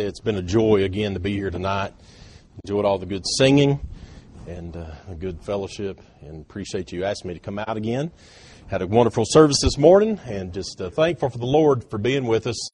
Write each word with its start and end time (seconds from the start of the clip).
say 0.00 0.06
it's 0.06 0.20
been 0.20 0.36
a 0.36 0.42
joy 0.42 0.82
again 0.82 1.12
to 1.12 1.20
be 1.20 1.32
here 1.32 1.50
tonight. 1.50 1.92
Enjoyed 2.64 2.86
all 2.86 2.98
the 2.98 3.04
good 3.04 3.24
singing 3.36 3.80
and 4.46 4.74
uh, 4.74 4.86
good 5.18 5.42
fellowship, 5.42 6.00
and 6.22 6.40
appreciate 6.40 6.90
you 6.90 7.04
asking 7.04 7.28
me 7.28 7.34
to 7.34 7.40
come 7.40 7.58
out 7.58 7.76
again. 7.76 8.10
Had 8.68 8.80
a 8.80 8.86
wonderful 8.86 9.24
service 9.26 9.58
this 9.62 9.76
morning, 9.76 10.18
and 10.24 10.54
just 10.54 10.80
uh, 10.80 10.88
thankful 10.88 11.28
for 11.28 11.36
the 11.36 11.44
Lord 11.44 11.84
for 11.90 11.98
being 11.98 12.24
with 12.24 12.46
us 12.46 12.70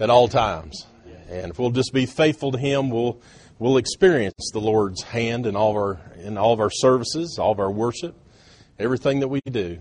at 0.00 0.08
all 0.08 0.28
times. 0.28 0.86
And 1.28 1.50
if 1.50 1.58
we'll 1.58 1.72
just 1.72 1.92
be 1.92 2.06
faithful 2.06 2.52
to 2.52 2.58
Him, 2.58 2.88
we'll 2.88 3.20
we'll 3.58 3.76
experience 3.76 4.50
the 4.54 4.60
Lord's 4.60 5.02
hand 5.02 5.46
in 5.46 5.56
all 5.56 5.72
of 5.72 5.76
our 5.76 6.00
in 6.22 6.38
all 6.38 6.54
of 6.54 6.60
our 6.60 6.70
services, 6.70 7.38
all 7.38 7.52
of 7.52 7.60
our 7.60 7.70
worship, 7.70 8.14
everything 8.78 9.20
that 9.20 9.28
we 9.28 9.40
do. 9.50 9.78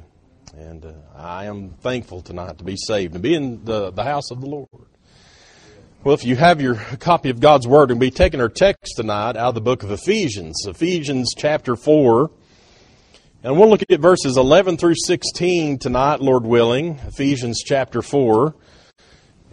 And 0.57 0.85
uh, 0.85 0.93
I 1.15 1.45
am 1.45 1.69
thankful 1.79 2.21
tonight 2.21 2.57
to 2.57 2.65
be 2.65 2.75
saved 2.75 3.13
and 3.13 3.23
be 3.23 3.33
in 3.33 3.63
the, 3.63 3.91
the 3.91 4.03
house 4.03 4.29
of 4.29 4.41
the 4.41 4.47
Lord. 4.47 4.89
Well, 6.05 6.13
if 6.13 6.23
you 6.23 6.35
have 6.35 6.61
your 6.61 6.75
copy 6.75 7.31
of 7.31 7.39
God's 7.39 7.67
Word, 7.67 7.89
and 7.89 7.99
we'll 7.99 8.11
be 8.11 8.15
taking 8.15 8.39
our 8.39 8.47
text 8.47 8.93
tonight 8.95 9.35
out 9.35 9.37
of 9.37 9.55
the 9.55 9.61
book 9.61 9.81
of 9.81 9.89
Ephesians, 9.89 10.67
Ephesians 10.67 11.33
chapter 11.35 11.75
4. 11.75 12.29
And 13.41 13.57
we'll 13.57 13.71
look 13.71 13.81
at 13.89 13.99
verses 13.99 14.37
11 14.37 14.77
through 14.77 14.93
16 15.03 15.79
tonight, 15.79 16.21
Lord 16.21 16.45
willing, 16.45 16.99
Ephesians 17.07 17.63
chapter 17.65 18.03
4. 18.03 18.53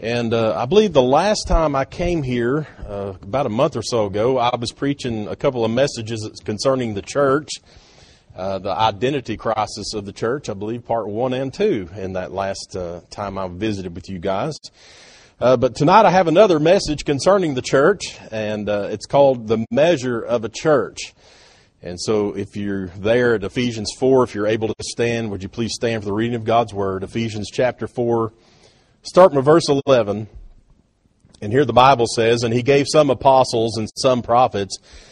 And 0.00 0.34
uh, 0.34 0.54
I 0.54 0.66
believe 0.66 0.92
the 0.92 1.00
last 1.00 1.48
time 1.48 1.74
I 1.74 1.86
came 1.86 2.22
here, 2.22 2.66
uh, 2.86 3.14
about 3.22 3.46
a 3.46 3.48
month 3.48 3.74
or 3.74 3.82
so 3.82 4.04
ago, 4.04 4.36
I 4.36 4.54
was 4.54 4.72
preaching 4.72 5.28
a 5.28 5.36
couple 5.36 5.64
of 5.64 5.70
messages 5.70 6.38
concerning 6.44 6.92
the 6.92 7.00
church, 7.00 7.48
uh, 8.36 8.58
the 8.58 8.72
identity 8.72 9.38
crisis 9.38 9.94
of 9.94 10.04
the 10.04 10.12
church, 10.12 10.50
I 10.50 10.52
believe 10.52 10.84
part 10.84 11.08
one 11.08 11.32
and 11.32 11.50
two, 11.50 11.88
in 11.96 12.12
that 12.12 12.30
last 12.30 12.76
uh, 12.76 13.00
time 13.08 13.38
I 13.38 13.48
visited 13.48 13.94
with 13.94 14.10
you 14.10 14.18
guys. 14.18 14.58
Uh, 15.42 15.56
but 15.56 15.74
tonight 15.74 16.06
I 16.06 16.10
have 16.12 16.28
another 16.28 16.60
message 16.60 17.04
concerning 17.04 17.54
the 17.54 17.62
church, 17.62 18.16
and 18.30 18.68
uh, 18.68 18.86
it's 18.92 19.06
called 19.06 19.48
The 19.48 19.66
Measure 19.72 20.20
of 20.20 20.44
a 20.44 20.48
Church. 20.48 21.14
And 21.82 22.00
so 22.00 22.36
if 22.36 22.56
you're 22.56 22.86
there 22.86 23.34
at 23.34 23.42
Ephesians 23.42 23.90
4, 23.98 24.22
if 24.22 24.36
you're 24.36 24.46
able 24.46 24.68
to 24.68 24.74
stand, 24.82 25.32
would 25.32 25.42
you 25.42 25.48
please 25.48 25.72
stand 25.74 26.04
for 26.04 26.06
the 26.06 26.12
reading 26.12 26.36
of 26.36 26.44
God's 26.44 26.72
Word? 26.72 27.02
Ephesians 27.02 27.50
chapter 27.52 27.88
4, 27.88 28.32
starting 29.02 29.34
with 29.34 29.44
verse 29.44 29.68
11. 29.68 30.28
And 31.40 31.52
here 31.52 31.64
the 31.64 31.72
Bible 31.72 32.06
says, 32.06 32.44
And 32.44 32.54
he 32.54 32.62
gave 32.62 32.86
some 32.88 33.10
apostles 33.10 33.78
and 33.78 33.90
some 33.96 34.22
prophets, 34.22 34.78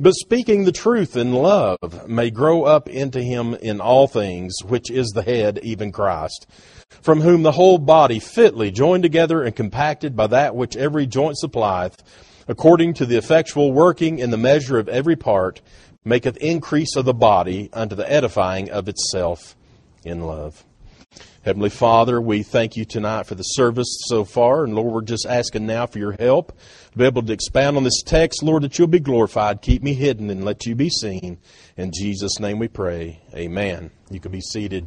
But 0.00 0.14
speaking 0.14 0.64
the 0.64 0.72
truth 0.72 1.14
in 1.14 1.32
love 1.34 2.08
may 2.08 2.30
grow 2.30 2.64
up 2.64 2.88
into 2.88 3.22
him 3.22 3.54
in 3.54 3.80
all 3.80 4.08
things, 4.08 4.54
which 4.64 4.90
is 4.90 5.08
the 5.08 5.22
head, 5.22 5.60
even 5.62 5.92
Christ 5.92 6.46
from 7.00 7.20
whom 7.20 7.42
the 7.42 7.52
whole 7.52 7.78
body 7.78 8.18
fitly 8.18 8.70
joined 8.70 9.02
together 9.02 9.42
and 9.42 9.54
compacted 9.54 10.16
by 10.16 10.26
that 10.26 10.54
which 10.54 10.76
every 10.76 11.06
joint 11.06 11.38
supplieth, 11.38 12.02
according 12.48 12.94
to 12.94 13.06
the 13.06 13.16
effectual 13.16 13.72
working 13.72 14.18
in 14.18 14.30
the 14.30 14.36
measure 14.36 14.78
of 14.78 14.88
every 14.88 15.16
part, 15.16 15.60
maketh 16.04 16.36
increase 16.38 16.96
of 16.96 17.04
the 17.04 17.14
body 17.14 17.70
unto 17.72 17.94
the 17.94 18.10
edifying 18.10 18.70
of 18.70 18.88
itself 18.88 19.56
in 20.04 20.20
love. 20.22 20.64
Heavenly 21.42 21.70
Father, 21.70 22.20
we 22.20 22.42
thank 22.42 22.76
you 22.76 22.84
tonight 22.84 23.26
for 23.26 23.34
the 23.34 23.42
service 23.42 23.88
so 24.06 24.24
far, 24.24 24.64
and 24.64 24.74
Lord, 24.74 24.92
we're 24.92 25.00
just 25.02 25.26
asking 25.26 25.66
now 25.66 25.86
for 25.86 25.98
your 25.98 26.12
help 26.12 26.52
to 26.92 26.98
be 26.98 27.04
able 27.04 27.22
to 27.22 27.32
expound 27.32 27.76
on 27.76 27.84
this 27.84 28.02
text, 28.02 28.42
Lord, 28.42 28.62
that 28.62 28.78
you'll 28.78 28.88
be 28.88 29.00
glorified. 29.00 29.62
Keep 29.62 29.82
me 29.82 29.94
hidden 29.94 30.30
and 30.30 30.44
let 30.44 30.66
you 30.66 30.74
be 30.74 30.90
seen. 30.90 31.38
In 31.76 31.92
Jesus' 31.92 32.40
name 32.40 32.58
we 32.58 32.68
pray. 32.68 33.20
Amen. 33.34 33.90
You 34.10 34.20
can 34.20 34.32
be 34.32 34.40
seated 34.40 34.86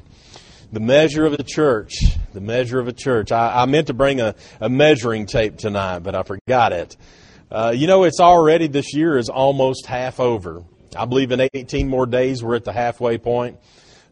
the 0.73 0.79
measure 0.79 1.25
of 1.25 1.33
a 1.33 1.43
church. 1.43 1.93
The 2.33 2.41
measure 2.41 2.79
of 2.79 2.87
a 2.87 2.93
church. 2.93 3.31
I, 3.31 3.61
I 3.61 3.65
meant 3.65 3.87
to 3.87 3.93
bring 3.93 4.19
a, 4.19 4.33
a, 4.59 4.69
measuring 4.69 5.27
tape 5.27 5.57
tonight, 5.57 5.99
but 5.99 6.15
I 6.15 6.23
forgot 6.23 6.73
it. 6.73 6.97
Uh, 7.51 7.71
you 7.75 7.85
know, 7.85 8.03
it's 8.03 8.19
already 8.19 8.67
this 8.67 8.95
year 8.95 9.17
is 9.17 9.29
almost 9.29 9.85
half 9.85 10.19
over. 10.19 10.63
I 10.97 11.05
believe 11.05 11.31
in 11.31 11.47
18 11.53 11.87
more 11.87 12.07
days 12.07 12.43
we're 12.43 12.55
at 12.55 12.63
the 12.63 12.73
halfway 12.73 13.19
point 13.19 13.59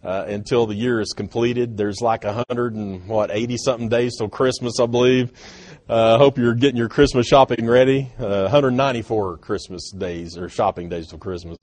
uh, 0.03 0.25
until 0.27 0.65
the 0.65 0.75
year 0.75 0.99
is 0.99 1.13
completed. 1.13 1.77
There's 1.77 2.01
like 2.01 2.23
a 2.23 2.43
hundred 2.47 2.75
and 2.75 3.07
what 3.07 3.31
80 3.31 3.57
something 3.57 3.89
days 3.89 4.17
till 4.17 4.29
Christmas, 4.29 4.79
I 4.79 4.85
believe. 4.85 5.31
I 5.89 5.93
uh, 5.93 6.17
hope 6.17 6.37
you're 6.37 6.53
getting 6.53 6.77
your 6.77 6.89
Christmas 6.89 7.27
shopping 7.27 7.67
ready. 7.67 8.11
Uh, 8.17 8.43
194 8.43 9.37
Christmas 9.37 9.91
days 9.91 10.37
or 10.37 10.47
shopping 10.47 10.89
days 10.89 11.07
till 11.07 11.19
Christmas. 11.19 11.57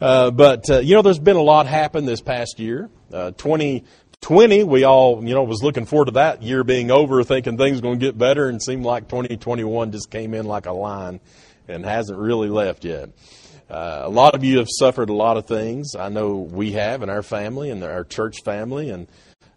Uh, 0.00 0.30
but 0.30 0.68
uh, 0.70 0.78
you 0.78 0.94
know, 0.94 1.02
there's 1.02 1.18
been 1.18 1.36
a 1.36 1.42
lot 1.42 1.66
happen 1.66 2.04
this 2.04 2.20
past 2.20 2.58
year. 2.58 2.88
Uh, 3.12 3.32
20 3.32 3.84
20, 4.22 4.62
we 4.62 4.84
all, 4.84 5.22
you 5.24 5.34
know, 5.34 5.42
was 5.42 5.64
looking 5.64 5.84
forward 5.84 6.04
to 6.04 6.12
that 6.12 6.42
year 6.42 6.62
being 6.62 6.92
over, 6.92 7.24
thinking 7.24 7.58
things 7.58 7.80
going 7.80 7.98
to 7.98 8.06
get 8.06 8.16
better, 8.16 8.48
and 8.48 8.62
seemed 8.62 8.84
like 8.84 9.08
2021 9.08 9.90
just 9.90 10.12
came 10.12 10.32
in 10.32 10.46
like 10.46 10.66
a 10.66 10.72
line 10.72 11.20
and 11.66 11.84
hasn't 11.84 12.16
really 12.16 12.48
left 12.48 12.84
yet. 12.84 13.10
Uh, 13.72 14.02
a 14.04 14.10
lot 14.10 14.34
of 14.34 14.44
you 14.44 14.58
have 14.58 14.68
suffered 14.68 15.08
a 15.08 15.14
lot 15.14 15.38
of 15.38 15.46
things. 15.46 15.96
I 15.96 16.10
know 16.10 16.36
we 16.36 16.72
have 16.72 17.02
in 17.02 17.08
our 17.08 17.22
family 17.22 17.70
and 17.70 17.82
our 17.82 18.04
church 18.04 18.42
family 18.44 18.90
and 18.90 19.08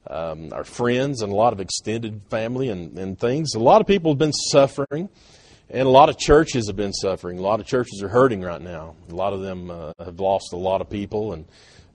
um, 0.09 0.53
our 0.53 0.63
friends 0.63 1.21
and 1.21 1.33
a 1.33 1.35
lot 1.35 1.51
of 1.51 1.59
extended 1.59 2.21
family 2.29 2.69
and, 2.69 2.97
and 2.97 3.19
things. 3.19 3.55
A 3.55 3.59
lot 3.59 3.81
of 3.81 3.87
people 3.87 4.11
have 4.11 4.17
been 4.17 4.31
suffering, 4.31 5.09
and 5.69 5.85
a 5.85 5.91
lot 5.91 6.07
of 6.07 6.17
churches 6.17 6.67
have 6.67 6.77
been 6.77 6.93
suffering. 6.93 7.39
A 7.39 7.41
lot 7.41 7.59
of 7.59 7.65
churches 7.65 8.01
are 8.01 8.07
hurting 8.07 8.39
right 8.39 8.61
now. 8.61 8.95
A 9.11 9.13
lot 9.13 9.33
of 9.33 9.41
them 9.41 9.69
uh, 9.69 9.91
have 9.99 10.17
lost 10.17 10.53
a 10.53 10.57
lot 10.57 10.79
of 10.79 10.89
people 10.89 11.33
and 11.33 11.45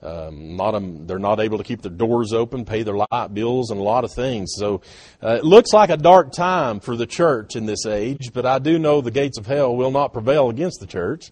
um, 0.03 0.57
not 0.57 0.73
them, 0.73 1.07
they're 1.07 1.19
not 1.19 1.41
able 1.41 1.57
to 1.57 1.65
keep 1.65 1.81
their 1.81 1.91
doors 1.91 2.35
open, 2.35 2.67
pay 2.67 2.83
their 2.83 2.97
light 2.97 3.35
bills, 3.35 3.71
and 3.71 3.81
a 3.81 3.83
lot 3.83 4.05
of 4.05 4.13
things. 4.13 4.53
So 4.57 4.81
uh, 5.23 5.37
it 5.37 5.45
looks 5.45 5.73
like 5.73 5.91
a 5.91 5.97
dark 5.97 6.33
time 6.33 6.81
for 6.81 6.97
the 6.97 7.07
church 7.07 7.57
in 7.57 7.67
this 7.67 7.87
age, 7.87 8.33
but 8.33 8.47
I 8.47 8.59
do 8.59 8.79
know 8.79 9.01
the 9.01 9.11
gates 9.11 9.39
of 9.39 9.47
hell 9.47 9.77
will 9.77 9.91
not 9.91 10.13
prevail 10.13 10.49
against 10.49 10.81
the 10.81 10.87
church. 10.87 11.31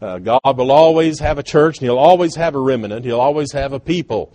Uh, 0.00 0.18
God 0.18 0.56
will 0.56 0.72
always 0.72 1.18
have 1.18 1.38
a 1.38 1.42
church, 1.42 1.78
and 1.78 1.84
He'll 1.84 1.98
always 1.98 2.36
have 2.36 2.54
a 2.54 2.60
remnant. 2.60 3.04
He'll 3.04 3.20
always 3.20 3.52
have 3.52 3.72
a 3.72 3.80
people. 3.80 4.34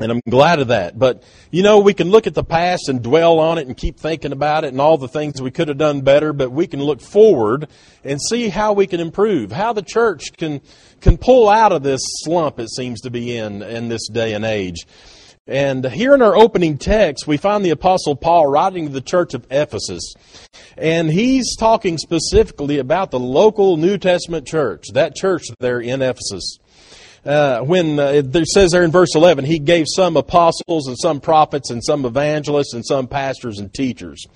And 0.00 0.10
I'm 0.10 0.20
glad 0.28 0.58
of 0.58 0.68
that. 0.68 0.98
But, 0.98 1.22
you 1.52 1.62
know, 1.62 1.78
we 1.78 1.94
can 1.94 2.10
look 2.10 2.26
at 2.26 2.34
the 2.34 2.42
past 2.42 2.88
and 2.88 3.00
dwell 3.00 3.38
on 3.38 3.58
it 3.58 3.68
and 3.68 3.76
keep 3.76 4.00
thinking 4.00 4.32
about 4.32 4.64
it 4.64 4.68
and 4.68 4.80
all 4.80 4.98
the 4.98 5.06
things 5.06 5.40
we 5.40 5.52
could 5.52 5.68
have 5.68 5.78
done 5.78 6.00
better, 6.00 6.32
but 6.32 6.50
we 6.50 6.66
can 6.66 6.82
look 6.82 7.00
forward 7.00 7.68
and 8.02 8.20
see 8.20 8.48
how 8.48 8.72
we 8.72 8.88
can 8.88 8.98
improve, 8.98 9.52
how 9.52 9.72
the 9.72 9.82
church 9.82 10.32
can, 10.36 10.60
can 11.00 11.16
pull 11.16 11.48
out 11.48 11.70
of 11.70 11.84
this 11.84 12.00
slump 12.24 12.58
it 12.58 12.70
seems 12.70 13.02
to 13.02 13.10
be 13.10 13.36
in 13.36 13.62
in 13.62 13.88
this 13.88 14.08
day 14.08 14.34
and 14.34 14.44
age. 14.44 14.84
And 15.46 15.84
here 15.84 16.14
in 16.14 16.22
our 16.22 16.34
opening 16.34 16.78
text, 16.78 17.26
we 17.26 17.36
find 17.36 17.62
the 17.64 17.70
Apostle 17.70 18.16
Paul 18.16 18.46
writing 18.46 18.86
to 18.86 18.92
the 18.92 19.02
church 19.02 19.34
of 19.34 19.46
Ephesus. 19.50 20.14
And 20.78 21.10
he's 21.10 21.54
talking 21.56 21.98
specifically 21.98 22.78
about 22.78 23.10
the 23.10 23.20
local 23.20 23.76
New 23.76 23.98
Testament 23.98 24.46
church, 24.46 24.86
that 24.94 25.14
church 25.14 25.44
there 25.60 25.80
in 25.80 26.00
Ephesus 26.00 26.58
uh, 27.24 27.60
when 27.60 27.98
uh, 27.98 28.22
it 28.24 28.46
says 28.48 28.70
there 28.70 28.84
in 28.84 28.90
verse 28.90 29.14
11, 29.14 29.44
he 29.44 29.58
gave 29.58 29.86
some 29.88 30.16
apostles 30.16 30.86
and 30.88 30.98
some 30.98 31.20
prophets 31.20 31.70
and 31.70 31.82
some 31.82 32.04
evangelists 32.04 32.74
and 32.74 32.84
some 32.84 33.06
pastors 33.06 33.58
and 33.58 33.72
teachers. 33.72 34.26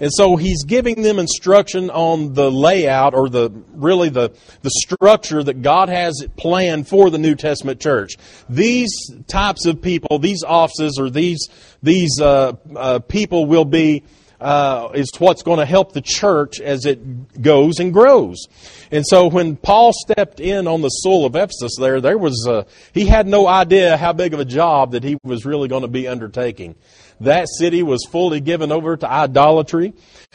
And 0.00 0.10
so 0.12 0.36
he's 0.36 0.64
giving 0.64 1.02
them 1.02 1.18
instruction 1.18 1.90
on 1.90 2.34
the 2.34 2.50
layout 2.50 3.14
or 3.14 3.28
the 3.28 3.50
really 3.72 4.08
the, 4.08 4.32
the 4.62 4.70
structure 4.70 5.42
that 5.42 5.62
God 5.62 5.88
has 5.88 6.26
planned 6.36 6.88
for 6.88 7.10
the 7.10 7.18
New 7.18 7.34
Testament 7.34 7.80
church. 7.80 8.14
These 8.48 8.92
types 9.26 9.66
of 9.66 9.80
people, 9.80 10.18
these 10.18 10.42
offices 10.42 10.98
or 10.98 11.10
these, 11.10 11.48
these 11.82 12.20
uh, 12.20 12.52
uh 12.74 12.98
people 13.00 13.46
will 13.46 13.64
be 13.64 14.04
uh, 14.44 14.90
is 14.94 15.10
what's 15.18 15.42
going 15.42 15.58
to 15.58 15.64
help 15.64 15.92
the 15.92 16.02
church 16.02 16.60
as 16.60 16.84
it 16.84 17.40
goes 17.40 17.78
and 17.78 17.92
grows. 17.92 18.46
And 18.90 19.04
so 19.06 19.26
when 19.26 19.56
Paul 19.56 19.92
stepped 19.94 20.38
in 20.38 20.66
on 20.66 20.82
the 20.82 20.90
soil 20.90 21.24
of 21.24 21.34
Ephesus 21.34 21.76
there, 21.78 22.00
there 22.00 22.18
was, 22.18 22.46
uh, 22.48 22.64
he 22.92 23.06
had 23.06 23.26
no 23.26 23.46
idea 23.46 23.96
how 23.96 24.12
big 24.12 24.34
of 24.34 24.40
a 24.40 24.44
job 24.44 24.92
that 24.92 25.02
he 25.02 25.16
was 25.24 25.46
really 25.46 25.68
going 25.68 25.82
to 25.82 25.88
be 25.88 26.06
undertaking. 26.06 26.74
That 27.20 27.48
city 27.48 27.82
was 27.82 28.04
fully 28.10 28.40
given 28.40 28.72
over 28.72 28.96
to 28.96 29.10
idolatry. 29.10 29.94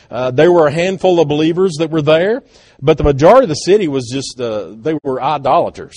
Uh, 0.10 0.32
there 0.32 0.52
were 0.52 0.68
a 0.68 0.72
handful 0.72 1.20
of 1.20 1.28
believers 1.28 1.76
that 1.80 1.92
were 1.92 2.02
there, 2.02 2.44
but 2.82 2.98
the 2.98 3.04
majority 3.04 3.44
of 3.44 3.50
the 3.50 3.56
city 3.56 3.88
was 3.88 4.10
just, 4.12 4.40
uh, 4.40 4.74
they 4.76 4.98
were 5.04 5.22
idolaters. 5.22 5.96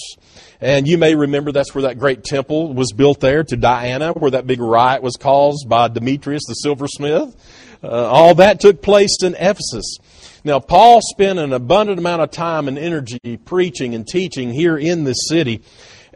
And 0.60 0.86
you 0.86 0.98
may 0.98 1.14
remember 1.14 1.50
that's 1.50 1.74
where 1.74 1.82
that 1.82 1.98
great 1.98 2.24
temple 2.24 2.74
was 2.74 2.92
built 2.92 3.20
there 3.20 3.42
to 3.44 3.56
Diana, 3.56 4.12
where 4.12 4.32
that 4.32 4.46
big 4.46 4.60
riot 4.60 5.02
was 5.02 5.16
caused 5.16 5.68
by 5.68 5.88
Demetrius 5.88 6.42
the 6.46 6.54
silversmith. 6.54 7.34
Uh, 7.82 7.88
all 7.88 8.34
that 8.36 8.60
took 8.60 8.82
place 8.82 9.16
in 9.22 9.34
Ephesus. 9.34 9.98
Now, 10.44 10.60
Paul 10.60 11.00
spent 11.02 11.38
an 11.38 11.52
abundant 11.52 11.98
amount 11.98 12.22
of 12.22 12.30
time 12.30 12.68
and 12.68 12.78
energy 12.78 13.36
preaching 13.44 13.94
and 13.94 14.06
teaching 14.06 14.52
here 14.52 14.76
in 14.76 15.04
this 15.04 15.28
city, 15.28 15.62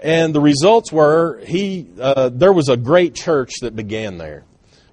and 0.03 0.35
the 0.35 0.41
results 0.41 0.93
were 0.93 1.41
he 1.45 1.89
uh, 2.01 2.29
there 2.31 2.53
was 2.53 2.69
a 2.69 2.77
great 2.77 3.15
church 3.15 3.53
that 3.63 3.75
began 3.75 4.19
there. 4.19 4.45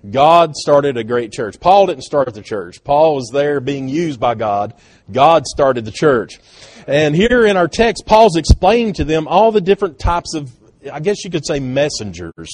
God 0.09 0.55
started 0.55 0.97
a 0.97 1.03
great 1.03 1.31
church. 1.31 1.59
Paul 1.59 1.87
didn't 1.87 2.03
start 2.03 2.33
the 2.33 2.41
church. 2.41 2.83
Paul 2.83 3.15
was 3.15 3.29
there 3.31 3.59
being 3.59 3.87
used 3.87 4.19
by 4.19 4.35
God. 4.35 4.73
God 5.11 5.45
started 5.45 5.85
the 5.85 5.91
church. 5.91 6.39
And 6.87 7.15
here 7.15 7.45
in 7.45 7.55
our 7.55 7.69
text, 7.69 8.05
Paul's 8.05 8.35
explaining 8.35 8.93
to 8.93 9.05
them 9.05 9.27
all 9.27 9.51
the 9.51 9.61
different 9.61 9.99
types 9.99 10.33
of, 10.35 10.51
I 10.91 10.99
guess 10.99 11.23
you 11.23 11.31
could 11.31 11.45
say, 11.45 11.59
messengers 11.59 12.49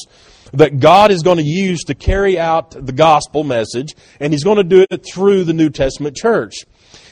that 0.54 0.80
God 0.80 1.12
is 1.12 1.24
going 1.24 1.38
to 1.38 1.44
use 1.44 1.84
to 1.86 1.96
carry 1.96 2.40
out 2.40 2.72
the 2.72 2.92
gospel 2.92 3.44
message, 3.44 3.95
and 4.19 4.34
He's 4.34 4.44
going 4.44 4.57
to 4.57 4.63
do 4.63 4.86
it 4.90 5.06
through 5.06 5.44
the 5.44 5.54
New 5.54 5.69
Testament 5.69 6.16
church. 6.16 6.56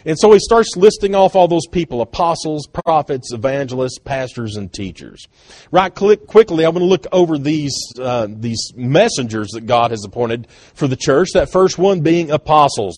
And 0.08 0.18
so 0.18 0.32
he 0.32 0.40
starts 0.40 0.78
listing 0.78 1.16
off 1.16 1.36
all 1.36 1.50
those 1.50 1.68
people 1.70 2.00
apostles, 2.00 2.66
prophets, 2.66 3.34
evangelists, 3.34 4.00
pastors, 4.00 4.56
and 4.56 4.72
teachers. 4.72 5.28
Right 5.70 5.94
click, 5.94 6.28
quickly, 6.28 6.64
I 6.64 6.70
want 6.70 6.80
to 6.80 6.86
look 6.86 7.06
over 7.12 7.38
these, 7.38 7.76
uh, 8.00 8.28
these 8.30 8.72
messengers 8.74 9.50
that 9.50 9.66
God 9.66 9.92
has 9.92 10.06
appointed 10.06 10.48
for 10.74 10.88
the 10.88 10.96
church. 10.96 11.32
That 11.34 11.52
first 11.52 11.78
one 11.78 12.00
being 12.00 12.32
apostles. 12.32 12.96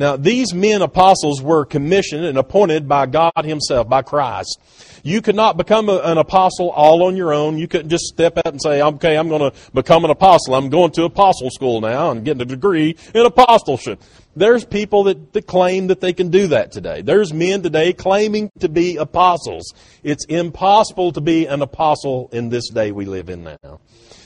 Now, 0.00 0.16
these 0.16 0.54
men 0.54 0.80
apostles 0.80 1.42
were 1.42 1.66
commissioned 1.66 2.24
and 2.24 2.38
appointed 2.38 2.88
by 2.88 3.04
God 3.04 3.44
Himself, 3.44 3.86
by 3.86 4.00
Christ. 4.00 4.58
You 5.02 5.20
could 5.20 5.36
not 5.36 5.58
become 5.58 5.90
a, 5.90 5.98
an 5.98 6.16
apostle 6.16 6.70
all 6.70 7.02
on 7.02 7.16
your 7.16 7.34
own. 7.34 7.58
You 7.58 7.68
couldn't 7.68 7.90
just 7.90 8.04
step 8.06 8.38
out 8.38 8.46
and 8.46 8.62
say, 8.62 8.80
okay, 8.80 9.18
I'm 9.18 9.28
going 9.28 9.50
to 9.50 9.58
become 9.74 10.06
an 10.06 10.10
apostle. 10.10 10.54
I'm 10.54 10.70
going 10.70 10.92
to 10.92 11.04
apostle 11.04 11.50
school 11.50 11.82
now 11.82 12.12
and 12.12 12.24
getting 12.24 12.40
a 12.40 12.46
degree 12.46 12.96
in 13.14 13.26
apostleship. 13.26 14.00
There's 14.34 14.64
people 14.64 15.04
that, 15.04 15.34
that 15.34 15.46
claim 15.46 15.88
that 15.88 16.00
they 16.00 16.14
can 16.14 16.30
do 16.30 16.46
that 16.46 16.72
today. 16.72 17.02
There's 17.02 17.34
men 17.34 17.62
today 17.62 17.92
claiming 17.92 18.50
to 18.60 18.70
be 18.70 18.96
apostles. 18.96 19.74
It's 20.02 20.24
impossible 20.24 21.12
to 21.12 21.20
be 21.20 21.44
an 21.44 21.60
apostle 21.60 22.30
in 22.32 22.48
this 22.48 22.70
day 22.70 22.90
we 22.90 23.04
live 23.04 23.28
in 23.28 23.44
now. 23.44 23.80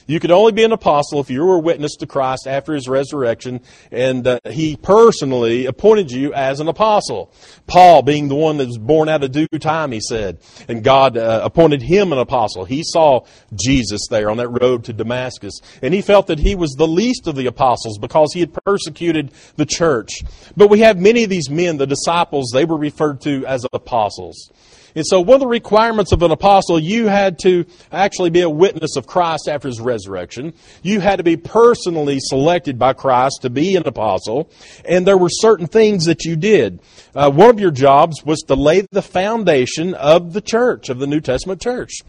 You 0.06 0.20
could 0.20 0.30
only 0.30 0.52
be 0.52 0.64
an 0.64 0.72
apostle 0.72 1.20
if 1.20 1.30
you 1.30 1.44
were 1.44 1.56
a 1.56 1.60
witness 1.60 1.96
to 1.96 2.06
Christ 2.06 2.46
after 2.46 2.74
his 2.74 2.88
resurrection, 2.88 3.60
and 3.90 4.26
uh, 4.26 4.38
he 4.50 4.76
personally 4.76 5.66
appointed 5.66 6.10
you 6.10 6.34
as 6.34 6.60
an 6.60 6.68
apostle. 6.68 7.32
Paul, 7.66 8.02
being 8.02 8.28
the 8.28 8.34
one 8.34 8.58
that 8.58 8.66
was 8.66 8.78
born 8.78 9.08
out 9.08 9.24
of 9.24 9.32
due 9.32 9.46
time, 9.58 9.92
he 9.92 10.00
said, 10.00 10.38
and 10.68 10.84
God 10.84 11.16
uh, 11.16 11.40
appointed 11.42 11.82
him 11.82 12.12
an 12.12 12.18
apostle. 12.18 12.64
He 12.64 12.82
saw 12.84 13.24
Jesus 13.54 14.06
there 14.10 14.28
on 14.28 14.36
that 14.36 14.48
road 14.48 14.84
to 14.84 14.92
Damascus, 14.92 15.60
and 15.80 15.94
he 15.94 16.02
felt 16.02 16.26
that 16.26 16.38
he 16.38 16.54
was 16.54 16.72
the 16.72 16.86
least 16.86 17.26
of 17.26 17.36
the 17.36 17.46
apostles 17.46 17.98
because 17.98 18.32
he 18.34 18.40
had 18.40 18.52
persecuted 18.64 19.32
the 19.56 19.66
church. 19.66 20.22
But 20.56 20.68
we 20.68 20.80
have 20.80 20.98
many 20.98 21.24
of 21.24 21.30
these 21.30 21.48
men, 21.48 21.78
the 21.78 21.86
disciples, 21.86 22.50
they 22.52 22.64
were 22.64 22.78
referred 22.78 23.20
to 23.22 23.46
as 23.46 23.64
apostles. 23.72 24.50
And 24.94 25.04
so 25.06 25.20
one 25.20 25.34
of 25.34 25.40
the 25.40 25.46
requirements 25.46 26.12
of 26.12 26.22
an 26.22 26.30
apostle, 26.30 26.78
you 26.78 27.06
had 27.06 27.38
to 27.40 27.64
actually 27.90 28.30
be 28.30 28.42
a 28.42 28.50
witness 28.50 28.96
of 28.96 29.06
Christ 29.06 29.48
after 29.48 29.68
his 29.68 29.80
resurrection. 29.80 30.54
You 30.82 31.00
had 31.00 31.16
to 31.16 31.24
be 31.24 31.36
personally 31.36 32.18
selected 32.20 32.78
by 32.78 32.92
Christ 32.92 33.40
to 33.42 33.50
be 33.50 33.76
an 33.76 33.86
apostle. 33.86 34.50
And 34.84 35.06
there 35.06 35.18
were 35.18 35.30
certain 35.30 35.66
things 35.66 36.04
that 36.04 36.24
you 36.24 36.36
did. 36.36 36.80
Uh, 37.14 37.30
one 37.30 37.50
of 37.50 37.60
your 37.60 37.70
jobs 37.70 38.24
was 38.24 38.40
to 38.40 38.54
lay 38.54 38.80
the 38.90 39.02
foundation 39.02 39.94
of 39.94 40.32
the 40.32 40.40
church, 40.40 40.88
of 40.88 40.98
the 40.98 41.06
New 41.06 41.20
Testament 41.20 41.60
church. 41.60 42.00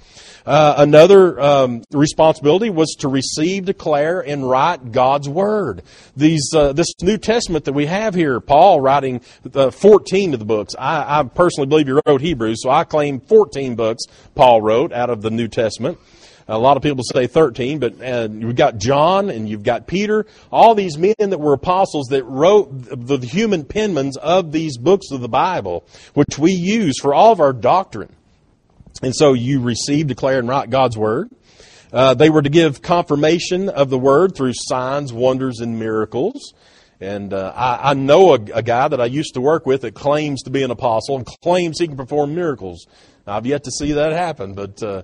Uh, 0.45 0.75
another 0.77 1.39
um, 1.39 1.83
responsibility 1.91 2.69
was 2.69 2.95
to 2.99 3.07
receive, 3.07 3.65
declare, 3.65 4.21
and 4.21 4.49
write 4.49 4.91
God's 4.91 5.29
word. 5.29 5.83
These, 6.15 6.49
uh, 6.55 6.73
this 6.73 6.87
New 7.01 7.17
Testament 7.17 7.65
that 7.65 7.73
we 7.73 7.85
have 7.85 8.15
here, 8.15 8.39
Paul 8.39 8.81
writing 8.81 9.21
uh, 9.53 9.69
14 9.69 10.33
of 10.33 10.39
the 10.39 10.45
books. 10.45 10.73
I, 10.77 11.19
I 11.19 11.23
personally 11.23 11.67
believe 11.67 11.87
he 11.87 11.99
wrote 12.05 12.21
Hebrews, 12.21 12.63
so 12.63 12.69
I 12.69 12.83
claim 12.83 13.19
14 13.19 13.75
books 13.75 14.05
Paul 14.33 14.61
wrote 14.61 14.91
out 14.91 15.09
of 15.09 15.21
the 15.21 15.31
New 15.31 15.47
Testament. 15.47 15.99
A 16.47 16.59
lot 16.59 16.77
of 16.77 16.83
people 16.83 17.03
say 17.03 17.25
13, 17.25 17.80
but 17.80 18.00
uh, 18.00 18.27
you've 18.31 18.56
got 18.56 18.77
John 18.77 19.31
and 19.31 19.50
you've 19.50 19.63
got 19.63 19.88
Peter, 19.88 20.27
all 20.51 20.75
these 20.75 20.95
men 20.95 21.15
that 21.18 21.39
were 21.39 21.53
apostles 21.53 22.07
that 22.09 22.24
wrote 22.24 22.68
the 22.71 23.18
human 23.18 23.63
penmans 23.63 24.15
of 24.18 24.51
these 24.51 24.77
books 24.77 25.09
of 25.12 25.21
the 25.21 25.27
Bible, 25.27 25.83
which 26.13 26.38
we 26.38 26.51
use 26.51 27.00
for 27.01 27.15
all 27.15 27.31
of 27.31 27.39
our 27.39 27.51
doctrine. 27.51 28.13
And 29.01 29.15
so 29.15 29.33
you 29.33 29.59
receive, 29.59 30.06
declare, 30.07 30.38
and 30.38 30.47
write 30.47 30.69
God's 30.69 30.97
Word. 30.97 31.31
Uh, 31.92 32.13
they 32.13 32.30
were 32.30 32.44
to 32.44 32.50
give 32.50 32.81
confirmation 32.81 33.68
of 33.68 33.89
the 33.89 33.98
Word 33.98 34.36
through 34.36 34.53
signs, 34.53 35.12
wonders, 35.12 35.62
and 35.62 35.80
miracles. 35.80 36.53
And 37.01 37.33
uh, 37.33 37.53
I, 37.56 37.91
I, 37.91 37.94
know 37.94 38.36
a, 38.36 38.39
a, 38.53 38.63
guy 38.63 38.88
that 38.88 39.01
I 39.01 39.06
used 39.06 39.33
to 39.33 39.41
work 39.41 39.65
with 39.65 39.81
that 39.81 39.95
claims 39.95 40.44
to 40.44 40.50
be 40.50 40.63
an 40.63 40.71
apostle 40.71 41.18
and 41.18 41.25
claims 41.25 41.80
he 41.80 41.88
can 41.88 41.98
perform 41.98 42.36
miracles. 42.36 42.86
I've 43.27 43.45
yet 43.45 43.63
to 43.65 43.71
see 43.71 43.94
that 43.94 44.13
happen, 44.13 44.53
but 44.53 44.81
uh, 44.81 45.01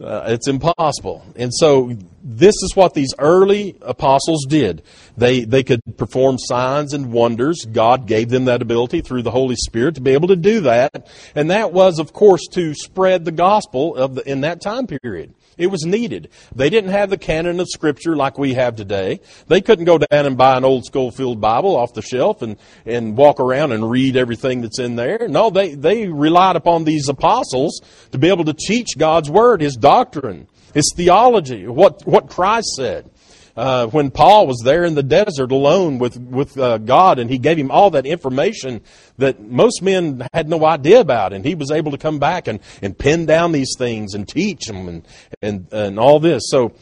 uh, 0.00 0.24
it's 0.28 0.48
impossible. 0.48 1.24
And 1.36 1.52
so 1.54 1.96
this 2.22 2.54
is 2.62 2.72
what 2.74 2.94
these 2.94 3.12
early 3.18 3.76
apostles 3.82 4.46
did. 4.48 4.82
They, 5.16 5.44
they 5.44 5.62
could 5.62 5.80
perform 5.96 6.38
signs 6.38 6.92
and 6.92 7.12
wonders. 7.12 7.64
God 7.70 8.06
gave 8.06 8.30
them 8.30 8.46
that 8.46 8.62
ability 8.62 9.02
through 9.02 9.22
the 9.22 9.30
Holy 9.30 9.56
Spirit 9.56 9.94
to 9.96 10.00
be 10.00 10.12
able 10.12 10.28
to 10.28 10.36
do 10.36 10.60
that. 10.60 11.08
And 11.34 11.50
that 11.50 11.72
was, 11.72 11.98
of 11.98 12.12
course, 12.12 12.46
to 12.52 12.74
spread 12.74 13.24
the 13.24 13.32
gospel 13.32 13.96
of 13.96 14.16
the, 14.16 14.28
in 14.28 14.40
that 14.40 14.60
time 14.60 14.86
period. 14.86 15.34
It 15.56 15.68
was 15.68 15.84
needed. 15.84 16.30
They 16.54 16.70
didn't 16.70 16.90
have 16.90 17.10
the 17.10 17.18
canon 17.18 17.60
of 17.60 17.68
Scripture 17.68 18.16
like 18.16 18.38
we 18.38 18.54
have 18.54 18.76
today. 18.76 19.20
They 19.48 19.60
couldn't 19.60 19.84
go 19.84 19.98
down 19.98 20.26
and 20.26 20.36
buy 20.36 20.56
an 20.56 20.64
old 20.64 20.84
Scofield 20.84 21.40
Bible 21.40 21.76
off 21.76 21.94
the 21.94 22.02
shelf 22.02 22.42
and, 22.42 22.56
and 22.84 23.16
walk 23.16 23.40
around 23.40 23.72
and 23.72 23.88
read 23.90 24.16
everything 24.16 24.60
that's 24.60 24.78
in 24.78 24.96
there. 24.96 25.28
No, 25.28 25.50
they, 25.50 25.74
they 25.74 26.08
relied 26.08 26.56
upon 26.56 26.84
these 26.84 27.08
apostles 27.08 27.80
to 28.12 28.18
be 28.18 28.28
able 28.28 28.44
to 28.44 28.54
teach 28.54 28.98
God's 28.98 29.30
Word, 29.30 29.60
His 29.60 29.76
doctrine, 29.76 30.48
His 30.72 30.92
theology, 30.96 31.66
what, 31.66 32.06
what 32.06 32.28
Christ 32.28 32.74
said 32.76 33.10
uh, 33.56 33.86
when 33.86 34.10
Paul 34.10 34.46
was 34.46 34.60
there 34.64 34.84
in 34.84 34.94
the 34.94 35.02
desert 35.02 35.52
alone 35.52 35.98
with 35.98 36.18
with 36.18 36.58
uh, 36.58 36.78
God, 36.78 37.18
and 37.18 37.30
He 37.30 37.38
gave 37.38 37.56
him 37.56 37.70
all 37.70 37.90
that 37.90 38.06
information 38.06 38.80
that 39.18 39.40
most 39.40 39.82
men 39.82 40.26
had 40.32 40.48
no 40.48 40.64
idea 40.64 41.00
about, 41.00 41.32
and 41.32 41.44
he 41.44 41.54
was 41.54 41.70
able 41.70 41.92
to 41.92 41.98
come 41.98 42.18
back 42.18 42.48
and, 42.48 42.60
and 42.82 42.98
pin 42.98 43.26
down 43.26 43.52
these 43.52 43.74
things 43.78 44.14
and 44.14 44.28
teach 44.28 44.66
them 44.66 44.88
and 44.88 45.08
and 45.42 45.72
and 45.72 45.98
all 45.98 46.20
this. 46.20 46.42
So. 46.46 46.72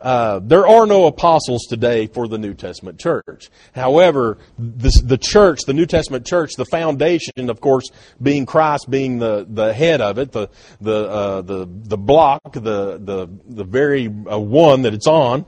Uh, 0.00 0.40
there 0.40 0.66
are 0.66 0.84
no 0.84 1.06
apostles 1.06 1.64
today 1.68 2.08
for 2.08 2.26
the 2.26 2.36
New 2.36 2.54
Testament 2.54 2.98
church. 2.98 3.50
However, 3.72 4.38
this, 4.58 5.00
the 5.00 5.16
church, 5.16 5.60
the 5.64 5.74
New 5.74 5.86
Testament 5.86 6.26
church, 6.26 6.54
the 6.56 6.64
foundation, 6.64 7.48
of 7.48 7.60
course, 7.60 7.88
being 8.20 8.44
Christ, 8.44 8.90
being 8.90 9.20
the, 9.20 9.46
the 9.48 9.72
head 9.72 10.00
of 10.00 10.18
it, 10.18 10.32
the 10.32 10.48
the 10.80 11.08
uh, 11.08 11.42
the 11.42 11.68
the 11.70 11.96
block, 11.96 12.52
the 12.52 12.98
the 12.98 13.28
the 13.48 13.62
very 13.62 14.08
uh, 14.08 14.40
one 14.40 14.82
that 14.82 14.92
it's 14.92 15.06
on, 15.06 15.46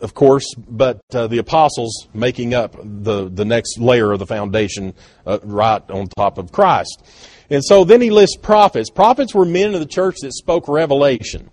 of 0.00 0.14
course, 0.14 0.44
but 0.56 1.00
uh, 1.12 1.26
the 1.26 1.38
apostles 1.38 2.08
making 2.14 2.54
up 2.54 2.76
the, 2.82 3.28
the 3.28 3.44
next 3.44 3.78
layer 3.78 4.12
of 4.12 4.18
the 4.18 4.26
foundation 4.26 4.94
uh, 5.26 5.38
right 5.42 5.82
on 5.90 6.08
top 6.08 6.38
of 6.38 6.52
Christ. 6.52 7.02
And 7.50 7.64
so 7.64 7.84
then 7.84 8.00
he 8.00 8.10
lists 8.10 8.36
prophets. 8.36 8.90
Prophets 8.90 9.34
were 9.34 9.44
men 9.44 9.74
of 9.74 9.80
the 9.80 9.86
church 9.86 10.16
that 10.22 10.32
spoke 10.34 10.68
revelation. 10.68 11.50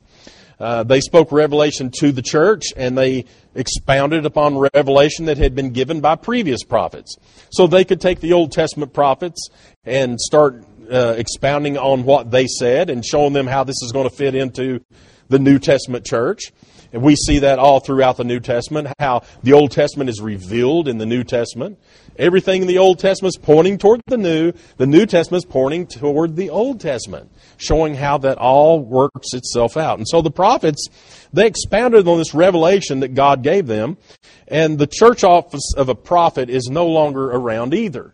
Uh, 0.60 0.84
they 0.84 1.02
spoke 1.02 1.32
revelation 1.32 1.92
to 1.92 2.12
the 2.12 2.22
church 2.22 2.66
and 2.78 2.98
they 2.98 3.26
expounded 3.56 4.26
upon 4.26 4.58
revelation 4.58 5.26
that 5.26 5.38
had 5.38 5.54
been 5.54 5.72
given 5.72 6.00
by 6.00 6.16
previous 6.16 6.64
prophets. 6.64 7.18
So 7.50 7.68
they 7.68 7.84
could 7.84 8.00
take 8.00 8.22
the 8.22 8.34
Old 8.34 8.52
Testament 8.52 8.94
prophets 8.94 9.50
and 9.84 10.20
start 10.20 10.64
uh, 10.92 11.16
expounding 11.18 11.78
on 11.78 12.04
what 12.04 12.32
they 12.32 12.48
said 12.48 12.90
and 12.90 13.06
showing 13.06 13.34
them 13.34 13.48
how 13.48 13.64
this 13.64 13.82
is 13.82 13.92
going 13.92 14.10
to 14.10 14.16
fit 14.16 14.36
into 14.36 14.82
the 15.28 15.40
New 15.40 15.60
Testament 15.60 16.06
church. 16.06 16.54
And 16.96 17.04
we 17.04 17.18
see 17.18 17.40
that 17.40 17.60
all 17.60 17.82
throughout 17.82 18.16
the 18.16 18.24
New 18.24 18.40
Testament, 18.40 18.88
how 19.00 19.24
the 19.44 19.52
Old 19.52 19.72
Testament 19.72 20.10
is 20.10 20.22
revealed 20.22 20.88
in 20.88 20.98
the 20.98 21.06
New 21.06 21.26
Testament. 21.26 21.78
Everything 22.18 22.62
in 22.62 22.70
the 22.70 22.78
Old 22.78 23.00
Testament 23.00 23.36
is 23.36 23.38
pointing 23.38 23.78
toward 23.78 24.00
the 24.08 24.18
New. 24.18 24.54
The 24.78 24.88
New 24.88 25.06
Testament 25.06 25.44
is 25.44 25.52
pointing 25.52 25.88
toward 25.88 26.38
the 26.38 26.52
Old 26.52 26.80
Testament, 26.80 27.34
showing 27.58 27.96
how 27.96 28.20
that 28.20 28.38
all 28.38 28.80
works 28.80 29.34
itself 29.34 29.76
out. 29.76 29.98
And 29.98 30.08
so 30.08 30.22
the 30.22 30.32
prophets, 30.32 30.88
they 31.34 31.48
expounded 31.48 32.08
on 32.08 32.18
this 32.18 32.34
revelation 32.34 33.02
that 33.02 33.14
God 33.14 33.44
gave 33.44 33.68
them, 33.68 33.98
and 34.48 34.80
the 34.80 34.88
church 34.88 35.26
office 35.26 35.74
of 35.76 35.90
a 35.90 35.96
prophet 35.96 36.50
is 36.50 36.70
no 36.72 36.88
longer 36.88 37.26
around 37.26 37.74
either. 37.74 38.14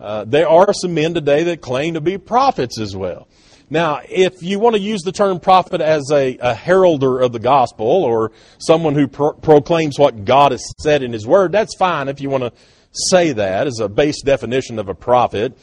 Uh, 0.00 0.24
there 0.24 0.48
are 0.48 0.72
some 0.72 0.94
men 0.94 1.12
today 1.12 1.42
that 1.42 1.60
claim 1.60 1.92
to 1.94 2.00
be 2.00 2.16
prophets 2.16 2.80
as 2.80 2.96
well. 2.96 3.28
Now, 3.72 4.02
if 4.06 4.42
you 4.42 4.58
want 4.58 4.76
to 4.76 4.82
use 4.82 5.00
the 5.00 5.12
term 5.12 5.40
prophet 5.40 5.80
as 5.80 6.10
a, 6.12 6.36
a 6.42 6.54
heralder 6.54 7.20
of 7.20 7.32
the 7.32 7.38
gospel 7.38 7.86
or 7.86 8.30
someone 8.58 8.94
who 8.94 9.08
pro- 9.08 9.32
proclaims 9.32 9.98
what 9.98 10.26
God 10.26 10.52
has 10.52 10.62
said 10.78 11.02
in 11.02 11.14
His 11.14 11.26
Word, 11.26 11.52
that's 11.52 11.74
fine 11.76 12.08
if 12.08 12.20
you 12.20 12.28
want 12.28 12.42
to 12.42 12.52
say 12.92 13.32
that 13.32 13.66
as 13.66 13.80
a 13.80 13.88
base 13.88 14.20
definition 14.20 14.78
of 14.78 14.90
a 14.90 14.94
prophet. 14.94 15.56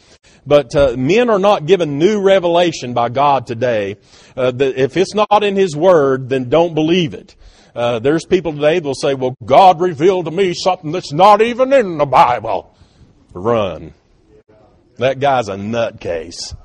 But 0.44 0.76
uh, 0.76 0.96
men 0.98 1.30
are 1.30 1.38
not 1.38 1.68
given 1.68 2.00
new 2.00 2.20
revelation 2.20 2.96
by 2.96 3.10
God 3.10 3.46
today. 3.46 3.98
Uh, 4.36 4.54
if 4.58 4.98
it's 4.98 5.14
not 5.14 5.44
in 5.44 5.56
His 5.56 5.76
Word, 5.76 6.30
then 6.30 6.50
don't 6.50 6.74
believe 6.74 7.14
it. 7.14 7.36
Uh, 7.76 8.00
there's 8.00 8.26
people 8.26 8.54
today 8.54 8.80
that 8.80 8.88
will 8.88 8.96
say, 8.96 9.14
well, 9.14 9.36
God 9.46 9.80
revealed 9.80 10.26
to 10.26 10.32
me 10.32 10.56
something 10.56 10.92
that's 10.92 11.14
not 11.14 11.44
even 11.44 11.72
in 11.74 12.00
the 12.00 12.08
Bible. 12.08 12.76
Run. 13.36 13.94
That 14.98 15.20
guy's 15.20 15.48
a 15.48 15.58
nutcase. 15.58 16.56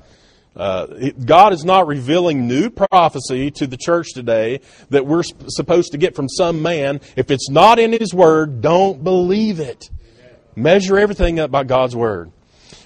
Uh, 0.55 1.11
God 1.25 1.53
is 1.53 1.65
not 1.65 1.87
revealing 1.87 2.47
new 2.47 2.69
prophecy 2.69 3.51
to 3.51 3.67
the 3.67 3.77
church 3.77 4.13
today 4.13 4.61
that 4.89 5.05
we're 5.05 5.23
sp- 5.27 5.49
supposed 5.49 5.91
to 5.91 5.97
get 5.97 6.15
from 6.15 6.29
some 6.29 6.61
man. 6.61 7.01
If 7.15 7.29
it's 7.29 7.49
not 7.49 7.77
in 7.77 7.91
His 7.91 8.13
Word, 8.13 8.61
don't 8.61 9.03
believe 9.03 9.59
it. 9.59 9.89
Measure 10.55 10.97
everything 10.97 11.39
up 11.39 11.51
by 11.51 11.65
God's 11.65 11.95
Word. 11.95 12.31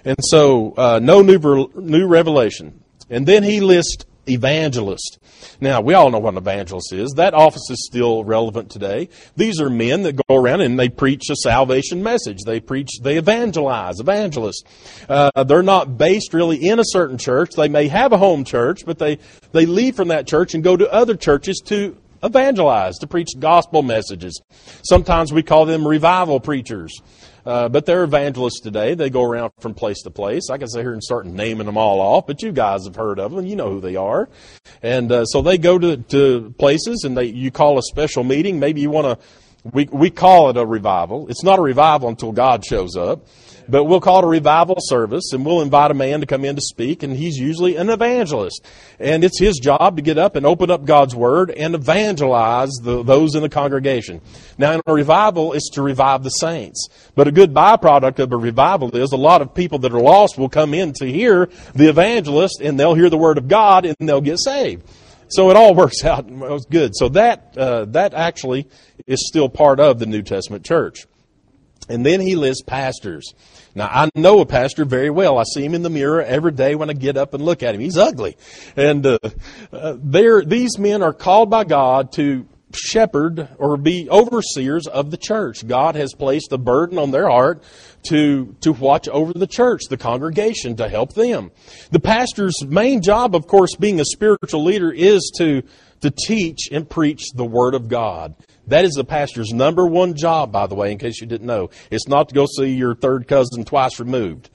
And 0.04 0.18
so, 0.22 0.74
uh, 0.78 1.00
no 1.02 1.22
new, 1.22 1.70
new 1.76 2.08
revelation. 2.08 2.84
And 3.10 3.28
then 3.28 3.44
he 3.44 3.60
lists 3.60 4.06
evangelist. 4.30 5.20
Now, 5.60 5.82
we 5.82 5.94
all 5.94 6.10
know 6.10 6.20
what 6.20 6.34
an 6.34 6.38
evangelist 6.38 6.94
is. 6.94 7.14
That 7.16 7.34
office 7.34 7.70
is 7.70 7.86
still 7.86 8.24
relevant 8.24 8.70
today. 8.70 9.10
These 9.36 9.60
are 9.60 9.70
men 9.70 10.04
that 10.04 10.16
go 10.28 10.36
around 10.36 10.62
and 10.62 10.80
they 10.80 10.90
preach 10.90 11.30
a 11.30 11.36
salvation 11.36 12.04
message. 12.04 12.44
They 12.46 12.60
preach, 12.60 12.90
they 13.02 13.18
evangelize, 13.18 14.00
evangelists. 14.00 14.64
Uh, 15.08 15.44
they're 15.44 15.64
not 15.64 15.98
based 15.98 16.34
really 16.34 16.58
in 16.58 16.80
a 16.80 16.86
certain 16.86 17.18
church. 17.18 17.52
They 17.56 17.70
may 17.70 17.88
have 17.88 18.14
a 18.14 18.18
home 18.18 18.44
church, 18.44 18.86
but 18.86 19.00
they, 19.00 19.20
they 19.52 19.66
leave 19.66 19.96
from 19.96 20.10
that 20.10 20.28
church 20.28 20.54
and 20.54 20.64
go 20.64 20.78
to 20.78 20.92
other 20.92 21.16
churches 21.16 21.62
to 21.66 21.98
evangelize, 22.24 22.98
to 23.00 23.08
preach 23.08 23.30
gospel 23.40 23.82
messages. 23.82 24.42
Sometimes 24.84 25.32
we 25.32 25.44
call 25.44 25.66
them 25.66 25.88
revival 25.88 26.40
preachers. 26.40 27.02
Uh, 27.50 27.68
but 27.68 27.88
they're 27.88 28.04
evangelists 28.04 28.60
today. 28.60 28.94
They 28.94 29.10
go 29.10 29.24
around 29.24 29.54
from 29.60 29.74
place 29.74 30.04
to 30.04 30.12
place. 30.12 30.52
I 30.52 30.60
can 30.60 30.68
sit 30.68 30.82
here 30.82 30.94
and 30.94 31.04
start 31.04 31.26
naming 31.26 31.66
them 31.66 31.80
all 31.80 32.00
off, 32.00 32.28
but 32.28 32.44
you 32.44 32.52
guys 32.52 32.86
have 32.86 32.96
heard 32.96 33.20
of 33.20 33.32
them. 33.32 33.44
You 33.48 33.56
know 33.56 33.72
who 33.72 33.82
they 33.82 33.96
are. 33.96 34.30
And 34.84 35.12
uh, 35.12 35.26
so 35.26 35.42
they 35.42 35.58
go 35.58 35.80
to, 35.80 35.98
to 35.98 36.54
places 36.60 37.06
and 37.06 37.18
they 37.18 37.24
you 37.24 37.50
call 37.50 37.80
a 37.80 37.82
special 37.82 38.24
meeting. 38.24 38.60
Maybe 38.60 38.82
you 38.82 38.92
want 38.92 39.20
to. 39.20 39.26
We 39.64 39.86
we 39.92 40.12
call 40.12 40.52
it 40.52 40.58
a 40.58 40.66
revival. 40.66 41.28
It's 41.28 41.44
not 41.44 41.58
a 41.58 41.64
revival 41.64 42.08
until 42.08 42.32
God 42.34 42.64
shows 42.64 42.96
up. 42.96 43.26
But 43.70 43.86
we'll 43.86 44.02
call 44.02 44.20
it 44.20 44.26
a 44.26 44.28
revival 44.28 44.78
service 44.80 45.32
and 45.34 45.46
we'll 45.46 45.62
invite 45.62 45.92
a 45.92 45.94
man 45.94 46.22
to 46.22 46.26
come 46.26 46.44
in 46.44 46.56
to 46.56 46.62
speak 46.62 47.04
and 47.04 47.16
he's 47.16 47.38
usually 47.38 47.76
an 47.76 47.90
evangelist. 47.90 48.66
And 49.00 49.24
it's 49.24 49.40
his 49.40 49.58
job 49.58 49.98
to 49.98 50.02
get 50.02 50.18
up 50.18 50.36
and 50.36 50.46
open 50.46 50.72
up 50.72 50.86
God's 50.86 51.16
Word 51.16 51.52
and 51.52 51.76
evangelize 51.76 52.72
the, 52.82 53.04
those 53.04 53.36
in 53.36 53.42
the 53.42 53.50
congregation. 53.50 54.22
Now 54.58 54.74
in 54.74 54.82
a 54.86 54.94
revival, 54.94 55.54
it's 55.54 55.70
to 55.72 55.82
revive 55.82 56.24
the 56.24 56.30
saints. 56.30 56.88
But 57.16 57.28
a 57.28 57.32
good 57.32 57.54
byproduct 57.54 58.20
of 58.20 58.32
a 58.32 58.38
revival 58.38 58.96
is 58.96 59.12
a 59.12 59.18
lot 59.18 59.42
of 59.42 59.54
people 59.54 59.80
that 59.80 59.94
are 59.94 60.02
lost 60.02 60.38
will 60.38 60.50
come 60.50 60.74
in 60.74 60.94
to 60.94 61.06
hear 61.06 61.50
the 61.76 61.90
evangelist 61.90 62.62
and 62.62 62.80
they'll 62.80 62.96
hear 62.96 63.10
the 63.10 63.18
Word 63.18 63.38
of 63.38 63.48
God 63.48 63.86
and 63.86 63.96
they'll 64.00 64.22
get 64.22 64.40
saved. 64.40 64.84
So 65.30 65.52
it 65.52 65.56
all 65.56 65.76
works 65.76 66.04
out. 66.04 66.28
Good. 66.70 66.96
So 66.96 67.10
that, 67.10 67.56
uh, 67.58 67.86
that 67.86 68.14
actually 68.14 68.68
is 69.06 69.28
still 69.28 69.50
part 69.50 69.80
of 69.80 70.00
the 70.00 70.06
New 70.06 70.22
Testament 70.22 70.66
church. 70.66 71.06
And 71.88 72.06
then 72.06 72.22
he 72.22 72.36
lists 72.36 72.64
pastors. 72.64 73.34
Now, 73.76 73.88
I 73.88 74.10
know 74.16 74.40
a 74.40 74.46
pastor 74.46 74.86
very 74.86 75.10
well. 75.10 75.38
I 75.38 75.44
see 75.44 75.64
him 75.64 75.76
in 75.76 75.84
the 75.84 75.90
mirror 75.90 76.22
every 76.22 76.52
day 76.52 76.76
when 76.76 76.90
I 76.90 76.94
get 76.94 77.18
up 77.18 77.34
and 77.34 77.44
look 77.44 77.64
at 77.64 77.76
him. 77.76 77.82
He's 77.82 77.98
ugly. 77.98 78.36
And 78.76 79.06
uh, 79.06 79.20
uh, 79.72 79.96
these 80.02 80.78
men 80.78 81.04
are 81.04 81.14
called 81.14 81.50
by 81.50 81.64
God 81.64 82.12
to 82.14 82.48
shepherd 82.74 83.50
or 83.58 83.78
be 83.78 84.10
overseers 84.10 84.88
of 84.88 85.12
the 85.12 85.18
church. 85.18 85.66
God 85.68 85.96
has 85.96 86.14
placed 86.14 86.52
a 86.52 86.58
burden 86.58 86.98
on 86.98 87.12
their 87.12 87.30
heart 87.30 87.64
to, 88.04 88.56
to 88.62 88.72
watch 88.74 89.08
over 89.08 89.34
the 89.34 89.48
church, 89.48 89.82
the 89.90 89.98
congregation, 89.98 90.76
to 90.78 90.88
help 90.88 91.14
them. 91.14 91.52
The 91.92 92.00
pastor's 92.00 92.56
main 92.66 93.02
job, 93.02 93.36
of 93.36 93.48
course, 93.48 93.76
being 93.76 94.00
a 94.00 94.06
spiritual 94.06 94.64
leader, 94.64 94.92
is 94.92 95.32
to, 95.38 95.64
to 96.02 96.12
teach 96.12 96.70
and 96.72 96.90
preach 96.90 97.32
the 97.34 97.46
Word 97.46 97.74
of 97.74 97.88
God. 97.88 98.36
That 98.68 98.86
is 98.86 98.94
the 98.94 99.04
pastor's 99.04 99.52
number 99.52 99.86
one 99.88 100.16
job, 100.16 100.52
by 100.52 100.68
the 100.68 100.76
way, 100.76 100.92
in 100.92 100.98
case 100.98 101.22
you 101.22 101.28
didn't 101.28 101.48
know. 101.48 101.70
It's 101.90 102.08
not 102.08 102.30
to 102.30 102.36
go 102.36 102.46
see 102.46 102.68
your 102.68 102.96
third 102.96 103.28
cousin 103.28 103.66
twice 103.66 104.00
removed. 104.00 104.50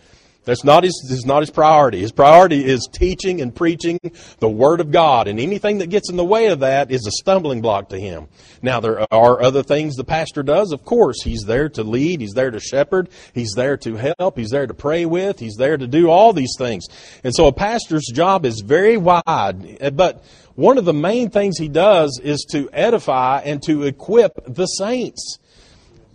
That's 0.45 0.63
not 0.63 0.85
his, 0.85 0.93
is 1.11 1.25
not 1.25 1.41
his 1.41 1.51
priority. 1.51 2.01
His 2.01 2.13
priority 2.13 2.65
is 2.65 2.89
teaching 2.93 3.41
and 3.41 3.55
preaching 3.55 3.99
the 4.41 4.49
Word 4.49 4.81
of 4.81 4.91
God, 4.91 5.27
and 5.27 5.41
anything 5.41 5.79
that 5.79 5.89
gets 5.89 6.11
in 6.11 6.17
the 6.17 6.25
way 6.25 6.49
of 6.49 6.61
that 6.61 6.91
is 6.91 7.07
a 7.07 7.11
stumbling 7.11 7.63
block 7.63 7.89
to 7.89 7.99
him. 7.99 8.29
Now, 8.61 8.81
there 8.81 9.07
are 9.13 9.43
other 9.43 9.63
things 9.63 9.97
the 9.97 10.05
pastor 10.05 10.43
does, 10.43 10.71
of 10.73 10.85
course. 10.85 11.23
He's 11.23 11.45
there 11.47 11.69
to 11.71 11.83
lead, 11.83 12.21
he's 12.21 12.35
there 12.35 12.51
to 12.51 12.61
shepherd, 12.61 13.09
he's 13.33 13.53
there 13.57 13.77
to 13.79 14.13
help, 14.19 14.37
he's 14.37 14.51
there 14.51 14.67
to 14.67 14.75
pray 14.75 15.07
with, 15.07 15.39
he's 15.39 15.57
there 15.57 15.79
to 15.79 15.87
do 15.87 16.11
all 16.11 16.33
these 16.33 16.55
things. 16.59 16.85
And 17.25 17.35
so 17.35 17.47
a 17.47 17.53
pastor's 17.53 18.07
job 18.13 18.45
is 18.45 18.61
very 18.61 18.99
wide, 18.99 19.95
but 19.97 20.25
one 20.55 20.79
of 20.79 20.85
the 20.85 20.95
main 20.95 21.31
things 21.31 21.59
he 21.59 21.69
does 21.69 22.21
is 22.23 22.47
to 22.53 22.69
edify 22.73 23.41
and 23.41 23.63
to 23.65 23.83
equip 23.83 24.33
the 24.47 24.67
saints. 24.67 25.39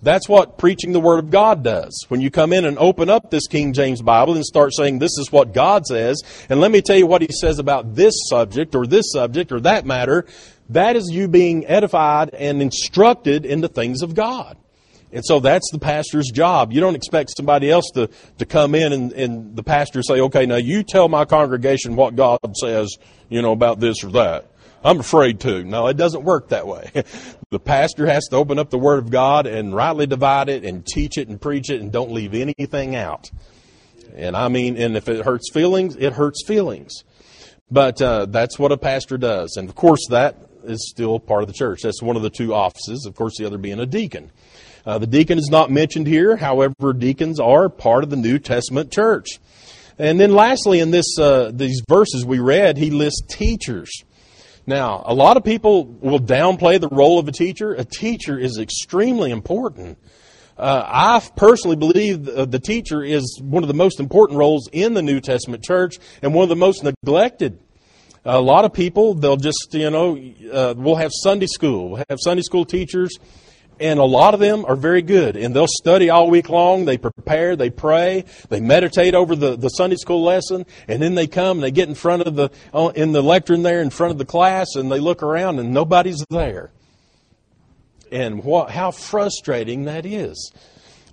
That's 0.01 0.29
what 0.29 0.57
preaching 0.57 0.93
the 0.93 0.99
Word 1.01 1.19
of 1.19 1.29
God 1.29 1.61
does. 1.61 2.05
When 2.07 2.21
you 2.21 2.31
come 2.31 2.53
in 2.53 2.63
and 2.63 2.77
open 2.77 3.09
up 3.09 3.29
this 3.29 3.47
King 3.47 3.73
James 3.73 4.01
Bible 4.01 4.35
and 4.35 4.45
start 4.45 4.73
saying, 4.73 4.99
This 4.99 5.17
is 5.17 5.29
what 5.29 5.53
God 5.53 5.85
says, 5.85 6.21
and 6.47 6.61
let 6.61 6.71
me 6.71 6.81
tell 6.81 6.95
you 6.95 7.05
what 7.05 7.21
He 7.21 7.27
says 7.31 7.59
about 7.59 7.95
this 7.95 8.13
subject 8.29 8.75
or 8.75 8.87
this 8.87 9.11
subject 9.11 9.51
or 9.51 9.59
that 9.61 9.85
matter, 9.85 10.25
that 10.69 10.95
is 10.95 11.09
you 11.11 11.27
being 11.27 11.65
edified 11.67 12.29
and 12.33 12.61
instructed 12.61 13.45
in 13.45 13.59
the 13.59 13.67
things 13.67 14.01
of 14.01 14.15
God. 14.15 14.55
And 15.11 15.25
so 15.25 15.39
that's 15.39 15.69
the 15.71 15.79
pastor's 15.79 16.29
job. 16.29 16.71
You 16.71 16.81
don't 16.81 16.95
expect 16.95 17.31
somebody 17.35 17.71
else 17.71 17.89
to, 17.95 18.09
to 18.37 18.45
come 18.45 18.75
in 18.75 18.93
and, 18.93 19.11
and 19.13 19.55
the 19.55 19.63
pastor 19.63 20.03
say, 20.03 20.21
okay, 20.21 20.45
now 20.45 20.57
you 20.57 20.83
tell 20.83 21.09
my 21.09 21.25
congregation 21.25 21.95
what 21.95 22.15
God 22.15 22.39
says, 22.55 22.95
you 23.27 23.41
know, 23.41 23.51
about 23.51 23.79
this 23.79 24.03
or 24.03 24.11
that. 24.11 24.51
I'm 24.83 24.99
afraid 24.99 25.41
to. 25.41 25.63
No, 25.63 25.87
it 25.87 25.97
doesn't 25.97 26.23
work 26.23 26.49
that 26.49 26.67
way. 26.67 26.91
the 27.49 27.59
pastor 27.59 28.05
has 28.05 28.27
to 28.27 28.37
open 28.37 28.59
up 28.59 28.69
the 28.69 28.77
Word 28.77 28.99
of 28.99 29.09
God 29.09 29.45
and 29.45 29.75
rightly 29.75 30.07
divide 30.07 30.47
it 30.47 30.63
and 30.63 30.85
teach 30.85 31.17
it 31.17 31.27
and 31.27 31.41
preach 31.41 31.69
it 31.69 31.81
and 31.81 31.91
don't 31.91 32.11
leave 32.11 32.33
anything 32.33 32.95
out. 32.95 33.29
And 34.15 34.37
I 34.37 34.47
mean, 34.47 34.77
and 34.77 34.95
if 34.95 35.09
it 35.09 35.25
hurts 35.25 35.51
feelings, 35.51 35.95
it 35.97 36.13
hurts 36.13 36.45
feelings. 36.45 37.03
But 37.71 38.01
uh, 38.01 38.25
that's 38.27 38.57
what 38.57 38.71
a 38.71 38.77
pastor 38.77 39.17
does. 39.17 39.57
And 39.57 39.69
of 39.69 39.75
course, 39.75 40.07
that 40.09 40.37
is 40.63 40.89
still 40.89 41.19
part 41.19 41.43
of 41.43 41.47
the 41.47 41.53
church. 41.53 41.81
That's 41.83 42.01
one 42.01 42.15
of 42.15 42.21
the 42.21 42.29
two 42.29 42.53
offices. 42.53 43.05
Of 43.05 43.15
course, 43.15 43.37
the 43.37 43.45
other 43.45 43.57
being 43.57 43.79
a 43.79 43.85
deacon. 43.85 44.31
Uh, 44.89 44.97
the 44.97 45.05
deacon 45.05 45.37
is 45.37 45.49
not 45.51 45.69
mentioned 45.69 46.07
here. 46.07 46.35
However, 46.35 46.93
deacons 46.97 47.39
are 47.39 47.69
part 47.69 48.03
of 48.03 48.09
the 48.09 48.15
New 48.15 48.39
Testament 48.39 48.91
church. 48.91 49.39
And 49.99 50.19
then 50.19 50.33
lastly, 50.33 50.79
in 50.79 50.89
this, 50.89 51.05
uh, 51.19 51.51
these 51.53 51.83
verses 51.87 52.25
we 52.25 52.39
read, 52.39 52.75
he 52.75 52.89
lists 52.89 53.21
teachers. 53.29 53.91
Now, 54.65 55.03
a 55.05 55.13
lot 55.13 55.37
of 55.37 55.43
people 55.43 55.85
will 55.85 56.19
downplay 56.19 56.81
the 56.81 56.87
role 56.87 57.19
of 57.19 57.27
a 57.27 57.31
teacher. 57.31 57.71
A 57.73 57.83
teacher 57.83 58.39
is 58.39 58.57
extremely 58.57 59.29
important. 59.29 59.99
Uh, 60.57 60.81
I 60.83 61.21
personally 61.35 61.75
believe 61.75 62.25
the, 62.25 62.47
the, 62.47 62.59
teacher 62.59 63.03
is 63.03 63.39
one 63.43 63.63
of 63.63 63.67
the 63.67 63.75
most 63.75 63.99
important 63.99 64.39
roles 64.39 64.69
in 64.71 64.95
the 64.95 65.03
New 65.03 65.21
Testament 65.21 65.63
church 65.63 65.99
and 66.23 66.33
one 66.33 66.41
of 66.41 66.49
the 66.49 66.55
most 66.55 66.83
neglected. 66.83 67.59
A 68.25 68.41
lot 68.41 68.65
of 68.65 68.73
people, 68.73 69.13
they'll 69.13 69.37
just, 69.37 69.67
you 69.71 69.91
know, 69.91 70.17
uh, 70.51 70.73
we'll 70.75 70.95
have 70.95 71.11
Sunday 71.13 71.45
school. 71.45 71.89
We'll 71.91 72.03
have 72.09 72.17
Sunday 72.19 72.41
school 72.41 72.65
teachers 72.65 73.19
and 73.79 73.99
a 73.99 74.05
lot 74.05 74.33
of 74.33 74.39
them 74.39 74.65
are 74.65 74.75
very 74.75 75.01
good. 75.01 75.35
And 75.35 75.55
they'll 75.55 75.67
study 75.67 76.09
all 76.09 76.29
week 76.29 76.49
long. 76.49 76.85
They 76.85 76.97
prepare 76.97 77.55
they 77.55 77.69
pray 77.69 78.25
they 78.49 78.59
meditate 78.59 79.15
over 79.15 79.35
the, 79.35 79.55
the 79.55 79.69
sunday 79.69 79.95
school 79.95 80.23
lesson. 80.23 80.65
And 80.87 81.01
then 81.01 81.15
they 81.15 81.27
come 81.27 81.57
and 81.57 81.63
they 81.63 81.71
get 81.71 81.89
in 81.89 81.95
front 81.95 82.23
of 82.23 82.35
the 82.35 82.49
uh, 82.73 82.91
in 82.95 83.11
the 83.11 83.21
lectern 83.21 83.63
there 83.63 83.81
in 83.81 83.89
front 83.89 84.11
of 84.11 84.17
the 84.17 84.25
class 84.25 84.75
and 84.75 84.91
they 84.91 84.99
look 84.99 85.23
around 85.23 85.59
and 85.59 85.73
nobody's 85.73 86.23
there. 86.29 86.71
And 88.11 88.43
what 88.43 88.71
how 88.71 88.91
frustrating 88.91 89.85
that 89.85 90.05
is 90.05 90.51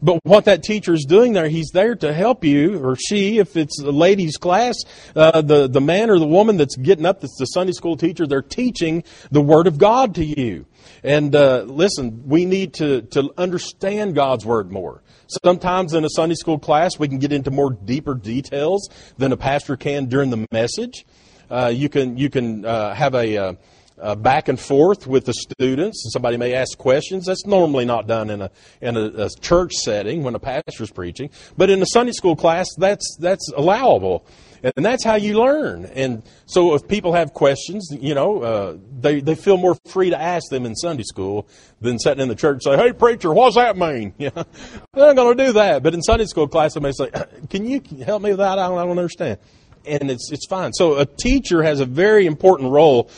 but 0.03 0.21
what 0.25 0.45
that 0.45 0.63
teacher 0.63 0.93
is 0.93 1.05
doing 1.05 1.33
there, 1.33 1.49
he's 1.49 1.71
there 1.73 1.95
to 1.97 2.13
help 2.13 2.45
you, 2.45 2.85
or 2.85 2.97
she, 2.97 3.39
if 3.39 3.57
it's 3.57 3.81
a 3.81 3.91
ladies' 3.91 4.37
class, 4.37 4.77
uh, 5.15 5.41
the, 5.41 5.69
the 5.69 5.81
man 5.81 6.11
or 6.11 6.19
the 6.19 6.27
woman 6.27 6.57
that's 6.57 6.77
getting 6.77 7.07
up, 7.07 7.21
that's 7.21 7.39
the 7.39 7.47
Sunday 7.47 7.73
school 7.73 7.97
teacher, 7.97 8.27
they're 8.27 8.43
teaching 8.43 9.05
the 9.31 9.41
Word 9.41 9.67
of 9.67 9.79
God 9.79 10.15
to 10.17 10.25
you. 10.25 10.67
And 11.03 11.35
uh, 11.35 11.63
listen, 11.63 12.27
we 12.27 12.45
need 12.45 12.75
to, 12.75 13.03
to 13.03 13.33
understand 13.39 14.15
God's 14.15 14.45
Word 14.45 14.71
more. 14.71 15.03
Sometimes 15.45 15.93
in 15.93 16.05
a 16.05 16.11
Sunday 16.11 16.37
school 16.37 16.59
class, 16.59 16.99
we 16.99 17.09
can 17.09 17.19
get 17.19 17.33
into 17.33 17.51
more 17.51 17.73
deeper 17.73 18.15
details 18.15 18.89
than 19.19 19.33
a 19.33 19.37
pastor 19.37 19.77
can 19.77 20.07
during 20.07 20.31
the 20.31 20.47
message. 20.53 21.05
Uh, 21.51 21.73
you 21.75 21.89
can, 21.89 22.17
you 22.17 22.29
can 22.29 22.65
uh, 22.65 22.95
have 22.95 23.15
a 23.15 23.57
uh, 24.01 24.15
back 24.15 24.49
and 24.49 24.61
forth 24.61 25.07
with 25.07 25.25
the 25.25 25.35
students. 25.35 26.05
And 26.05 26.13
somebody 26.13 26.37
may 26.37 26.55
ask 26.55 26.77
questions. 26.77 27.27
That's 27.27 27.47
normally 27.47 27.85
not 27.85 28.07
done 28.07 28.31
in 28.31 28.43
a 28.43 28.51
in 28.81 28.97
a, 28.97 29.07
a 29.25 29.31
church 29.41 29.73
setting 29.75 30.23
when 30.23 30.35
a 30.35 30.39
pastor 30.39 30.83
is 30.83 30.91
preaching. 30.91 31.31
But 31.57 31.71
in 31.71 31.81
a 31.83 31.87
Sunday 31.87 32.13
school 32.13 32.37
class, 32.37 32.67
that's 32.79 33.17
that's 33.21 33.51
allowable, 33.57 34.27
and 34.63 34.85
that's 34.85 35.05
how 35.05 35.15
you 35.15 35.39
learn. 35.39 35.87
And 35.87 36.23
so, 36.47 36.75
if 36.75 36.87
people 36.87 37.13
have 37.15 37.33
questions, 37.33 37.89
you 37.99 38.15
know, 38.15 38.43
uh, 38.43 38.77
they 39.01 39.21
they 39.21 39.35
feel 39.35 39.57
more 39.57 39.77
free 39.87 40.11
to 40.11 40.21
ask 40.21 40.51
them 40.51 40.67
in 40.67 40.75
Sunday 40.75 41.05
school 41.05 41.49
than 41.81 41.99
sitting 41.99 42.23
in 42.23 42.29
the 42.29 42.35
church 42.35 42.55
and 42.55 42.63
say, 42.63 42.77
"Hey, 42.77 42.93
preacher, 42.93 43.33
what's 43.33 43.57
that 43.57 43.77
mean?" 43.77 44.15
Yeah, 44.27 44.31
they're 44.31 45.07
not 45.07 45.17
going 45.17 45.37
to 45.37 45.47
do 45.47 45.53
that. 45.55 45.83
But 45.83 45.95
in 45.95 46.03
Sunday 46.03 46.25
school 46.25 46.49
class, 46.49 46.75
they 46.75 46.81
may 46.81 46.93
say, 46.93 47.11
"Can 47.51 47.67
you 47.67 47.81
help 48.05 48.23
me 48.23 48.31
with 48.31 48.39
that? 48.39 48.59
I 48.59 48.69
don't, 48.69 48.79
I 48.79 48.85
don't 48.85 48.99
understand." 48.99 49.39
And 49.87 50.11
it's 50.11 50.33
it's 50.33 50.47
fine. 50.49 50.73
So 50.73 50.97
a 50.97 51.07
teacher 51.07 51.63
has 51.63 51.79
a 51.79 51.87
very 51.87 52.27
important 52.27 52.73
role 52.73 53.09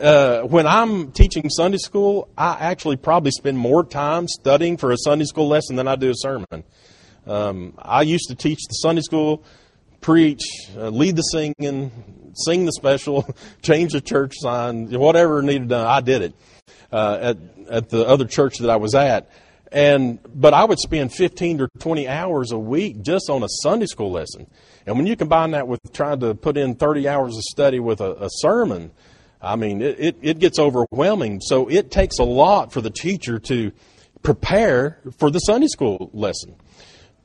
uh, 0.00 0.42
when 0.42 0.66
I'm 0.66 1.12
teaching 1.12 1.48
Sunday 1.50 1.78
school, 1.78 2.28
I 2.36 2.56
actually 2.60 2.96
probably 2.96 3.30
spend 3.30 3.58
more 3.58 3.84
time 3.84 4.28
studying 4.28 4.76
for 4.76 4.92
a 4.92 4.96
Sunday 4.98 5.24
school 5.24 5.48
lesson 5.48 5.76
than 5.76 5.88
I 5.88 5.96
do 5.96 6.10
a 6.10 6.14
sermon. 6.14 6.64
Um, 7.26 7.74
I 7.78 8.02
used 8.02 8.28
to 8.28 8.34
teach 8.34 8.60
the 8.68 8.74
Sunday 8.74 9.02
school 9.02 9.44
preach, 10.00 10.42
uh, 10.76 10.88
lead 10.88 11.16
the 11.16 11.22
singing, 11.22 12.32
sing 12.34 12.64
the 12.64 12.72
special, 12.72 13.28
change 13.62 13.92
the 13.92 14.00
church 14.00 14.34
sign, 14.36 14.88
whatever 14.90 15.42
needed 15.42 15.68
done. 15.68 15.86
I 15.86 16.00
did 16.00 16.22
it 16.22 16.34
uh, 16.92 17.18
at 17.20 17.38
at 17.68 17.88
the 17.88 18.06
other 18.06 18.24
church 18.24 18.58
that 18.58 18.70
I 18.70 18.76
was 18.76 18.94
at, 18.94 19.28
and 19.72 20.20
but 20.32 20.54
I 20.54 20.64
would 20.64 20.78
spend 20.78 21.12
15 21.12 21.58
to 21.58 21.68
20 21.80 22.06
hours 22.06 22.52
a 22.52 22.58
week 22.58 23.02
just 23.02 23.28
on 23.28 23.42
a 23.42 23.48
Sunday 23.48 23.86
school 23.86 24.12
lesson. 24.12 24.46
And 24.86 24.96
when 24.96 25.06
you 25.06 25.16
combine 25.16 25.50
that 25.50 25.66
with 25.66 25.80
trying 25.92 26.20
to 26.20 26.34
put 26.34 26.56
in 26.56 26.76
30 26.76 27.08
hours 27.08 27.36
of 27.36 27.42
study 27.42 27.80
with 27.80 28.00
a, 28.00 28.12
a 28.24 28.28
sermon, 28.30 28.92
I 29.40 29.56
mean, 29.56 29.82
it, 29.82 29.98
it, 29.98 30.16
it 30.22 30.38
gets 30.38 30.58
overwhelming. 30.58 31.40
So 31.40 31.68
it 31.68 31.90
takes 31.90 32.18
a 32.18 32.24
lot 32.24 32.72
for 32.72 32.80
the 32.80 32.90
teacher 32.90 33.38
to 33.40 33.72
prepare 34.22 34.98
for 35.18 35.30
the 35.30 35.38
Sunday 35.40 35.68
school 35.68 36.10
lesson. 36.12 36.56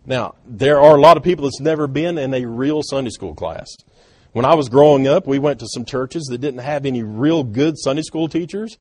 Now, 0.06 0.36
there 0.46 0.80
are 0.80 0.98
a 0.98 1.02
lot 1.02 1.18
of 1.18 1.24
people 1.24 1.46
that's 1.46 1.60
never 1.60 1.88
been 1.88 2.18
in 2.18 2.34
a 2.34 2.46
real 2.46 2.82
Sunday 2.84 3.12
school 3.12 3.36
class. 3.36 3.68
When 4.34 4.46
I 4.46 4.56
was 4.56 4.70
growing 4.70 5.08
up, 5.08 5.28
we 5.28 5.40
went 5.40 5.60
to 5.60 5.68
some 5.68 5.86
churches 5.86 6.24
that 6.32 6.40
didn't 6.40 6.62
have 6.62 6.86
any 6.86 7.04
real 7.04 7.44
good 7.44 7.78
Sunday 7.78 8.02
school 8.02 8.28
teachers. 8.28 8.78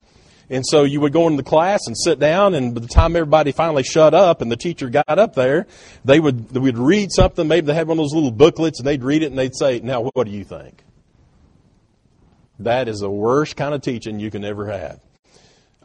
And 0.48 0.64
so 0.66 0.82
you 0.82 1.00
would 1.00 1.12
go 1.12 1.26
into 1.26 1.36
the 1.36 1.48
class 1.48 1.80
and 1.86 1.96
sit 1.96 2.18
down, 2.18 2.54
and 2.54 2.74
by 2.74 2.80
the 2.80 2.88
time 2.88 3.14
everybody 3.14 3.52
finally 3.52 3.84
shut 3.84 4.14
up 4.14 4.42
and 4.42 4.50
the 4.50 4.56
teacher 4.56 4.88
got 4.88 5.06
up 5.08 5.34
there, 5.34 5.66
they 6.04 6.18
would 6.18 6.48
they 6.48 6.58
would 6.58 6.76
read 6.76 7.12
something. 7.12 7.46
Maybe 7.46 7.68
they 7.68 7.74
had 7.74 7.86
one 7.86 7.98
of 7.98 8.02
those 8.02 8.14
little 8.14 8.32
booklets, 8.32 8.80
and 8.80 8.86
they'd 8.86 9.04
read 9.04 9.22
it 9.22 9.26
and 9.26 9.38
they'd 9.38 9.54
say, 9.54 9.78
"Now, 9.78 10.10
what 10.12 10.24
do 10.24 10.32
you 10.32 10.42
think?" 10.42 10.82
That 12.64 12.88
is 12.88 13.00
the 13.00 13.10
worst 13.10 13.56
kind 13.56 13.74
of 13.74 13.82
teaching 13.82 14.20
you 14.20 14.30
can 14.30 14.44
ever 14.44 14.66
have. 14.66 15.00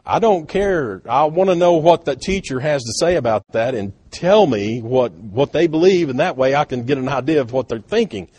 I 0.06 0.20
don't 0.20 0.48
care. 0.48 1.02
I 1.10 1.26
want 1.26 1.50
to 1.50 1.56
know 1.56 1.74
what 1.74 2.06
the 2.06 2.16
teacher 2.16 2.60
has 2.60 2.84
to 2.84 2.94
say 3.00 3.16
about 3.16 3.44
that 3.54 3.74
and 3.74 3.94
tell 4.12 4.46
me 4.46 4.82
what, 4.82 5.14
what 5.14 5.52
they 5.52 5.66
believe, 5.66 6.10
and 6.10 6.20
that 6.20 6.38
way 6.38 6.54
I 6.54 6.66
can 6.66 6.86
get 6.86 7.00
an 7.00 7.10
idea 7.10 7.42
of 7.42 7.52
what 7.52 7.70
they're 7.70 7.80
thinking. 7.80 8.30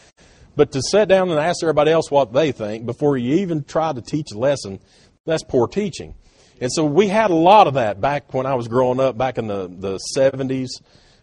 But 0.55 0.73
to 0.73 0.83
sit 0.83 1.09
down 1.09 1.29
and 1.31 1.41
ask 1.41 1.63
everybody 1.63 1.91
else 1.91 2.11
what 2.11 2.33
they 2.33 2.53
think 2.53 2.87
before 2.87 3.17
you 3.17 3.37
even 3.37 3.65
try 3.65 3.93
to 3.93 4.01
teach 4.01 4.29
a 4.33 4.39
lesson, 4.39 4.79
that's 5.25 5.43
poor 5.43 5.67
teaching. 5.67 6.15
And 6.61 6.73
so 6.73 6.85
we 6.85 7.09
had 7.09 7.31
a 7.31 7.35
lot 7.35 7.67
of 7.67 7.75
that 7.75 8.01
back 8.01 8.33
when 8.33 8.47
I 8.47 8.55
was 8.55 8.69
growing 8.69 9.01
up, 9.01 9.19
back 9.19 9.37
in 9.37 9.49
the, 9.49 9.69
the 9.69 9.99
70s, 10.17 10.69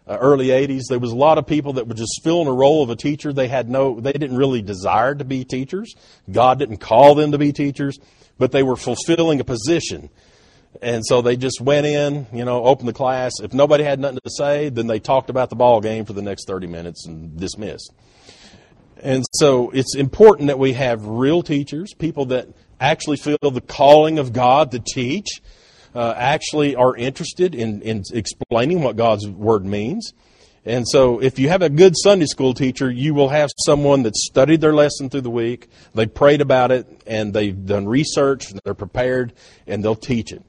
uh, 0.06 0.18
early 0.20 0.48
80s. 0.48 0.82
There 0.88 0.98
was 0.98 1.12
a 1.12 1.16
lot 1.16 1.38
of 1.38 1.46
people 1.46 1.74
that 1.74 1.88
were 1.88 1.94
just 1.94 2.20
filling 2.22 2.48
a 2.48 2.52
role 2.52 2.82
of 2.82 2.90
a 2.90 2.96
teacher. 2.96 3.32
They 3.32 3.48
had 3.48 3.68
no, 3.68 4.00
they 4.00 4.12
didn't 4.12 4.36
really 4.36 4.62
desire 4.62 5.14
to 5.14 5.24
be 5.24 5.44
teachers. 5.44 5.94
God 6.30 6.58
didn't 6.58 6.78
call 6.78 7.14
them 7.14 7.32
to 7.32 7.38
be 7.38 7.52
teachers, 7.52 7.98
but 8.38 8.52
they 8.52 8.62
were 8.62 8.76
fulfilling 8.76 9.40
a 9.40 9.44
position. 9.44 10.10
And 10.82 11.04
so 11.06 11.22
they 11.22 11.36
just 11.36 11.60
went 11.60 11.86
in, 11.86 12.26
you 12.32 12.44
know, 12.44 12.64
opened 12.64 12.88
the 12.88 12.94
class. 12.94 13.32
If 13.40 13.54
nobody 13.54 13.84
had 13.84 14.00
nothing 14.00 14.18
to 14.24 14.30
say, 14.30 14.68
then 14.68 14.86
they 14.86 14.98
talked 14.98 15.30
about 15.30 15.50
the 15.50 15.56
ball 15.56 15.80
game 15.80 16.04
for 16.04 16.12
the 16.12 16.22
next 16.22 16.46
30 16.46 16.66
minutes 16.66 17.06
and 17.06 17.38
dismissed. 17.38 17.92
And 19.02 19.24
so 19.34 19.70
it's 19.70 19.94
important 19.94 20.48
that 20.48 20.58
we 20.58 20.72
have 20.72 21.06
real 21.06 21.42
teachers, 21.42 21.92
people 21.94 22.26
that 22.26 22.48
actually 22.80 23.18
feel 23.18 23.38
the 23.40 23.60
calling 23.60 24.18
of 24.18 24.32
God 24.32 24.72
to 24.72 24.78
teach, 24.78 25.28
uh, 25.94 26.14
actually 26.16 26.76
are 26.76 26.96
interested 26.96 27.54
in, 27.54 27.82
in 27.82 28.02
explaining 28.12 28.82
what 28.82 28.96
God's 28.96 29.28
Word 29.28 29.64
means. 29.64 30.12
And 30.66 30.88
so, 30.88 31.20
if 31.20 31.38
you 31.38 31.50
have 31.50 31.60
a 31.60 31.68
good 31.68 31.94
Sunday 31.96 32.24
school 32.24 32.54
teacher, 32.54 32.90
you 32.90 33.12
will 33.12 33.28
have 33.28 33.50
someone 33.66 34.02
that 34.04 34.16
studied 34.16 34.62
their 34.62 34.72
lesson 34.72 35.10
through 35.10 35.20
the 35.20 35.30
week, 35.30 35.68
they 35.94 36.06
prayed 36.06 36.40
about 36.40 36.72
it, 36.72 37.02
and 37.06 37.34
they've 37.34 37.66
done 37.66 37.86
research, 37.86 38.46
they're 38.64 38.72
prepared, 38.72 39.34
and 39.66 39.84
they'll 39.84 39.94
teach 39.94 40.32
it. 40.32 40.42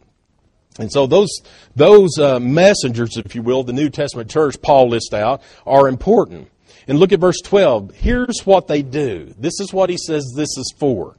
And 0.79 0.91
so 0.91 1.05
those 1.05 1.29
those 1.75 2.17
uh, 2.17 2.39
messengers, 2.39 3.17
if 3.17 3.35
you 3.35 3.41
will, 3.41 3.63
the 3.63 3.73
New 3.73 3.89
Testament 3.89 4.29
church 4.29 4.61
Paul 4.61 4.89
lists 4.89 5.13
out, 5.13 5.41
are 5.65 5.87
important. 5.87 6.49
And 6.87 6.99
look 6.99 7.11
at 7.11 7.19
verse 7.19 7.41
12. 7.43 7.95
Here's 7.95 8.41
what 8.45 8.67
they 8.67 8.83
do. 8.83 9.33
This 9.37 9.59
is 9.59 9.73
what 9.73 9.89
he 9.89 9.97
says 9.97 10.23
this 10.35 10.49
is 10.57 10.73
for 10.77 11.17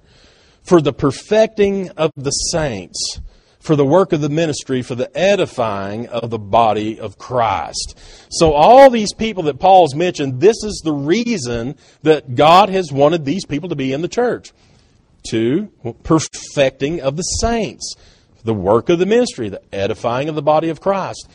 for 0.66 0.80
the 0.80 0.92
perfecting 0.92 1.90
of 1.90 2.10
the 2.16 2.30
saints, 2.30 3.20
for 3.66 3.74
the 3.74 3.84
work 3.84 4.12
of 4.12 4.20
the 4.20 4.28
ministry, 4.28 4.80
for 4.80 4.94
the 4.94 5.10
edifying 5.18 6.06
of 6.06 6.30
the 6.30 6.38
body 6.38 7.00
of 7.00 7.18
Christ. 7.18 7.98
So, 8.30 8.52
all 8.52 8.88
these 8.90 9.12
people 9.12 9.42
that 9.44 9.58
Paul's 9.58 9.94
mentioned, 9.94 10.40
this 10.40 10.62
is 10.62 10.80
the 10.84 10.92
reason 10.92 11.76
that 12.02 12.36
God 12.36 12.68
has 12.68 12.92
wanted 12.92 13.24
these 13.24 13.44
people 13.44 13.68
to 13.68 13.76
be 13.76 13.92
in 13.92 14.02
the 14.02 14.08
church. 14.08 14.52
To 15.30 15.72
perfecting 16.04 17.00
of 17.00 17.16
the 17.16 17.22
saints, 17.22 17.96
the 18.44 18.54
work 18.54 18.88
of 18.88 19.00
the 19.00 19.06
ministry, 19.06 19.48
the 19.48 19.62
edifying 19.74 20.28
of 20.28 20.36
the 20.36 20.42
body 20.42 20.68
of 20.68 20.80
Christ. 20.80 21.28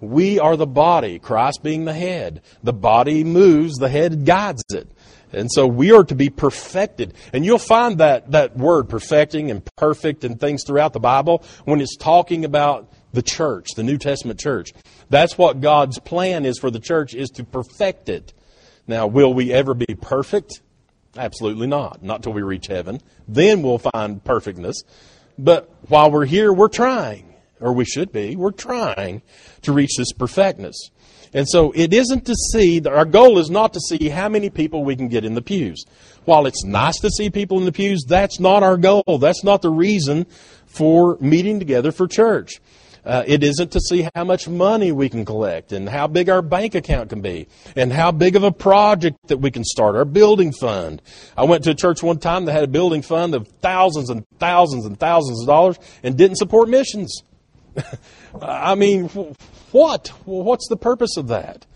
We 0.00 0.40
are 0.40 0.56
the 0.56 0.66
body, 0.66 1.20
Christ 1.20 1.60
being 1.62 1.84
the 1.84 1.94
head. 1.94 2.42
The 2.62 2.72
body 2.72 3.22
moves, 3.22 3.76
the 3.76 3.88
head 3.88 4.26
guides 4.26 4.64
it. 4.70 4.88
And 5.32 5.50
so 5.50 5.66
we 5.66 5.92
are 5.92 6.04
to 6.04 6.14
be 6.14 6.30
perfected. 6.30 7.14
And 7.32 7.44
you'll 7.44 7.58
find 7.58 7.98
that, 7.98 8.30
that 8.32 8.56
word, 8.56 8.88
perfecting 8.88 9.50
and 9.50 9.62
perfect 9.76 10.24
and 10.24 10.40
things 10.40 10.64
throughout 10.64 10.92
the 10.92 11.00
Bible 11.00 11.42
when 11.64 11.80
it's 11.80 11.96
talking 11.96 12.44
about 12.44 12.92
the 13.12 13.22
church, 13.22 13.68
the 13.76 13.82
New 13.82 13.98
Testament 13.98 14.38
church. 14.38 14.72
That's 15.08 15.36
what 15.38 15.60
God's 15.60 15.98
plan 15.98 16.44
is 16.44 16.58
for 16.58 16.70
the 16.70 16.80
church, 16.80 17.14
is 17.14 17.30
to 17.30 17.44
perfect 17.44 18.08
it. 18.08 18.32
Now, 18.86 19.06
will 19.06 19.34
we 19.34 19.52
ever 19.52 19.74
be 19.74 19.94
perfect? 20.00 20.60
Absolutely 21.16 21.66
not. 21.66 22.02
Not 22.02 22.22
till 22.22 22.32
we 22.32 22.42
reach 22.42 22.66
heaven. 22.66 23.00
Then 23.26 23.62
we'll 23.62 23.78
find 23.78 24.22
perfectness. 24.22 24.82
But 25.38 25.70
while 25.88 26.10
we're 26.10 26.26
here, 26.26 26.52
we're 26.52 26.68
trying, 26.68 27.34
or 27.60 27.72
we 27.72 27.84
should 27.84 28.12
be, 28.12 28.36
we're 28.36 28.50
trying 28.50 29.22
to 29.62 29.72
reach 29.72 29.96
this 29.96 30.12
perfectness. 30.12 30.90
And 31.32 31.46
so 31.48 31.72
it 31.72 31.92
isn't 31.92 32.24
to 32.26 32.34
see, 32.52 32.80
our 32.86 33.04
goal 33.04 33.38
is 33.38 33.50
not 33.50 33.72
to 33.74 33.80
see 33.80 34.08
how 34.08 34.28
many 34.28 34.48
people 34.48 34.84
we 34.84 34.96
can 34.96 35.08
get 35.08 35.24
in 35.24 35.34
the 35.34 35.42
pews. 35.42 35.84
While 36.24 36.46
it's 36.46 36.64
nice 36.64 36.98
to 37.00 37.10
see 37.10 37.30
people 37.30 37.58
in 37.58 37.64
the 37.64 37.72
pews, 37.72 38.04
that's 38.08 38.40
not 38.40 38.62
our 38.62 38.76
goal. 38.76 39.18
That's 39.20 39.44
not 39.44 39.62
the 39.62 39.70
reason 39.70 40.26
for 40.66 41.18
meeting 41.20 41.58
together 41.58 41.92
for 41.92 42.06
church. 42.06 42.60
Uh, 43.04 43.22
it 43.24 43.44
isn't 43.44 43.70
to 43.70 43.78
see 43.78 44.08
how 44.16 44.24
much 44.24 44.48
money 44.48 44.90
we 44.90 45.08
can 45.08 45.24
collect 45.24 45.70
and 45.70 45.88
how 45.88 46.08
big 46.08 46.28
our 46.28 46.42
bank 46.42 46.74
account 46.74 47.08
can 47.08 47.20
be 47.20 47.46
and 47.76 47.92
how 47.92 48.10
big 48.10 48.34
of 48.34 48.42
a 48.42 48.50
project 48.50 49.16
that 49.28 49.36
we 49.36 49.48
can 49.48 49.62
start, 49.62 49.94
our 49.94 50.04
building 50.04 50.52
fund. 50.52 51.00
I 51.36 51.44
went 51.44 51.62
to 51.64 51.70
a 51.70 51.74
church 51.74 52.02
one 52.02 52.18
time 52.18 52.46
that 52.46 52.52
had 52.52 52.64
a 52.64 52.68
building 52.68 53.02
fund 53.02 53.36
of 53.36 53.46
thousands 53.60 54.10
and 54.10 54.26
thousands 54.40 54.86
and 54.86 54.98
thousands 54.98 55.40
of 55.42 55.46
dollars 55.46 55.78
and 56.02 56.16
didn't 56.16 56.38
support 56.38 56.68
missions. 56.68 57.22
I 58.42 58.74
mean, 58.74 59.08
what? 59.72 60.08
What's 60.24 60.68
the 60.68 60.76
purpose 60.76 61.16
of 61.16 61.28
that? 61.28 61.66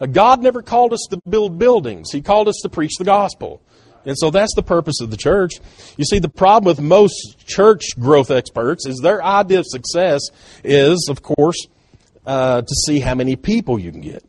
Uh, 0.00 0.06
God 0.06 0.42
never 0.42 0.62
called 0.62 0.92
us 0.92 1.06
to 1.10 1.20
build 1.28 1.58
buildings. 1.58 2.12
He 2.12 2.22
called 2.22 2.48
us 2.48 2.60
to 2.62 2.68
preach 2.68 2.92
the 2.98 3.04
gospel. 3.04 3.60
And 4.04 4.16
so 4.16 4.30
that's 4.30 4.54
the 4.54 4.62
purpose 4.62 5.00
of 5.00 5.10
the 5.10 5.16
church. 5.16 5.54
You 5.96 6.04
see, 6.04 6.18
the 6.18 6.28
problem 6.28 6.70
with 6.70 6.80
most 6.80 7.46
church 7.46 7.84
growth 7.98 8.30
experts 8.30 8.86
is 8.86 9.00
their 9.00 9.22
idea 9.22 9.58
of 9.58 9.66
success 9.66 10.22
is, 10.64 11.08
of 11.10 11.22
course, 11.22 11.66
uh, 12.24 12.62
to 12.62 12.74
see 12.86 13.00
how 13.00 13.14
many 13.14 13.36
people 13.36 13.78
you 13.78 13.90
can 13.90 14.00
get. 14.00 14.24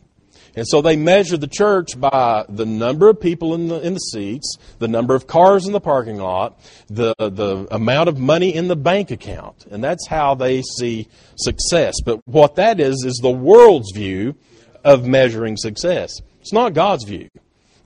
And 0.60 0.68
so 0.68 0.82
they 0.82 0.98
measure 0.98 1.38
the 1.38 1.48
church 1.48 1.98
by 1.98 2.44
the 2.50 2.66
number 2.66 3.08
of 3.08 3.22
people 3.22 3.56
in 3.56 3.70
the, 3.70 3.80
in 3.80 3.94
the 3.94 4.00
seats, 4.00 4.58
the 4.78 4.90
number 4.90 5.16
of 5.16 5.26
cars 5.26 5.66
in 5.66 5.72
the 5.72 5.80
parking 5.80 6.18
lot, 6.18 6.60
the, 6.90 7.16
the 7.18 7.66
amount 7.72 8.10
of 8.10 8.20
money 8.20 8.54
in 8.54 8.68
the 8.68 8.76
bank 8.76 9.10
account. 9.10 9.66
And 9.72 9.82
that's 9.82 10.06
how 10.08 10.36
they 10.36 10.62
see 10.62 11.08
success. 11.38 11.96
But 12.06 12.28
what 12.28 12.56
that 12.56 12.82
is, 12.82 13.06
is 13.06 13.22
the 13.22 13.32
world's 13.32 13.94
view 13.96 14.36
of 14.84 15.08
measuring 15.08 15.56
success. 15.56 16.14
It's 16.42 16.52
not 16.52 16.74
God's 16.74 17.06
view. 17.06 17.30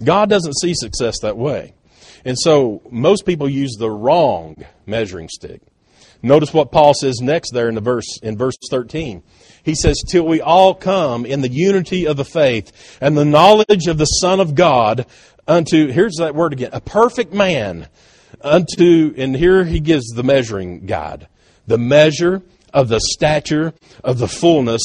God 0.03 0.31
doesn't 0.31 0.57
see 0.59 0.73
success 0.73 1.19
that 1.21 1.37
way. 1.37 1.75
And 2.25 2.39
so 2.39 2.81
most 2.89 3.23
people 3.23 3.47
use 3.47 3.75
the 3.77 3.91
wrong 3.91 4.55
measuring 4.87 5.29
stick. 5.29 5.61
Notice 6.23 6.51
what 6.51 6.71
Paul 6.71 6.95
says 6.95 7.19
next 7.21 7.51
there 7.51 7.69
in 7.69 7.75
the 7.75 7.81
verse 7.81 8.17
in 8.23 8.35
verse 8.35 8.55
13. 8.71 9.21
He 9.63 9.75
says, 9.75 10.01
Till 10.05 10.27
we 10.27 10.41
all 10.41 10.75
come 10.75 11.25
in 11.25 11.41
the 11.41 11.49
unity 11.49 12.05
of 12.05 12.17
the 12.17 12.25
faith 12.25 12.97
and 13.01 13.17
the 13.17 13.25
knowledge 13.25 13.87
of 13.87 13.97
the 13.97 14.05
Son 14.05 14.39
of 14.39 14.55
God 14.55 15.05
unto, 15.47 15.87
here's 15.87 16.17
that 16.17 16.35
word 16.35 16.53
again, 16.53 16.71
a 16.73 16.81
perfect 16.81 17.33
man, 17.33 17.87
unto, 18.41 19.13
and 19.17 19.35
here 19.35 19.63
he 19.63 19.79
gives 19.79 20.07
the 20.07 20.23
measuring 20.23 20.85
guide, 20.85 21.27
the 21.65 21.77
measure 21.77 22.41
of 22.73 22.89
the 22.89 22.99
stature 22.99 23.73
of 24.03 24.17
the 24.17 24.27
fullness 24.27 24.81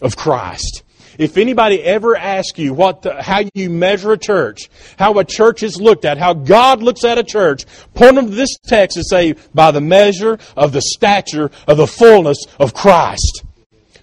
of 0.00 0.16
Christ. 0.16 0.82
If 1.18 1.36
anybody 1.36 1.82
ever 1.82 2.16
asks 2.16 2.58
you 2.58 2.72
what 2.72 3.02
the, 3.02 3.20
how 3.20 3.42
you 3.52 3.68
measure 3.68 4.12
a 4.12 4.18
church, 4.18 4.70
how 4.98 5.18
a 5.18 5.24
church 5.24 5.62
is 5.62 5.78
looked 5.80 6.04
at, 6.04 6.18
how 6.18 6.32
God 6.32 6.82
looks 6.82 7.04
at 7.04 7.18
a 7.18 7.24
church, 7.24 7.66
point 7.94 8.14
them 8.14 8.30
to 8.30 8.34
this 8.34 8.56
text 8.64 8.96
and 8.96 9.04
say, 9.04 9.34
by 9.52 9.70
the 9.70 9.80
measure 9.80 10.38
of 10.56 10.72
the 10.72 10.80
stature 10.80 11.50
of 11.66 11.76
the 11.76 11.86
fullness 11.86 12.38
of 12.58 12.72
Christ. 12.72 13.44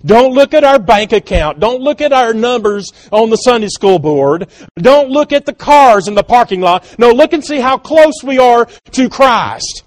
Don't 0.07 0.33
look 0.33 0.53
at 0.53 0.63
our 0.63 0.79
bank 0.79 1.11
account. 1.11 1.59
Don't 1.59 1.81
look 1.81 1.99
at 1.99 2.13
our 2.13 2.33
numbers 2.33 2.91
on 3.11 3.29
the 3.29 3.35
Sunday 3.35 3.67
school 3.67 3.99
board. 3.99 4.47
Don't 4.75 5.09
look 5.09 5.33
at 5.33 5.45
the 5.45 5.53
cars 5.53 6.07
in 6.07 6.15
the 6.15 6.23
parking 6.23 6.61
lot. 6.61 6.95
No, 6.97 7.11
look 7.11 7.33
and 7.33 7.43
see 7.43 7.59
how 7.59 7.77
close 7.77 8.23
we 8.23 8.39
are 8.39 8.65
to 8.91 9.09
Christ. 9.09 9.83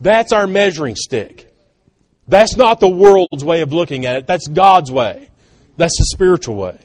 That's 0.00 0.32
our 0.32 0.48
measuring 0.48 0.96
stick. 0.96 1.54
That's 2.26 2.56
not 2.56 2.80
the 2.80 2.88
world's 2.88 3.44
way 3.44 3.60
of 3.60 3.72
looking 3.72 4.04
at 4.04 4.16
it. 4.16 4.26
That's 4.26 4.48
God's 4.48 4.90
way. 4.90 5.28
That's 5.76 5.96
the 5.96 6.06
spiritual 6.06 6.56
way. 6.56 6.78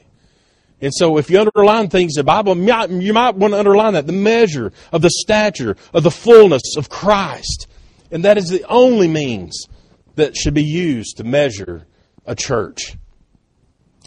And 0.80 0.94
so 0.94 1.18
if 1.18 1.30
you 1.30 1.40
underline 1.40 1.88
things 1.88 2.16
in 2.16 2.20
the 2.20 2.24
Bible, 2.24 2.56
you 2.56 3.12
might, 3.12 3.34
want 3.34 3.54
to 3.54 3.58
underline 3.58 3.94
that 3.94 4.06
the 4.06 4.12
measure 4.12 4.72
of 4.92 5.02
the 5.02 5.10
stature 5.10 5.76
of 5.92 6.04
the 6.04 6.10
fullness 6.12 6.76
of 6.76 6.88
Christ. 6.88 7.66
And 8.12 8.24
that 8.24 8.38
is 8.38 8.48
the 8.48 8.64
only 8.68 9.08
means 9.08 9.66
that 10.14 10.36
should 10.36 10.54
be 10.54 10.64
used 10.64 11.16
to 11.16 11.24
measure 11.24 11.86
a 12.26 12.34
church. 12.34 12.96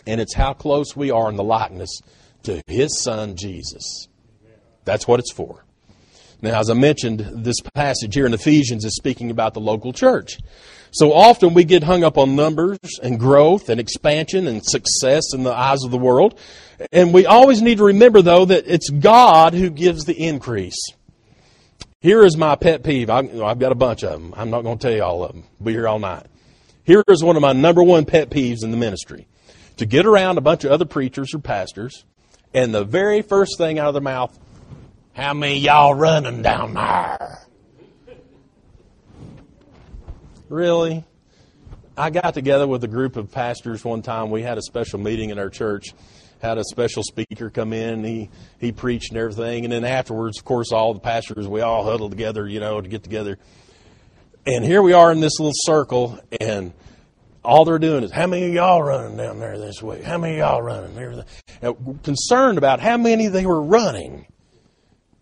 And 0.08 0.21
it's 0.21 0.36
how 0.36 0.54
close 0.54 0.95
we 0.95 1.12
are 1.12 1.30
in 1.30 1.36
the 1.36 1.43
likeness 1.43 2.01
to 2.43 2.62
His 2.67 3.01
Son, 3.01 3.36
Jesus. 3.36 4.08
That's 4.84 5.08
what 5.08 5.19
it's 5.19 5.32
for. 5.32 5.65
Now, 6.41 6.60
as 6.60 6.69
I 6.69 6.73
mentioned, 6.75 7.21
this 7.43 7.60
passage 7.73 8.13
here 8.13 8.25
in 8.25 8.34
Ephesians 8.34 8.86
is 8.86 8.95
speaking 8.95 9.32
about 9.32 9.54
the 9.54 9.62
local 9.62 9.93
church. 9.93 10.38
So 10.91 11.12
often 11.12 11.54
we 11.54 11.63
get 11.63 11.84
hung 11.84 12.04
up 12.04 12.17
on 12.17 12.36
numbers 12.36 12.78
and 13.01 13.19
growth 13.19 13.69
and 13.69 13.80
expansion 13.80 14.47
and 14.47 14.63
success 14.63 15.34
in 15.34 15.43
the 15.43 15.54
eyes 15.54 15.84
of 15.84 15.91
the 15.91 15.97
world. 15.97 16.39
And 16.91 17.13
we 17.13 17.25
always 17.25 17.62
need 17.62 17.80
to 17.80 17.86
remember, 17.86 18.21
though, 18.21 18.45
that 18.45 18.65
it's 18.67 18.89
God 18.89 19.54
who 19.54 19.69
gives 19.69 20.06
the 20.06 20.13
increase. 20.13 20.78
Here 21.99 22.23
is 22.23 22.38
my 22.38 22.56
pet 22.56 22.84
peeve. 22.84 23.10
I've 23.10 23.60
got 23.60 23.71
a 23.71 23.75
bunch 23.75 24.04
of 24.04 24.12
them. 24.12 24.34
I'm 24.38 24.51
not 24.51 24.62
going 24.62 24.78
to 24.78 24.82
tell 24.82 24.95
you 24.95 25.04
all 25.04 25.23
of 25.23 25.32
them. 25.32 25.45
Be 25.63 25.71
here 25.71 25.88
all 25.88 25.99
night. 25.99 26.28
Here 26.86 27.04
is 27.08 27.24
one 27.24 27.36
of 27.36 27.41
my 27.41 27.54
number 27.54 27.82
one 27.82 28.06
pet 28.06 28.30
peeves 28.30 28.63
in 28.63 28.69
the 28.69 28.78
ministry. 28.78 29.28
To 29.78 29.88
get 29.88 30.06
around 30.06 30.38
a 30.38 30.41
bunch 30.41 30.63
of 30.63 30.71
other 30.71 30.86
preachers 30.86 31.34
or 31.34 31.39
pastors, 31.39 32.06
and 32.54 32.74
the 32.74 32.86
very 32.86 33.24
first 33.24 33.58
thing 33.58 33.80
out 33.80 33.88
of 33.88 33.95
their 33.95 34.04
mouth, 34.04 34.38
how 35.13 35.34
many 35.34 35.58
y'all 35.58 35.95
running 35.95 36.43
down 36.43 36.76
there? 36.76 37.39
Really? 40.48 41.04
I 41.98 42.12
got 42.12 42.36
together 42.36 42.67
with 42.67 42.84
a 42.84 42.88
group 42.88 43.15
of 43.15 43.32
pastors 43.32 43.84
one 43.84 44.04
time. 44.04 44.30
We 44.30 44.43
had 44.43 44.60
a 44.60 44.62
special 44.62 45.00
meeting 45.00 45.32
in 45.32 45.39
our 45.39 45.50
church. 45.50 45.88
Had 46.39 46.60
a 46.60 46.63
special 46.65 47.02
speaker 47.02 47.50
come 47.50 47.74
in. 47.74 48.04
He 48.04 48.30
he 48.60 48.71
preached 48.71 49.10
and 49.10 49.17
everything, 49.17 49.63
and 49.63 49.71
then 49.71 49.86
afterwards, 49.86 50.38
of 50.38 50.45
course, 50.45 50.71
all 50.71 50.93
the 50.93 51.00
pastors 51.00 51.48
we 51.48 51.62
all 51.62 51.84
huddled 51.84 52.12
together, 52.12 52.48
you 52.48 52.60
know, 52.60 52.80
to 52.80 52.88
get 52.88 53.02
together. 53.02 53.39
And 54.47 54.63
here 54.63 54.84
we 54.84 54.93
are 54.93 55.12
in 55.12 55.21
this 55.21 55.39
little 55.39 55.53
circle, 55.55 56.19
and 56.39 56.71
all 57.43 57.65
they're 57.65 57.79
doing 57.79 58.03
is, 58.03 58.12
how 58.12 58.27
many 58.27 58.45
of 58.45 58.53
y'all 58.53 58.84
running 58.84 59.17
down 59.17 59.39
there 59.39 59.58
this 59.58 59.81
way? 59.81 60.03
How 60.03 60.19
many 60.19 60.34
of 60.34 60.39
y'all 60.39 60.62
running? 60.62 60.95
Everything. 60.95 61.99
concerned 62.03 62.60
about 62.60 62.79
how 62.79 62.97
many 62.97 63.27
they 63.27 63.47
were 63.47 63.62
running. 63.62 64.27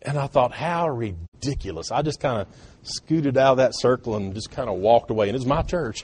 And 0.02 0.18
I 0.18 0.28
thought, 0.28 0.52
how 0.52 0.90
ridiculous. 0.90 1.90
I 1.90 2.02
just 2.02 2.20
kind 2.20 2.42
of 2.42 2.48
scooted 2.84 3.38
out 3.38 3.54
of 3.54 3.58
that 3.60 3.72
circle 3.74 4.18
and 4.18 4.34
just 4.36 4.52
kind 4.52 4.70
of 4.70 4.80
walked 4.80 5.10
away. 5.10 5.30
And 5.30 5.38
it's 5.38 5.46
my 5.46 5.62
church. 5.62 6.04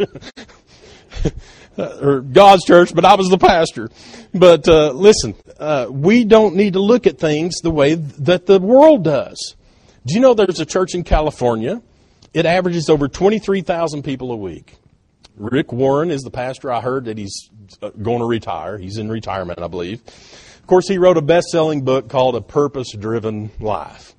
or 1.77 2.21
God's 2.21 2.63
church, 2.63 2.95
but 2.95 3.03
I 3.03 3.15
was 3.15 3.27
the 3.27 3.38
pastor. 3.38 3.89
But 4.34 4.65
uh, 4.69 4.91
listen, 4.91 5.36
uh, 5.60 5.88
we 5.89 6.23
don't 6.23 6.55
need 6.55 6.73
to 6.73 6.79
look 6.79 7.05
at 7.05 7.17
things 7.19 7.55
the 7.62 7.71
way 7.71 7.95
that 7.95 8.45
the 8.45 8.60
world 8.62 9.03
does. 9.03 9.55
Do 10.05 10.13
you 10.13 10.21
know 10.21 10.34
there's 10.34 10.62
a 10.62 10.65
church 10.65 10.95
in 10.95 11.03
California? 11.03 11.82
It 12.34 12.46
averages 12.46 12.89
over 12.89 13.08
23,000 13.08 14.04
people 14.04 14.32
a 14.32 14.36
week. 14.36 14.78
Rick 15.36 15.72
Warren 15.72 16.12
is 16.12 16.22
the 16.22 16.30
pastor. 16.32 16.72
I 16.72 16.82
heard 16.82 17.06
that 17.06 17.18
he's 17.18 17.50
uh, 17.82 17.89
going 17.89 18.20
to 18.20 18.26
retire. 18.26 18.78
He's 18.78 18.98
in 18.98 19.10
retirement, 19.10 19.60
I 19.60 19.68
believe 19.68 20.02
Of 20.06 20.68
course, 20.68 20.88
he 20.88 20.98
wrote 20.98 21.18
a 21.18 21.22
best 21.22 21.48
selling 21.48 21.84
book 21.84 22.10
called 22.10 22.36
A 22.36 22.42
Purpose 22.42 22.94
Driven 22.94 23.52
Life. 23.60 24.15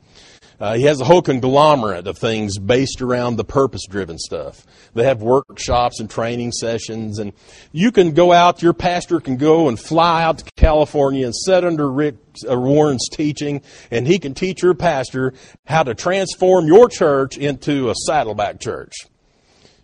Uh, 0.61 0.75
he 0.75 0.83
has 0.83 1.01
a 1.01 1.05
whole 1.05 1.23
conglomerate 1.23 2.07
of 2.07 2.19
things 2.19 2.59
based 2.59 3.01
around 3.01 3.37
the 3.37 3.45
purpose 3.45 3.87
driven 3.89 4.19
stuff. 4.19 4.67
They 4.93 5.05
have 5.05 5.23
workshops 5.23 6.01
and 6.01 6.11
training 6.11 6.53
sessions, 6.53 7.19
and 7.19 7.33
you 7.73 7.91
can 7.91 8.13
go 8.13 8.31
out, 8.31 8.61
your 8.61 8.75
pastor 8.75 9.21
can 9.21 9.39
go 9.39 9.69
and 9.69 9.81
fly 9.81 10.23
out 10.23 10.39
to 10.39 10.45
California 10.57 11.25
and 11.25 11.35
sit 11.35 11.65
under 11.65 11.91
Rick 11.91 12.17
uh, 12.49 12.61
Warren's 12.61 13.09
teaching, 13.11 13.63
and 13.91 14.07
he 14.07 14.19
can 14.19 14.35
teach 14.35 14.63
your 14.63 14.75
pastor 14.75 15.33
how 15.65 15.83
to 15.83 15.95
transform 15.95 16.67
your 16.67 16.91
church 16.91 17.39
into 17.39 17.89
a 17.89 17.95
saddleback 17.95 18.61
church. 18.61 18.93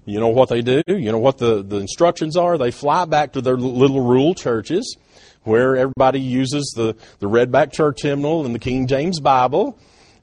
You 0.04 0.20
know 0.20 0.28
what 0.28 0.50
they 0.50 0.60
do? 0.60 0.82
You 0.86 1.10
know 1.10 1.18
what 1.18 1.38
the, 1.38 1.62
the 1.62 1.78
instructions 1.78 2.36
are? 2.36 2.58
They 2.58 2.70
fly 2.70 3.06
back 3.06 3.32
to 3.32 3.40
their 3.40 3.56
little 3.56 4.02
rural 4.02 4.34
churches 4.34 4.96
where 5.42 5.74
everybody 5.74 6.20
uses 6.20 6.74
the, 6.76 6.96
the 7.18 7.28
Redback 7.28 7.72
Church 7.72 8.02
hymnal 8.02 8.44
and 8.44 8.54
the 8.54 8.58
King 8.58 8.86
James 8.86 9.20
Bible 9.20 9.78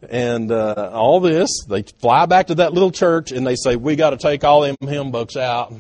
and 0.10 0.52
uh, 0.52 0.92
all 0.94 1.20
this. 1.20 1.50
They 1.68 1.84
fly 2.02 2.26
back 2.26 2.48
to 2.48 2.56
that 2.56 2.74
little 2.74 2.92
church 2.92 3.32
and 3.32 3.46
they 3.46 3.56
say, 3.56 3.76
We 3.76 3.96
got 3.96 4.12
to 4.12 4.18
take 4.18 4.44
all 4.44 4.62
them 4.62 4.76
hymn 4.82 5.12
books 5.12 5.36
out. 5.36 5.74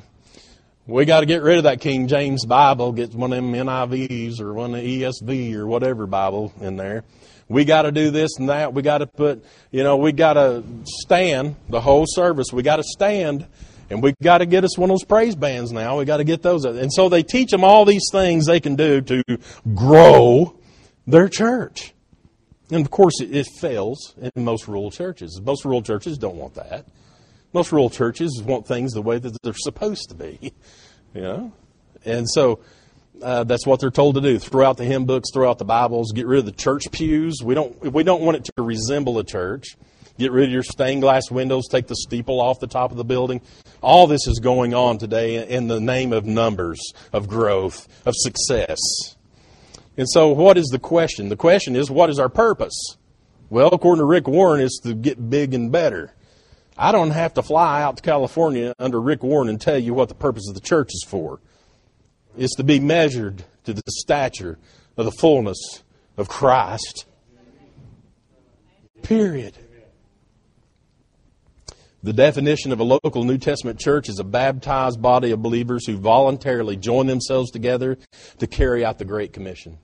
We 0.86 1.06
got 1.06 1.22
to 1.22 1.26
get 1.26 1.42
rid 1.42 1.58
of 1.58 1.64
that 1.64 1.80
King 1.80 2.08
James 2.08 2.46
Bible, 2.46 2.92
get 2.92 3.14
one 3.14 3.32
of 3.32 3.38
them 3.38 3.54
NIVs 3.54 4.42
or 4.42 4.54
one 4.54 4.76
of 4.76 4.82
the 4.82 5.04
ESV 5.04 5.56
or 5.56 5.66
whatever 5.66 6.06
Bible 6.08 6.54
in 6.60 6.76
there. 6.76 7.06
We 7.48 7.64
got 7.64 7.84
to 7.84 7.92
do 7.92 8.12
this 8.12 8.38
and 8.38 8.50
that. 8.50 8.74
We 8.74 8.82
got 8.82 8.98
to 8.98 9.08
put, 9.08 9.46
you 9.72 9.84
know, 9.84 9.98
we 9.98 10.12
got 10.12 10.34
to 10.34 10.64
stand 10.86 11.56
the 11.70 11.80
whole 11.80 12.06
service. 12.08 12.48
We 12.52 12.64
got 12.64 12.78
to 12.78 12.84
stand 12.84 13.48
and 13.90 14.02
we 14.02 14.14
got 14.22 14.40
to 14.40 14.46
get 14.46 14.64
us 14.64 14.78
one 14.78 14.90
of 14.90 14.96
those 14.96 15.06
praise 15.06 15.36
bands 15.36 15.72
now. 15.72 16.00
We 16.00 16.06
got 16.06 16.18
to 16.18 16.24
get 16.24 16.42
those. 16.42 16.66
And 16.66 16.92
so 16.92 17.10
they 17.10 17.24
teach 17.24 17.52
them 17.52 17.64
all 17.64 17.86
these 17.86 18.10
things 18.12 18.48
they 18.48 18.60
can 18.60 18.76
do 18.76 19.02
to 19.02 19.24
grow 19.74 20.58
their 21.06 21.30
church. 21.30 21.94
And 22.74 22.84
of 22.84 22.90
course, 22.90 23.22
it, 23.22 23.36
it 23.36 23.46
fails 23.60 24.16
in 24.18 24.44
most 24.44 24.68
rural 24.68 24.90
churches. 24.90 25.40
Most 25.40 25.64
rural 25.64 25.84
churches 25.84 26.18
don't 26.18 26.38
want 26.38 26.56
that. 26.56 26.88
Most 27.54 27.72
rural 27.72 27.92
churches 27.92 28.42
want 28.44 28.66
things 28.66 28.94
the 28.94 29.02
way 29.02 29.20
that 29.20 29.38
they're 29.44 29.54
supposed 29.54 30.10
to 30.10 30.16
be. 30.16 30.54
You 31.16 31.22
know? 31.22 31.54
And 32.06 32.28
so 32.28 32.62
uh, 33.22 33.44
that's 33.44 33.68
what 33.68 33.80
they're 33.80 33.92
told 33.92 34.16
to 34.16 34.22
do. 34.22 34.40
Throw 34.40 34.68
out 34.68 34.78
the 34.78 34.84
hymn 34.84 35.06
books, 35.06 35.30
throw 35.32 35.48
out 35.48 35.60
the 35.60 35.64
Bibles, 35.64 36.12
get 36.12 36.26
rid 36.26 36.40
of 36.40 36.48
the 36.48 36.52
church 36.52 36.90
pews. 36.92 37.42
We 37.44 37.54
don't, 37.54 37.80
we 37.94 38.02
don't 38.02 38.24
want 38.24 38.38
it 38.38 38.46
to 38.46 38.64
resemble 38.64 39.20
a 39.20 39.24
church. 39.24 39.78
Get 40.18 40.32
rid 40.32 40.46
of 40.46 40.52
your 40.52 40.64
stained 40.64 41.04
glass 41.04 41.30
windows, 41.30 41.68
take 41.70 41.86
the 41.86 41.96
steeple 41.96 42.42
off 42.42 42.60
the 42.60 42.66
top 42.66 42.90
of 42.90 42.98
the 42.98 43.04
building. 43.04 43.42
All 43.84 44.08
this 44.08 44.26
is 44.26 44.40
going 44.40 44.74
on 44.74 44.98
today 44.98 45.48
in 45.48 45.68
the 45.68 45.80
name 45.80 46.14
of 46.14 46.26
numbers, 46.26 46.82
of 47.14 47.28
growth, 47.28 47.88
of 48.08 48.16
success. 48.18 48.80
And 49.96 50.10
so, 50.10 50.30
what 50.30 50.58
is 50.58 50.68
the 50.68 50.80
question? 50.80 51.30
The 51.30 51.36
question 51.36 51.76
is, 51.76 51.92
what 51.92 52.10
is 52.10 52.20
our 52.20 52.30
purpose? 52.30 52.98
Well, 53.50 53.70
according 53.72 54.00
to 54.00 54.06
Rick 54.06 54.28
Warren, 54.28 54.62
it's 54.62 54.80
to 54.82 54.96
get 54.96 55.30
big 55.30 55.54
and 55.54 55.72
better. 55.72 56.14
I 56.76 56.92
don't 56.92 57.12
have 57.12 57.36
to 57.36 57.44
fly 57.44 57.84
out 57.84 57.98
to 57.98 58.04
California 58.04 58.74
under 58.80 59.00
Rick 59.00 59.22
Warren 59.22 59.50
and 59.50 59.62
tell 59.62 59.78
you 59.78 59.94
what 59.94 60.10
the 60.10 60.16
purpose 60.16 60.48
of 60.50 60.56
the 60.56 60.62
church 60.62 60.90
is 60.92 61.06
for. 61.08 61.40
It's 62.36 62.56
to 62.56 62.64
be 62.64 62.80
measured 62.80 63.44
to 63.66 63.74
the 63.74 63.84
stature 63.88 64.58
of 64.98 65.06
the 65.06 65.12
fullness 65.12 65.84
of 66.18 66.28
Christ. 66.28 67.06
Period. 69.04 69.56
The 72.02 72.14
definition 72.14 72.72
of 72.72 72.80
a 72.80 72.84
local 72.84 73.24
New 73.24 73.38
Testament 73.38 73.80
church 73.80 74.10
is 74.10 74.20
a 74.20 74.26
baptized 74.26 75.02
body 75.02 75.32
of 75.32 75.42
believers 75.42 75.86
who 75.86 75.96
voluntarily 75.98 76.76
join 76.76 77.08
themselves 77.08 77.50
together 77.52 77.98
to 78.40 78.48
carry 78.48 78.84
out 78.84 78.98
the 78.98 79.06
Great 79.06 79.32
Commission. 79.32 79.78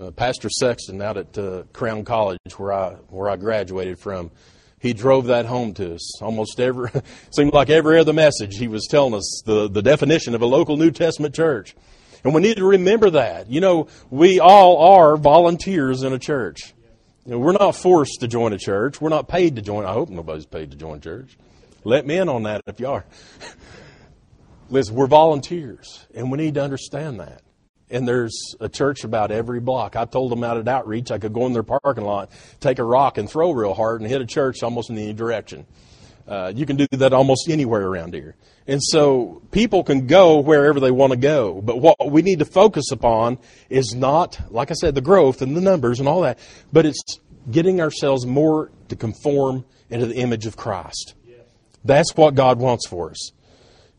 Uh, 0.00 0.10
Pastor 0.10 0.48
Sexton 0.48 1.02
out 1.02 1.16
at 1.16 1.36
uh, 1.36 1.64
Crown 1.72 2.04
College, 2.04 2.38
where 2.56 2.72
I 2.72 2.90
where 3.08 3.28
I 3.28 3.36
graduated 3.36 3.98
from, 3.98 4.30
he 4.80 4.92
drove 4.92 5.26
that 5.26 5.46
home 5.46 5.74
to 5.74 5.94
us. 5.94 6.22
Almost 6.22 6.60
every 6.60 6.90
seemed 7.30 7.52
like 7.52 7.70
every 7.70 7.98
other 7.98 8.12
message 8.12 8.56
he 8.56 8.68
was 8.68 8.86
telling 8.88 9.14
us 9.14 9.42
the, 9.44 9.68
the 9.68 9.82
definition 9.82 10.34
of 10.34 10.42
a 10.42 10.46
local 10.46 10.76
New 10.76 10.90
Testament 10.90 11.34
church. 11.34 11.74
And 12.24 12.34
we 12.34 12.40
need 12.40 12.56
to 12.56 12.64
remember 12.64 13.10
that. 13.10 13.50
You 13.50 13.60
know, 13.60 13.88
we 14.10 14.40
all 14.40 14.94
are 14.94 15.16
volunteers 15.16 16.02
in 16.02 16.12
a 16.12 16.18
church. 16.18 16.74
You 17.24 17.32
know, 17.32 17.38
we're 17.38 17.52
not 17.52 17.72
forced 17.72 18.20
to 18.20 18.28
join 18.28 18.52
a 18.52 18.58
church. 18.58 19.00
We're 19.00 19.08
not 19.08 19.28
paid 19.28 19.56
to 19.56 19.62
join. 19.62 19.84
I 19.84 19.92
hope 19.92 20.08
nobody's 20.08 20.46
paid 20.46 20.70
to 20.72 20.76
join 20.76 21.00
church. 21.00 21.36
Let 21.84 22.06
me 22.06 22.16
in 22.16 22.28
on 22.28 22.44
that 22.44 22.62
if 22.66 22.80
you 22.80 22.88
are. 22.88 23.04
Listen, 24.70 24.94
we're 24.94 25.06
volunteers, 25.06 26.06
and 26.14 26.30
we 26.30 26.38
need 26.38 26.54
to 26.54 26.62
understand 26.62 27.20
that. 27.20 27.42
And 27.90 28.06
there's 28.06 28.54
a 28.60 28.68
church 28.68 29.04
about 29.04 29.30
every 29.30 29.60
block. 29.60 29.96
I 29.96 30.04
told 30.04 30.30
them 30.30 30.44
out 30.44 30.58
at 30.58 30.68
outreach 30.68 31.10
I 31.10 31.18
could 31.18 31.32
go 31.32 31.46
in 31.46 31.52
their 31.52 31.62
parking 31.62 32.04
lot, 32.04 32.30
take 32.60 32.78
a 32.78 32.84
rock, 32.84 33.18
and 33.18 33.28
throw 33.28 33.52
real 33.52 33.74
hard 33.74 34.00
and 34.00 34.10
hit 34.10 34.20
a 34.20 34.26
church 34.26 34.62
almost 34.62 34.90
in 34.90 34.98
any 34.98 35.14
direction. 35.14 35.66
Uh, 36.26 36.52
you 36.54 36.66
can 36.66 36.76
do 36.76 36.86
that 36.90 37.14
almost 37.14 37.48
anywhere 37.48 37.86
around 37.86 38.12
here. 38.12 38.36
And 38.66 38.82
so 38.82 39.40
people 39.50 39.82
can 39.82 40.06
go 40.06 40.40
wherever 40.40 40.78
they 40.78 40.90
want 40.90 41.12
to 41.12 41.18
go. 41.18 41.62
But 41.62 41.80
what 41.80 42.10
we 42.10 42.20
need 42.20 42.40
to 42.40 42.44
focus 42.44 42.92
upon 42.92 43.38
is 43.70 43.94
not, 43.94 44.38
like 44.50 44.70
I 44.70 44.74
said, 44.74 44.94
the 44.94 45.00
growth 45.00 45.40
and 45.40 45.56
the 45.56 45.62
numbers 45.62 46.00
and 46.00 46.08
all 46.08 46.20
that, 46.22 46.38
but 46.70 46.84
it's 46.84 47.02
getting 47.50 47.80
ourselves 47.80 48.26
more 48.26 48.70
to 48.88 48.96
conform 48.96 49.64
into 49.88 50.04
the 50.04 50.16
image 50.16 50.44
of 50.44 50.56
Christ. 50.56 51.14
That's 51.84 52.14
what 52.14 52.34
God 52.34 52.58
wants 52.58 52.86
for 52.86 53.10
us. 53.10 53.32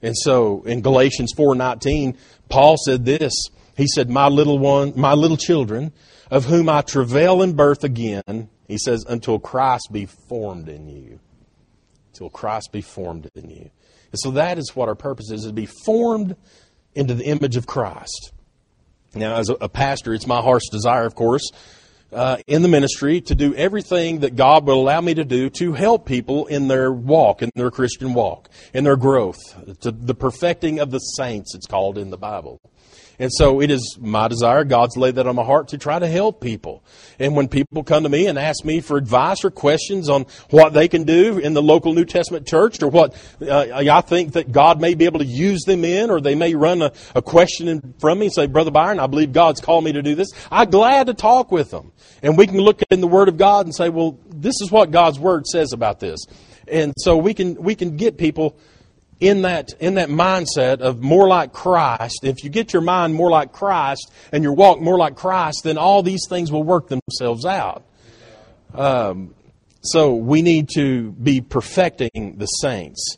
And 0.02 0.16
so 0.16 0.62
in 0.64 0.82
Galatians 0.82 1.34
4:19, 1.36 2.16
Paul 2.48 2.78
said 2.78 3.06
this. 3.06 3.34
He 3.80 3.88
said, 3.88 4.10
"My 4.10 4.28
little 4.28 4.60
one, 4.60 4.92
my 4.98 5.14
little 5.14 5.38
children, 5.38 5.94
of 6.30 6.46
whom 6.46 6.68
I 6.68 6.82
travail 6.82 7.42
in 7.42 7.54
birth 7.54 7.86
again," 7.86 8.50
he 8.68 8.78
says, 8.78 9.06
"until 9.08 9.40
Christ 9.40 9.88
be 9.92 10.06
formed 10.06 10.68
in 10.68 10.90
you." 10.90 11.22
Until 12.14 12.30
Christ 12.30 12.74
be 12.74 12.82
formed 12.82 13.30
in 13.36 13.50
you. 13.50 13.70
And 14.12 14.20
so 14.20 14.32
that 14.32 14.58
is 14.58 14.76
what 14.76 14.90
our 14.90 14.96
purpose 14.96 15.32
is, 15.32 15.42
is 15.42 15.48
to 15.48 15.54
be 15.54 15.66
formed 15.66 16.36
into 16.94 17.14
the 17.14 17.24
image 17.24 17.56
of 17.56 17.68
Christ. 17.68 18.34
Now, 19.16 19.38
as 19.38 19.50
a, 19.50 19.54
a 19.62 19.70
pastor, 19.70 20.14
it's 20.14 20.28
my 20.28 20.42
heart's 20.42 20.70
desire, 20.70 21.06
of 21.06 21.16
course, 21.16 21.50
uh, 22.12 22.38
in 22.48 22.64
the 22.64 22.68
ministry 22.68 23.22
to 23.22 23.34
do 23.34 23.56
everything 23.56 24.20
that 24.20 24.36
God 24.36 24.66
will 24.66 24.82
allow 24.82 25.00
me 25.00 25.14
to 25.14 25.24
do 25.24 25.50
to 25.52 25.72
help 25.72 26.06
people 26.06 26.48
in 26.48 26.68
their 26.68 26.92
walk, 26.92 27.42
in 27.42 27.50
their 27.56 27.72
Christian 27.72 28.14
walk, 28.14 28.50
in 28.74 28.84
their 28.84 28.98
growth, 28.98 29.40
to 29.82 29.92
the 29.92 30.16
perfecting 30.16 30.80
of 30.80 30.92
the 30.92 31.00
saints, 31.00 31.56
it's 31.56 31.68
called 31.68 31.98
in 31.98 32.10
the 32.10 32.18
Bible. 32.18 32.60
And 33.20 33.30
so 33.34 33.62
it 33.62 33.70
is 33.70 33.98
my 34.00 34.30
desire, 34.30 34.64
God's 34.64 34.96
laid 34.96 35.16
that 35.16 35.28
on 35.28 35.36
my 35.36 35.44
heart 35.44 35.68
to 35.70 35.78
try 35.78 36.00
to 36.00 36.08
help 36.08 36.40
people. 36.40 36.84
And 37.20 37.36
when 37.36 37.50
people 37.50 37.84
come 37.84 38.04
to 38.04 38.10
me 38.10 38.28
and 38.28 38.40
ask 38.40 38.64
me 38.64 38.80
for 38.80 38.96
advice 38.96 39.44
or 39.44 39.52
questions 39.52 40.10
on 40.10 40.26
what 40.50 40.72
they 40.72 40.88
can 40.88 41.04
do 41.04 41.38
in 41.38 41.54
the 41.54 41.62
local 41.62 41.94
New 41.94 42.06
Testament 42.06 42.48
church 42.48 42.82
or 42.82 42.88
what 42.88 43.14
uh, 43.42 43.66
I 43.74 44.02
think 44.02 44.34
that 44.34 44.54
God 44.54 44.80
may 44.80 44.94
be 44.96 45.04
able 45.04 45.20
to 45.20 45.26
use 45.26 45.64
them 45.66 45.84
in, 45.84 46.10
or 46.10 46.22
they 46.22 46.36
may 46.36 46.56
run 46.56 46.82
a, 46.82 46.94
a 47.14 47.22
question 47.22 47.94
from 48.00 48.20
me 48.20 48.28
and 48.28 48.34
say, 48.34 48.48
Brother 48.48 48.72
Byron, 48.72 49.00
I 49.00 49.08
believe 49.08 49.34
God's 49.34 49.60
called 49.60 49.84
me 49.84 49.92
to 49.92 50.02
do 50.02 50.16
this, 50.16 50.30
I'm 50.50 50.70
glad 50.70 51.08
to 51.08 51.14
talk 51.14 51.52
with 51.52 51.72
them. 51.72 51.92
And 52.24 52.38
we 52.38 52.48
can 52.48 52.58
look 52.58 52.82
in 52.90 53.02
the 53.02 53.08
Word 53.08 53.28
of 53.28 53.38
God 53.38 53.66
and 53.66 53.76
say, 53.76 53.90
well, 53.90 54.18
this 54.30 54.56
is 54.62 54.72
what 54.72 54.92
God's 54.92 55.20
Word 55.20 55.46
says 55.46 55.74
about 55.74 56.00
this. 56.00 56.20
And 56.70 56.94
so 56.98 57.18
we 57.18 57.34
can, 57.34 57.56
we 57.56 57.76
can 57.76 57.98
get 57.98 58.18
people 58.18 58.58
in 59.20 59.42
that 59.42 59.74
in 59.80 59.96
that 59.96 60.10
mindset 60.10 60.80
of 60.80 61.02
more 61.02 61.28
like 61.28 61.52
Christ, 61.52 62.22
if 62.24 62.44
you 62.44 62.50
get 62.50 62.74
your 62.74 62.82
mind 62.82 63.14
more 63.14 63.30
like 63.30 63.52
Christ 63.52 64.12
and 64.32 64.44
your 64.44 64.54
walk 64.54 64.80
more 64.80 64.98
like 64.98 65.16
Christ, 65.16 65.62
then 65.64 65.78
all 65.78 66.04
these 66.04 66.26
things 66.30 66.52
will 66.52 66.64
work 66.64 66.88
themselves 66.88 67.46
out. 67.46 67.84
Um, 68.74 69.34
so 69.82 70.16
we 70.16 70.42
need 70.42 70.70
to 70.76 71.12
be 71.12 71.42
perfecting 71.42 72.36
the 72.38 72.46
saints. 72.46 73.18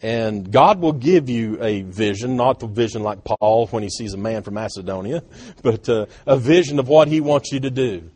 And 0.00 0.52
God 0.52 0.80
will 0.80 0.92
give 0.92 1.28
you 1.28 1.60
a 1.60 1.82
vision, 1.82 2.36
not 2.36 2.60
the 2.60 2.68
vision 2.68 3.02
like 3.02 3.24
Paul 3.24 3.66
when 3.68 3.82
he 3.82 3.90
sees 3.90 4.14
a 4.14 4.16
man 4.16 4.44
from 4.44 4.54
Macedonia, 4.54 5.24
but 5.62 5.88
uh, 5.88 6.06
a 6.26 6.36
vision 6.36 6.78
of 6.78 6.88
what 6.88 7.08
he 7.08 7.20
wants 7.20 7.50
you 7.50 7.60
to 7.60 7.70
do. 7.70 8.10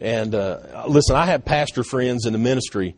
And 0.00 0.34
uh, 0.34 0.84
listen, 0.88 1.14
I 1.14 1.26
have 1.26 1.44
pastor 1.44 1.84
friends 1.84 2.26
in 2.26 2.32
the 2.32 2.38
ministry 2.38 2.96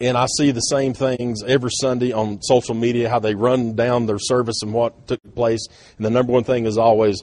and 0.00 0.16
I 0.16 0.26
see 0.38 0.50
the 0.50 0.60
same 0.60 0.92
things 0.94 1.42
every 1.42 1.70
Sunday 1.80 2.12
on 2.12 2.42
social 2.42 2.74
media, 2.74 3.08
how 3.08 3.20
they 3.20 3.34
run 3.34 3.74
down 3.74 4.06
their 4.06 4.18
service 4.18 4.62
and 4.62 4.72
what 4.72 5.06
took 5.06 5.20
place. 5.34 5.66
And 5.96 6.04
the 6.04 6.10
number 6.10 6.32
one 6.32 6.44
thing 6.44 6.66
is 6.66 6.78
always, 6.78 7.22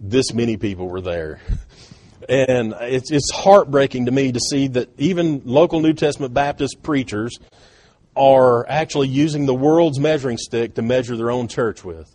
this 0.00 0.32
many 0.32 0.56
people 0.56 0.88
were 0.88 1.00
there. 1.00 1.40
And 2.28 2.74
it's, 2.80 3.10
it's 3.10 3.32
heartbreaking 3.32 4.06
to 4.06 4.12
me 4.12 4.30
to 4.30 4.38
see 4.38 4.68
that 4.68 4.88
even 5.00 5.42
local 5.46 5.80
New 5.80 5.94
Testament 5.94 6.32
Baptist 6.32 6.80
preachers 6.80 7.36
are 8.14 8.68
actually 8.68 9.08
using 9.08 9.46
the 9.46 9.54
world's 9.54 9.98
measuring 9.98 10.36
stick 10.36 10.74
to 10.74 10.82
measure 10.82 11.16
their 11.16 11.30
own 11.30 11.48
church 11.48 11.82
with. 11.82 12.14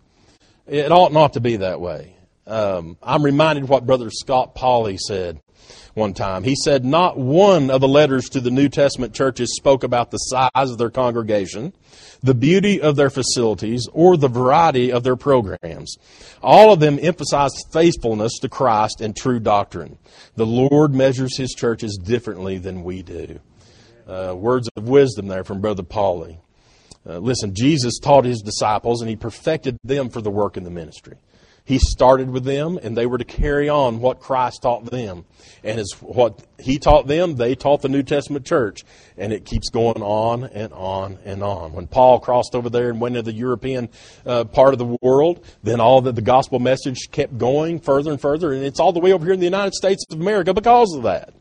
It 0.67 0.91
ought 0.91 1.11
not 1.11 1.33
to 1.33 1.41
be 1.41 1.57
that 1.57 1.81
way. 1.81 2.15
Um, 2.47 2.97
I'm 3.01 3.23
reminded 3.23 3.67
what 3.67 3.85
Brother 3.85 4.09
Scott 4.09 4.55
Pauley 4.55 4.97
said 4.97 5.41
one 5.93 6.13
time. 6.13 6.43
He 6.43 6.55
said, 6.55 6.85
Not 6.85 7.17
one 7.17 7.71
of 7.71 7.81
the 7.81 7.87
letters 7.87 8.29
to 8.29 8.41
the 8.41 8.51
New 8.51 8.69
Testament 8.69 9.13
churches 9.13 9.55
spoke 9.55 9.83
about 9.83 10.11
the 10.11 10.17
size 10.17 10.71
of 10.71 10.77
their 10.77 10.89
congregation, 10.89 11.73
the 12.21 12.33
beauty 12.33 12.81
of 12.81 12.95
their 12.95 13.09
facilities, 13.09 13.87
or 13.93 14.17
the 14.17 14.27
variety 14.27 14.91
of 14.91 15.03
their 15.03 15.15
programs. 15.15 15.97
All 16.43 16.71
of 16.71 16.79
them 16.79 16.99
emphasized 17.01 17.65
faithfulness 17.71 18.39
to 18.39 18.49
Christ 18.49 19.01
and 19.01 19.15
true 19.15 19.39
doctrine. 19.39 19.97
The 20.35 20.45
Lord 20.45 20.93
measures 20.93 21.37
his 21.37 21.53
churches 21.53 21.97
differently 21.97 22.57
than 22.57 22.83
we 22.83 23.01
do. 23.01 23.39
Uh, 24.07 24.35
words 24.37 24.69
of 24.75 24.87
wisdom 24.87 25.27
there 25.27 25.43
from 25.43 25.61
Brother 25.61 25.83
Pauley. 25.83 26.37
Uh, 27.07 27.19
listen, 27.19 27.53
Jesus 27.53 27.99
taught 27.99 28.25
his 28.25 28.41
disciples 28.41 29.01
and 29.01 29.09
he 29.09 29.15
perfected 29.15 29.77
them 29.83 30.09
for 30.09 30.21
the 30.21 30.31
work 30.31 30.57
in 30.57 30.63
the 30.63 30.71
ministry. 30.71 31.17
He 31.65 31.79
started 31.79 32.29
with 32.29 32.43
them, 32.43 32.79
and 32.81 32.95
they 32.95 33.07
were 33.07 33.17
to 33.17 33.25
carry 33.25 33.69
on 33.69 33.99
what 33.99 34.19
Christ 34.19 34.61
taught 34.61 34.85
them. 34.85 35.25
And 35.63 35.79
as 35.79 35.93
what 35.99 36.45
He 36.59 36.77
taught 36.77 37.07
them, 37.07 37.37
they 37.37 37.55
taught 37.55 37.81
the 37.81 37.89
New 37.89 38.03
Testament 38.03 38.45
church. 38.45 38.83
And 39.17 39.33
it 39.33 39.45
keeps 39.45 39.69
going 39.69 40.03
on 40.03 40.43
and 40.43 40.71
on 40.73 41.17
and 41.25 41.41
on. 41.41 41.73
When 41.73 41.87
Paul 41.87 42.19
crossed 42.19 42.53
over 42.53 42.69
there 42.69 42.91
and 42.91 43.01
went 43.01 43.15
to 43.15 43.23
the 43.23 43.33
European 43.33 43.89
uh, 44.27 44.43
part 44.43 44.73
of 44.73 44.79
the 44.79 44.95
world, 45.01 45.43
then 45.63 45.79
all 45.79 46.01
the, 46.01 46.11
the 46.11 46.21
gospel 46.21 46.59
message 46.59 47.09
kept 47.11 47.35
going 47.35 47.79
further 47.79 48.11
and 48.11 48.21
further. 48.21 48.53
And 48.53 48.63
it's 48.63 48.79
all 48.79 48.93
the 48.93 48.99
way 48.99 49.11
over 49.11 49.25
here 49.25 49.33
in 49.33 49.39
the 49.39 49.45
United 49.45 49.73
States 49.73 50.05
of 50.11 50.21
America 50.21 50.53
because 50.53 50.93
of 50.95 51.01
that. 51.03 51.33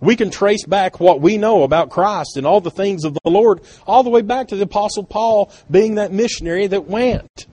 We 0.00 0.16
can 0.16 0.28
trace 0.30 0.66
back 0.66 1.00
what 1.00 1.22
we 1.22 1.38
know 1.38 1.62
about 1.62 1.88
Christ 1.88 2.36
and 2.36 2.46
all 2.46 2.60
the 2.60 2.70
things 2.70 3.04
of 3.04 3.14
the 3.14 3.30
Lord 3.30 3.62
all 3.86 4.02
the 4.02 4.10
way 4.10 4.20
back 4.20 4.48
to 4.48 4.56
the 4.56 4.64
Apostle 4.64 5.04
Paul 5.04 5.50
being 5.70 5.94
that 5.94 6.12
missionary 6.12 6.66
that 6.66 6.86
went. 6.86 7.46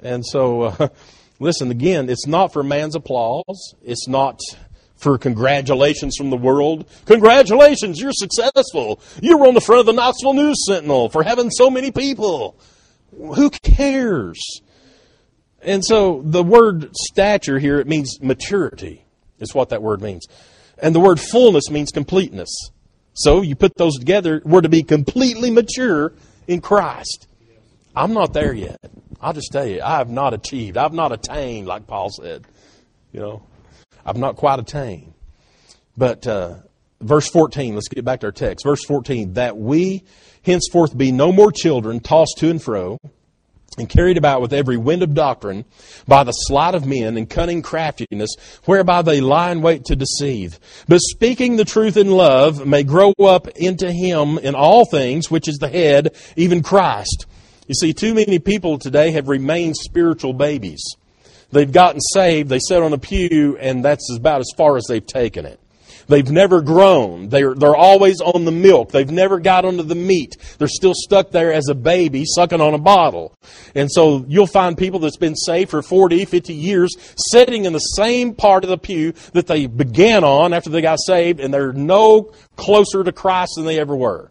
And 0.00 0.24
so, 0.24 0.62
uh, 0.62 0.88
listen, 1.38 1.70
again, 1.70 2.08
it's 2.08 2.26
not 2.26 2.52
for 2.52 2.62
man's 2.62 2.94
applause. 2.94 3.74
It's 3.82 4.08
not 4.08 4.40
for 4.98 5.16
congratulations 5.16 6.16
from 6.16 6.30
the 6.30 6.36
world. 6.36 6.88
Congratulations, 7.06 8.00
you're 8.00 8.12
successful. 8.12 9.00
You 9.22 9.38
were 9.38 9.46
on 9.46 9.54
the 9.54 9.60
front 9.60 9.80
of 9.80 9.86
the 9.86 9.92
Knoxville 9.92 10.34
News 10.34 10.56
Sentinel 10.66 11.08
for 11.08 11.22
having 11.22 11.50
so 11.50 11.70
many 11.70 11.90
people. 11.92 12.58
Who 13.16 13.50
cares? 13.50 14.60
And 15.62 15.84
so 15.84 16.22
the 16.24 16.42
word 16.42 16.90
stature 16.94 17.58
here, 17.58 17.78
it 17.80 17.86
means 17.86 18.20
maturity, 18.20 19.04
is 19.38 19.54
what 19.54 19.70
that 19.70 19.82
word 19.82 20.02
means. 20.02 20.26
And 20.78 20.94
the 20.94 21.00
word 21.00 21.20
fullness 21.20 21.70
means 21.70 21.90
completeness. 21.90 22.50
So 23.14 23.42
you 23.42 23.56
put 23.56 23.76
those 23.76 23.96
together, 23.96 24.42
we're 24.44 24.60
to 24.60 24.68
be 24.68 24.82
completely 24.82 25.50
mature 25.50 26.12
in 26.46 26.60
Christ. 26.60 27.26
I'm 27.94 28.14
not 28.14 28.32
there 28.32 28.52
yet. 28.52 28.78
I'll 29.20 29.32
just 29.32 29.50
tell 29.50 29.66
you, 29.66 29.80
I 29.82 29.98
have 29.98 30.10
not 30.10 30.32
achieved. 30.32 30.76
I've 30.76 30.92
not 30.92 31.12
attained, 31.12 31.66
like 31.66 31.86
Paul 31.86 32.10
said. 32.10 32.44
You 33.12 33.20
know, 33.20 33.42
I've 34.06 34.16
not 34.16 34.36
quite 34.36 34.60
attained. 34.60 35.14
But 35.96 36.26
uh, 36.26 36.56
verse 37.00 37.28
14, 37.28 37.74
let's 37.74 37.88
get 37.88 38.04
back 38.04 38.20
to 38.20 38.26
our 38.26 38.32
text. 38.32 38.64
Verse 38.64 38.84
14, 38.84 39.34
that 39.34 39.56
we 39.56 40.04
henceforth 40.42 40.96
be 40.96 41.10
no 41.10 41.32
more 41.32 41.50
children 41.50 42.00
tossed 42.00 42.36
to 42.38 42.50
and 42.50 42.62
fro 42.62 42.98
and 43.76 43.88
carried 43.88 44.16
about 44.16 44.40
with 44.40 44.52
every 44.52 44.76
wind 44.76 45.02
of 45.02 45.14
doctrine 45.14 45.64
by 46.06 46.24
the 46.24 46.32
sleight 46.32 46.74
of 46.74 46.86
men 46.86 47.16
and 47.16 47.28
cunning 47.28 47.62
craftiness, 47.62 48.30
whereby 48.64 49.02
they 49.02 49.20
lie 49.20 49.50
in 49.50 49.62
wait 49.62 49.84
to 49.84 49.96
deceive. 49.96 50.58
But 50.88 51.00
speaking 51.00 51.56
the 51.56 51.64
truth 51.64 51.96
in 51.96 52.10
love 52.10 52.66
may 52.66 52.82
grow 52.82 53.12
up 53.20 53.48
into 53.48 53.92
him 53.92 54.38
in 54.38 54.54
all 54.54 54.84
things, 54.84 55.30
which 55.30 55.48
is 55.48 55.58
the 55.58 55.68
head, 55.68 56.14
even 56.36 56.62
Christ 56.62 57.26
you 57.68 57.74
see, 57.74 57.92
too 57.92 58.14
many 58.14 58.38
people 58.38 58.78
today 58.78 59.12
have 59.12 59.28
remained 59.28 59.76
spiritual 59.76 60.32
babies. 60.32 60.82
They've 61.52 61.70
gotten 61.70 62.00
saved, 62.00 62.48
they 62.48 62.58
sit 62.58 62.82
on 62.82 62.92
a 62.92 62.98
pew, 62.98 63.56
and 63.58 63.84
that's 63.84 64.10
about 64.14 64.40
as 64.40 64.50
far 64.56 64.76
as 64.76 64.84
they've 64.88 65.06
taken 65.06 65.46
it. 65.46 65.60
They've 66.08 66.30
never 66.30 66.62
grown. 66.62 67.28
They're, 67.28 67.54
they're 67.54 67.76
always 67.76 68.22
on 68.22 68.46
the 68.46 68.50
milk. 68.50 68.90
They've 68.90 69.10
never 69.10 69.38
got 69.38 69.66
onto 69.66 69.82
the 69.82 69.94
meat. 69.94 70.36
They're 70.56 70.66
still 70.66 70.94
stuck 70.94 71.30
there 71.30 71.52
as 71.52 71.68
a 71.68 71.74
baby 71.74 72.24
sucking 72.26 72.62
on 72.62 72.72
a 72.72 72.78
bottle. 72.78 73.34
And 73.74 73.92
so 73.92 74.24
you'll 74.26 74.46
find 74.46 74.76
people 74.76 75.00
that's 75.00 75.18
been 75.18 75.36
saved 75.36 75.70
for 75.70 75.82
40, 75.82 76.24
50 76.24 76.54
years 76.54 76.96
sitting 77.30 77.66
in 77.66 77.74
the 77.74 77.78
same 77.78 78.34
part 78.34 78.64
of 78.64 78.70
the 78.70 78.78
pew 78.78 79.12
that 79.34 79.46
they 79.46 79.66
began 79.66 80.24
on 80.24 80.54
after 80.54 80.70
they 80.70 80.80
got 80.80 80.98
saved, 80.98 81.40
and 81.40 81.52
they're 81.52 81.74
no 81.74 82.32
closer 82.56 83.04
to 83.04 83.12
Christ 83.12 83.52
than 83.56 83.66
they 83.66 83.78
ever 83.78 83.94
were. 83.94 84.30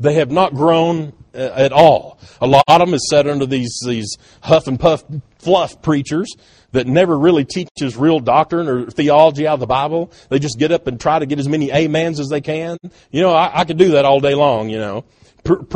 They 0.00 0.14
have 0.14 0.30
not 0.30 0.54
grown 0.54 1.12
uh, 1.34 1.38
at 1.38 1.72
all. 1.72 2.18
A 2.40 2.46
lot 2.46 2.64
of 2.68 2.80
them 2.80 2.94
is 2.94 3.08
set 3.10 3.26
under 3.26 3.46
these, 3.46 3.78
these 3.86 4.16
huff 4.42 4.66
and 4.66 4.78
puff 4.78 5.04
fluff 5.38 5.80
preachers 5.82 6.34
that 6.72 6.86
never 6.86 7.18
really 7.18 7.44
teaches 7.44 7.96
real 7.96 8.20
doctrine 8.20 8.68
or 8.68 8.86
theology 8.86 9.46
out 9.46 9.54
of 9.54 9.60
the 9.60 9.66
Bible. 9.66 10.12
They 10.28 10.38
just 10.38 10.58
get 10.58 10.72
up 10.72 10.86
and 10.86 11.00
try 11.00 11.18
to 11.18 11.26
get 11.26 11.38
as 11.38 11.48
many 11.48 11.72
amens 11.72 12.20
as 12.20 12.28
they 12.28 12.40
can. 12.40 12.76
You 13.10 13.22
know, 13.22 13.32
I, 13.32 13.60
I 13.60 13.64
could 13.64 13.78
do 13.78 13.92
that 13.92 14.04
all 14.04 14.20
day 14.20 14.34
long, 14.34 14.68
you 14.68 14.78
know. 14.78 15.04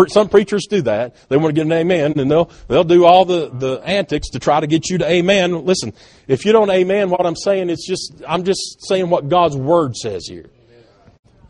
some 0.08 0.28
preachers 0.28 0.66
do 0.68 0.82
that. 0.82 1.16
They 1.28 1.36
want 1.36 1.54
to 1.54 1.58
get 1.58 1.66
an 1.66 1.72
amen, 1.72 2.18
and 2.18 2.30
they'll 2.30 2.50
they'll 2.68 2.84
do 2.84 3.04
all 3.04 3.24
the, 3.24 3.48
the 3.48 3.80
antics 3.84 4.30
to 4.30 4.38
try 4.38 4.60
to 4.60 4.66
get 4.66 4.90
you 4.90 4.98
to 4.98 5.08
amen. 5.08 5.64
Listen, 5.64 5.92
if 6.28 6.44
you 6.44 6.52
don't 6.52 6.70
amen 6.70 7.10
what 7.10 7.24
I'm 7.24 7.36
saying, 7.36 7.70
it's 7.70 7.86
just 7.86 8.22
I'm 8.26 8.44
just 8.44 8.86
saying 8.86 9.08
what 9.08 9.28
God's 9.28 9.56
word 9.56 9.96
says 9.96 10.26
here. 10.26 10.50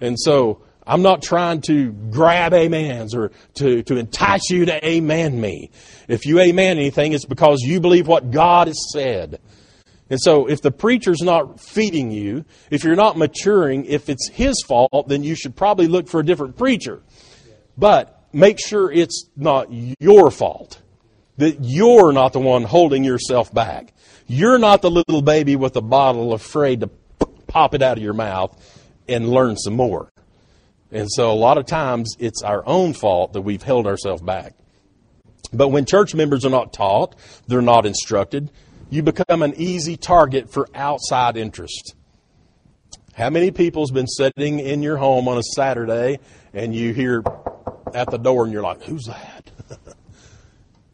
And 0.01 0.19
so 0.19 0.63
I'm 0.87 1.03
not 1.03 1.23
trying 1.23 1.61
to 1.63 1.93
grab 1.93 2.53
amens 2.53 3.15
or 3.15 3.31
to, 3.55 3.83
to 3.85 3.97
entice 3.97 4.51
you 4.51 4.67
to 4.67 4.87
amen 4.87 5.41
me. 5.41 5.71
If 6.09 6.27
you 6.27 6.41
amen 6.41 6.79
anything, 6.79 7.13
it's 7.13 7.25
because 7.25 7.61
you 7.63 7.81
believe 7.81 8.09
what 8.09 8.31
God 8.31 8.67
has 8.67 8.79
said. 8.93 9.41
And 10.11 10.21
so 10.21 10.47
if 10.47 10.61
the 10.61 10.71
preacher's 10.71 11.23
not 11.23 11.61
feeding 11.61 12.11
you, 12.11 12.45
if 12.71 12.85
you're 12.85 12.97
not 12.97 13.17
maturing, 13.17 13.87
if 13.87 14.09
it's 14.09 14.29
his 14.29 14.63
fault, 14.67 15.09
then 15.09 15.23
you 15.23 15.35
should 15.35 15.57
probably 15.57 15.87
look 15.87 16.09
for 16.09 16.21
a 16.21 16.25
different 16.25 16.59
preacher. 16.59 17.01
But 17.79 18.27
make 18.33 18.59
sure 18.59 18.93
it's 18.93 19.31
not 19.37 19.69
your 19.71 20.31
fault. 20.31 20.81
That 21.39 21.59
you're 21.63 22.13
not 22.13 22.35
the 22.35 22.41
one 22.41 22.65
holding 22.65 23.05
yourself 23.05 23.55
back. 23.55 23.95
You're 24.27 24.59
not 24.59 24.83
the 24.83 24.91
little 24.91 25.23
baby 25.23 25.57
with 25.57 25.77
a 25.77 25.81
bottle 25.81 26.35
afraid 26.35 26.81
to 26.81 26.91
pop 27.47 27.75
it 27.75 27.81
out 27.83 27.97
of 27.97 28.03
your 28.03 28.13
mouth 28.13 28.55
and 29.09 29.29
learn 29.29 29.57
some 29.57 29.75
more. 29.75 30.12
And 30.93 31.11
so 31.11 31.33
a 31.33 31.35
lot 31.35 31.57
of 31.57 31.65
times 31.67 32.15
it's 32.19 32.43
our 32.43 32.63
own 32.67 32.93
fault 32.93 33.33
that 33.33 33.41
we've 33.41 33.63
held 33.63 33.87
ourselves 33.87 34.23
back. 34.23 34.55
But 35.53 35.69
when 35.69 35.87
church 35.87 36.15
members 36.15 36.45
are 36.45 36.51
not 36.51 36.73
taught, 36.73 37.17
they're 37.47 37.63
not 37.63 37.87
instructed, 37.87 38.51
you 38.91 39.03
become 39.03 39.43
an 39.43 39.55
easy 39.57 39.97
target 39.97 40.53
for 40.53 40.69
outside 40.75 41.37
interest. 41.37 41.95
How 43.15 43.31
many 43.31 43.51
people's 43.51 43.91
been 43.91 44.07
sitting 44.07 44.61
in 44.61 44.83
your 44.83 44.99
home 44.99 45.29
on 45.29 45.39
a 45.39 45.43
Saturday 45.43 46.19
and 46.53 46.75
you 46.75 46.93
hear 46.93 47.23
at 47.95 48.11
the 48.11 48.19
door 48.19 48.45
and 48.45 48.53
you're 48.53 48.63
like, 48.63 48.83
who's 48.83 49.05
that? 49.05 49.51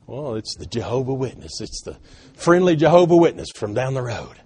well, 0.07 0.37
it's 0.37 0.57
the 0.57 0.67
Jehovah 0.67 1.15
Witness. 1.15 1.61
It's 1.61 1.83
the 1.85 1.97
friendly 2.35 2.77
Jehovah 2.77 3.17
Witness 3.17 3.49
from 3.55 3.75
down 3.75 3.95
the 3.95 4.03
road. 4.03 4.37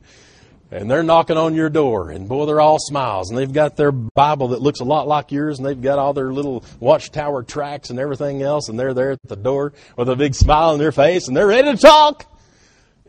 And 0.73 0.91
they're 0.91 1.03
knocking 1.03 1.37
on 1.37 1.55
your 1.55 1.69
door, 1.69 2.11
and 2.11 2.27
boy, 2.27 2.47
they're 2.47 2.61
all 2.61 2.79
smiles, 2.79 3.29
and 3.29 3.39
they've 3.39 3.53
got 3.53 3.77
their 3.77 3.93
Bible 3.93 4.49
that 4.49 4.63
looks 4.63 4.81
a 4.81 4.85
lot 4.85 5.07
like 5.07 5.31
yours, 5.31 5.59
and 5.59 5.67
they've 5.67 5.81
got 5.81 5.99
all 5.99 6.15
their 6.15 6.33
little 6.33 6.65
watchtower 6.81 7.43
tracks 7.43 7.91
and 7.91 7.99
everything 7.99 8.41
else, 8.41 8.71
and 8.71 8.81
they're 8.81 8.95
there 8.95 9.11
at 9.11 9.19
the 9.25 9.37
door 9.37 9.75
with 9.99 10.09
a 10.09 10.17
big 10.17 10.35
smile 10.35 10.71
on 10.71 10.79
their 10.79 10.91
face, 10.91 11.29
and 11.29 11.37
they're 11.37 11.47
ready 11.47 11.71
to 11.71 11.77
talk. 11.77 12.25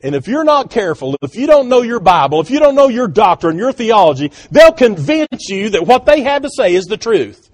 And 0.03 0.13
if 0.13 0.27
you're 0.27 0.43
not 0.43 0.71
careful, 0.71 1.15
if 1.21 1.37
you 1.37 1.47
don't 1.47 1.69
know 1.69 1.83
your 1.83 2.01
Bible, 2.01 2.41
if 2.41 2.51
you 2.51 2.59
don't 2.59 2.75
know 2.75 2.89
your 2.89 3.07
doctrine, 3.07 3.57
your 3.57 3.71
theology, 3.71 4.33
they'll 4.51 4.73
convince 4.73 5.47
you 5.47 5.69
that 5.69 5.87
what 5.87 6.05
they 6.05 6.21
have 6.23 6.41
to 6.41 6.49
say 6.49 6.75
is 6.75 6.83
the 6.83 6.97
truth. 6.97 7.49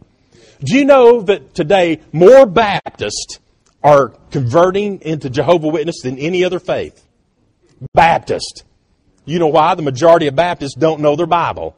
Do 0.63 0.75
you 0.75 0.85
know 0.85 1.21
that 1.21 1.53
today 1.53 2.01
more 2.11 2.47
Baptists 2.47 3.37
are 3.83 4.09
converting 4.31 5.01
into 5.01 5.29
Jehovah 5.29 5.67
Witness 5.67 6.01
than 6.01 6.17
any 6.17 6.43
other 6.43 6.59
faith? 6.59 7.05
Baptist. 7.93 8.63
You 9.25 9.39
know 9.39 9.47
why? 9.47 9.75
The 9.75 9.81
majority 9.81 10.27
of 10.27 10.35
Baptists 10.35 10.75
don't 10.75 11.01
know 11.01 11.15
their 11.15 11.27
Bible. 11.27 11.75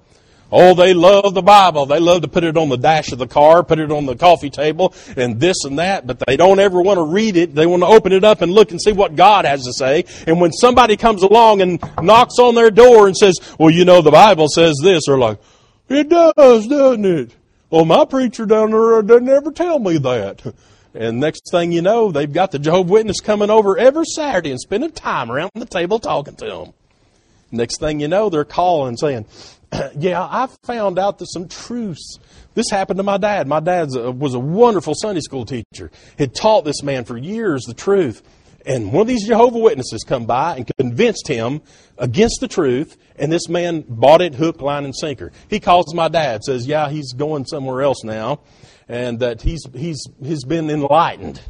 Oh, 0.52 0.74
they 0.74 0.94
love 0.94 1.34
the 1.34 1.42
Bible. 1.42 1.86
They 1.86 2.00
love 2.00 2.24
to 2.24 2.28
put 2.28 2.44
it 2.44 2.58
on 2.58 2.68
the 2.68 2.78
dash 2.78 3.14
of 3.14 3.20
the 3.20 3.28
car, 3.28 3.64
put 3.64 3.80
it 3.80 3.90
on 3.90 4.06
the 4.06 4.18
coffee 4.18 4.50
table, 4.50 4.94
and 5.16 5.40
this 5.40 5.64
and 5.64 5.80
that, 5.80 6.06
but 6.06 6.22
they 6.28 6.36
don't 6.36 6.60
ever 6.60 6.82
want 6.82 6.98
to 6.98 7.04
read 7.04 7.38
it. 7.38 7.56
They 7.56 7.66
want 7.66 7.84
to 7.84 7.88
open 7.88 8.12
it 8.12 8.26
up 8.26 8.42
and 8.42 8.52
look 8.52 8.72
and 8.72 8.82
see 8.82 8.92
what 8.92 9.16
God 9.16 9.46
has 9.46 9.64
to 9.64 9.72
say. 9.72 10.04
And 10.28 10.42
when 10.42 10.52
somebody 10.52 10.98
comes 10.98 11.24
along 11.24 11.62
and 11.62 11.82
knocks 12.02 12.38
on 12.38 12.56
their 12.56 12.70
door 12.70 13.08
and 13.08 13.16
says, 13.16 13.36
well, 13.58 13.70
you 13.70 13.86
know, 13.86 14.02
the 14.02 14.12
Bible 14.12 14.48
says 14.50 14.76
this, 14.84 15.04
they're 15.08 15.18
like, 15.18 15.40
it 15.88 16.10
does, 16.10 16.68
doesn't 16.68 17.06
it? 17.06 17.36
Well, 17.70 17.86
my 17.86 18.04
preacher 18.04 18.46
down 18.46 18.72
there 18.72 19.02
doesn't 19.02 19.30
ever 19.30 19.52
tell 19.52 19.80
me 19.80 19.98
that. 20.00 20.54
And 20.94 21.22
next 21.22 21.50
thing 21.50 21.72
you 21.72 21.82
know, 21.82 22.12
they've 22.12 22.32
got 22.32 22.52
the 22.52 22.60
Jehovah 22.60 22.92
Witness 22.92 23.22
coming 23.22 23.50
over 23.50 23.78
every 23.78 24.06
Saturday 24.06 24.52
and 24.52 24.60
spending 24.60 24.92
time 24.92 25.32
around 25.32 25.52
the 25.56 25.66
table 25.66 26.00
talking 26.00 26.36
to 26.36 26.46
them. 26.46 26.74
Next 27.52 27.80
thing 27.80 28.00
you 28.00 28.08
know, 28.08 28.30
they're 28.30 28.46
calling 28.46 28.98
saying, 28.98 29.26
Yeah, 29.98 30.22
I 30.22 30.48
found 30.64 31.00
out 31.00 31.20
that 31.20 31.28
some 31.28 31.48
truths. 31.48 32.18
This 32.54 32.70
happened 32.70 32.98
to 32.98 33.04
my 33.04 33.18
dad. 33.18 33.48
My 33.48 33.60
dad 33.60 33.90
was 33.92 34.34
a 34.34 34.40
wonderful 34.40 34.94
Sunday 34.96 35.22
school 35.22 35.46
teacher. 35.46 35.92
Had 36.18 36.34
taught 36.34 36.66
this 36.66 36.84
man 36.84 37.06
for 37.06 37.18
years 37.18 37.64
the 37.64 37.74
truth. 37.74 38.22
And 38.66 38.92
one 38.94 39.02
of 39.02 39.08
these 39.08 39.26
Jehovah 39.26 39.58
Witnesses 39.58 40.04
come 40.04 40.26
by 40.26 40.58
and 40.58 40.72
convinced 40.78 41.28
him 41.28 41.62
against 41.98 42.42
the 42.42 42.48
truth, 42.48 42.96
and 43.16 43.32
this 43.32 43.50
man 43.50 43.84
bought 43.88 44.22
it 44.22 44.36
hook, 44.36 44.62
line, 44.62 44.86
and 44.86 44.96
sinker. 44.96 45.32
He 45.50 45.60
calls 45.60 45.94
my 45.96 46.10
dad, 46.10 46.44
says, 46.44 46.68
"Yeah, 46.68 46.90
he's 46.90 47.14
going 47.14 47.46
somewhere 47.46 47.82
else 47.82 48.04
now, 48.04 48.42
and 48.88 49.20
that 49.20 49.42
he's 49.42 49.64
he's 49.74 50.04
he's 50.24 50.44
been 50.44 50.70
enlightened. 50.70 51.42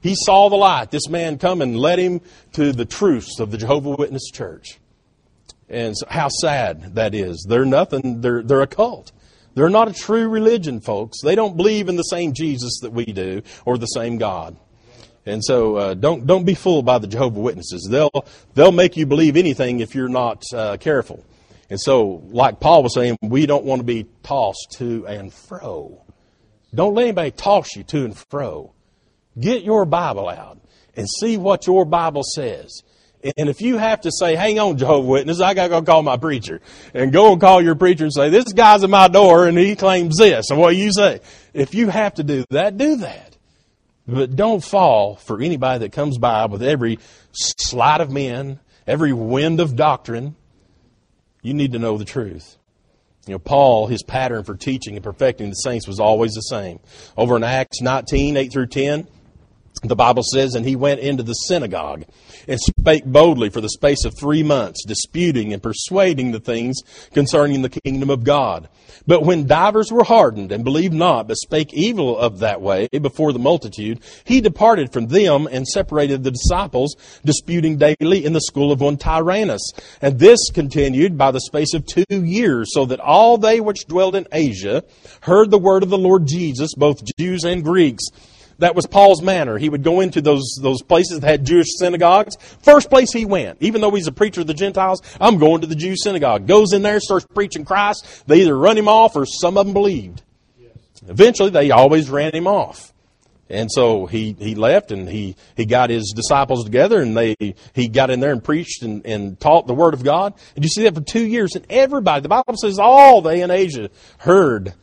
He 0.00 0.16
saw 0.16 0.48
the 0.48 0.56
light. 0.56 0.90
This 0.90 1.08
man 1.08 1.38
come 1.38 1.62
and 1.62 1.78
led 1.78 2.00
him 2.00 2.20
to 2.54 2.72
the 2.72 2.84
truths 2.84 3.38
of 3.38 3.52
the 3.52 3.58
Jehovah 3.58 3.90
Witness 3.90 4.28
Church." 4.32 4.78
And 5.68 5.96
so 5.96 6.06
how 6.08 6.28
sad 6.28 6.94
that 6.94 7.14
is. 7.14 7.44
They're 7.48 7.64
nothing, 7.64 8.20
they're, 8.20 8.42
they're 8.42 8.62
a 8.62 8.66
cult. 8.66 9.12
They're 9.54 9.70
not 9.70 9.88
a 9.88 9.92
true 9.92 10.28
religion, 10.28 10.80
folks. 10.80 11.22
They 11.22 11.34
don't 11.34 11.56
believe 11.56 11.88
in 11.88 11.96
the 11.96 12.02
same 12.02 12.34
Jesus 12.34 12.80
that 12.82 12.92
we 12.92 13.06
do 13.06 13.42
or 13.64 13.78
the 13.78 13.86
same 13.86 14.18
God. 14.18 14.56
And 15.24 15.44
so 15.44 15.76
uh, 15.76 15.94
don't 15.94 16.24
don't 16.26 16.44
be 16.44 16.54
fooled 16.54 16.86
by 16.86 16.98
the 16.98 17.08
Jehovah 17.08 17.40
Witnesses. 17.40 17.88
They'll 17.90 18.26
they'll 18.54 18.70
make 18.70 18.96
you 18.96 19.06
believe 19.06 19.36
anything 19.36 19.80
if 19.80 19.94
you're 19.94 20.08
not 20.08 20.44
uh, 20.54 20.76
careful. 20.76 21.24
And 21.68 21.80
so, 21.80 22.22
like 22.28 22.60
Paul 22.60 22.84
was 22.84 22.94
saying, 22.94 23.18
we 23.22 23.46
don't 23.46 23.64
want 23.64 23.80
to 23.80 23.84
be 23.84 24.06
tossed 24.22 24.76
to 24.76 25.04
and 25.06 25.32
fro. 25.32 26.04
Don't 26.72 26.94
let 26.94 27.02
anybody 27.04 27.32
toss 27.32 27.74
you 27.74 27.82
to 27.84 28.04
and 28.04 28.16
fro. 28.16 28.72
Get 29.38 29.64
your 29.64 29.84
Bible 29.84 30.28
out 30.28 30.60
and 30.94 31.08
see 31.08 31.36
what 31.36 31.66
your 31.66 31.84
Bible 31.84 32.22
says. 32.22 32.82
And 33.36 33.48
if 33.48 33.60
you 33.60 33.78
have 33.78 34.02
to 34.02 34.10
say, 34.12 34.36
hang 34.36 34.58
on, 34.58 34.78
Jehovah 34.78 35.06
Witness, 35.06 35.40
I 35.40 35.54
got 35.54 35.64
to 35.64 35.68
go 35.68 35.82
call 35.82 36.02
my 36.02 36.16
preacher. 36.16 36.60
And 36.94 37.12
go 37.12 37.32
and 37.32 37.40
call 37.40 37.62
your 37.62 37.74
preacher 37.74 38.04
and 38.04 38.12
say, 38.12 38.28
this 38.28 38.52
guy's 38.52 38.84
at 38.84 38.90
my 38.90 39.08
door 39.08 39.46
and 39.46 39.58
he 39.58 39.74
claims 39.74 40.18
this. 40.18 40.50
And 40.50 40.58
what 40.58 40.76
you 40.76 40.92
say? 40.92 41.20
If 41.52 41.74
you 41.74 41.88
have 41.88 42.14
to 42.14 42.22
do 42.22 42.44
that, 42.50 42.76
do 42.76 42.96
that. 42.96 43.36
But 44.06 44.36
don't 44.36 44.62
fall 44.62 45.16
for 45.16 45.40
anybody 45.40 45.80
that 45.80 45.92
comes 45.92 46.18
by 46.18 46.46
with 46.46 46.62
every 46.62 46.98
sleight 47.32 48.00
of 48.00 48.10
men, 48.10 48.60
every 48.86 49.12
wind 49.12 49.60
of 49.60 49.74
doctrine. 49.74 50.36
You 51.42 51.54
need 51.54 51.72
to 51.72 51.78
know 51.78 51.98
the 51.98 52.04
truth. 52.04 52.56
You 53.26 53.32
know, 53.32 53.38
Paul, 53.40 53.88
his 53.88 54.04
pattern 54.04 54.44
for 54.44 54.54
teaching 54.54 54.94
and 54.94 55.02
perfecting 55.02 55.48
the 55.48 55.56
saints 55.56 55.88
was 55.88 55.98
always 55.98 56.32
the 56.32 56.42
same. 56.42 56.78
Over 57.16 57.36
in 57.36 57.42
Acts 57.42 57.80
19, 57.80 58.36
8 58.36 58.52
through 58.52 58.68
10, 58.68 59.08
the 59.82 59.96
Bible 59.96 60.22
says, 60.22 60.54
and 60.54 60.64
he 60.64 60.76
went 60.76 61.00
into 61.00 61.24
the 61.24 61.34
synagogue 61.34 62.04
and 62.48 62.60
spake 62.60 63.04
boldly 63.04 63.50
for 63.50 63.60
the 63.60 63.68
space 63.68 64.04
of 64.04 64.14
three 64.18 64.42
months, 64.42 64.84
disputing 64.84 65.52
and 65.52 65.62
persuading 65.62 66.32
the 66.32 66.40
things 66.40 66.80
concerning 67.12 67.62
the 67.62 67.68
kingdom 67.68 68.10
of 68.10 68.24
God. 68.24 68.68
But 69.06 69.22
when 69.22 69.46
divers 69.46 69.92
were 69.92 70.04
hardened 70.04 70.52
and 70.52 70.64
believed 70.64 70.94
not, 70.94 71.28
but 71.28 71.36
spake 71.36 71.72
evil 71.72 72.16
of 72.18 72.40
that 72.40 72.60
way 72.60 72.88
before 72.88 73.32
the 73.32 73.38
multitude, 73.38 74.00
he 74.24 74.40
departed 74.40 74.92
from 74.92 75.08
them 75.08 75.46
and 75.50 75.66
separated 75.66 76.24
the 76.24 76.30
disciples, 76.30 76.96
disputing 77.24 77.78
daily 77.78 78.24
in 78.24 78.32
the 78.32 78.40
school 78.40 78.72
of 78.72 78.80
one 78.80 78.96
Tyrannus. 78.96 79.72
And 80.00 80.18
this 80.18 80.50
continued 80.50 81.16
by 81.16 81.30
the 81.30 81.40
space 81.40 81.74
of 81.74 81.86
two 81.86 82.04
years, 82.10 82.72
so 82.72 82.86
that 82.86 83.00
all 83.00 83.38
they 83.38 83.60
which 83.60 83.86
dwelled 83.86 84.16
in 84.16 84.26
Asia 84.32 84.84
heard 85.22 85.50
the 85.50 85.58
word 85.58 85.82
of 85.82 85.90
the 85.90 85.98
Lord 85.98 86.26
Jesus, 86.26 86.74
both 86.74 87.02
Jews 87.18 87.44
and 87.44 87.62
Greeks. 87.62 88.04
That 88.58 88.74
was 88.74 88.86
Paul's 88.86 89.22
manner. 89.22 89.58
He 89.58 89.68
would 89.68 89.82
go 89.82 90.00
into 90.00 90.22
those, 90.22 90.58
those 90.62 90.82
places 90.82 91.20
that 91.20 91.26
had 91.26 91.44
Jewish 91.44 91.66
synagogues. 91.78 92.36
First 92.62 92.88
place 92.88 93.12
he 93.12 93.26
went, 93.26 93.58
even 93.60 93.80
though 93.80 93.90
he's 93.90 94.06
a 94.06 94.12
preacher 94.12 94.40
of 94.40 94.46
the 94.46 94.54
Gentiles, 94.54 95.02
I'm 95.20 95.38
going 95.38 95.60
to 95.60 95.66
the 95.66 95.74
Jew 95.74 95.94
synagogue. 95.96 96.46
Goes 96.46 96.72
in 96.72 96.82
there, 96.82 97.00
starts 97.00 97.26
preaching 97.34 97.64
Christ. 97.64 98.24
They 98.26 98.40
either 98.40 98.56
run 98.56 98.78
him 98.78 98.88
off 98.88 99.14
or 99.14 99.26
some 99.26 99.58
of 99.58 99.66
them 99.66 99.74
believed. 99.74 100.22
Eventually, 101.06 101.50
they 101.50 101.70
always 101.70 102.08
ran 102.08 102.34
him 102.34 102.46
off. 102.46 102.92
And 103.48 103.70
so 103.70 104.06
he, 104.06 104.34
he 104.38 104.56
left 104.56 104.90
and 104.90 105.08
he, 105.08 105.36
he 105.56 105.66
got 105.66 105.90
his 105.90 106.12
disciples 106.16 106.64
together 106.64 107.00
and 107.00 107.16
they, 107.16 107.36
he 107.74 107.86
got 107.86 108.10
in 108.10 108.18
there 108.18 108.32
and 108.32 108.42
preached 108.42 108.82
and, 108.82 109.06
and 109.06 109.38
taught 109.38 109.68
the 109.68 109.74
Word 109.74 109.94
of 109.94 110.02
God. 110.02 110.34
And 110.56 110.64
you 110.64 110.68
see 110.68 110.82
that 110.82 110.96
for 110.96 111.00
two 111.00 111.24
years 111.24 111.54
and 111.54 111.64
everybody, 111.70 112.22
the 112.22 112.28
Bible 112.28 112.56
says 112.56 112.80
all 112.80 113.22
they 113.22 113.42
in 113.42 113.52
Asia 113.52 113.90
heard, 114.18 114.74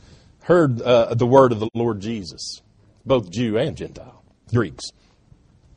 heard 0.44 0.82
uh, 0.82 1.14
the 1.14 1.28
Word 1.28 1.52
of 1.52 1.60
the 1.60 1.70
Lord 1.74 2.00
Jesus 2.00 2.62
both 3.06 3.30
Jew 3.30 3.58
and 3.58 3.76
Gentile, 3.76 4.24
Greeks. 4.54 4.86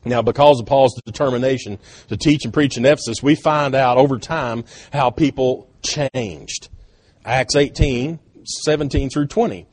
Now, 0.05 0.21
because 0.21 0.59
of 0.59 0.65
Paul's 0.65 0.99
determination 1.05 1.79
to 2.07 2.17
teach 2.17 2.45
and 2.45 2.53
preach 2.53 2.77
in 2.77 2.85
Ephesus, 2.85 3.21
we 3.21 3.35
find 3.35 3.75
out 3.75 3.97
over 3.97 4.17
time 4.17 4.63
how 4.93 5.09
people 5.09 5.69
changed. 5.81 6.69
Acts 7.25 7.55
18, 7.55 8.19
17 8.63 9.09
through 9.09 9.27
20. 9.27 9.67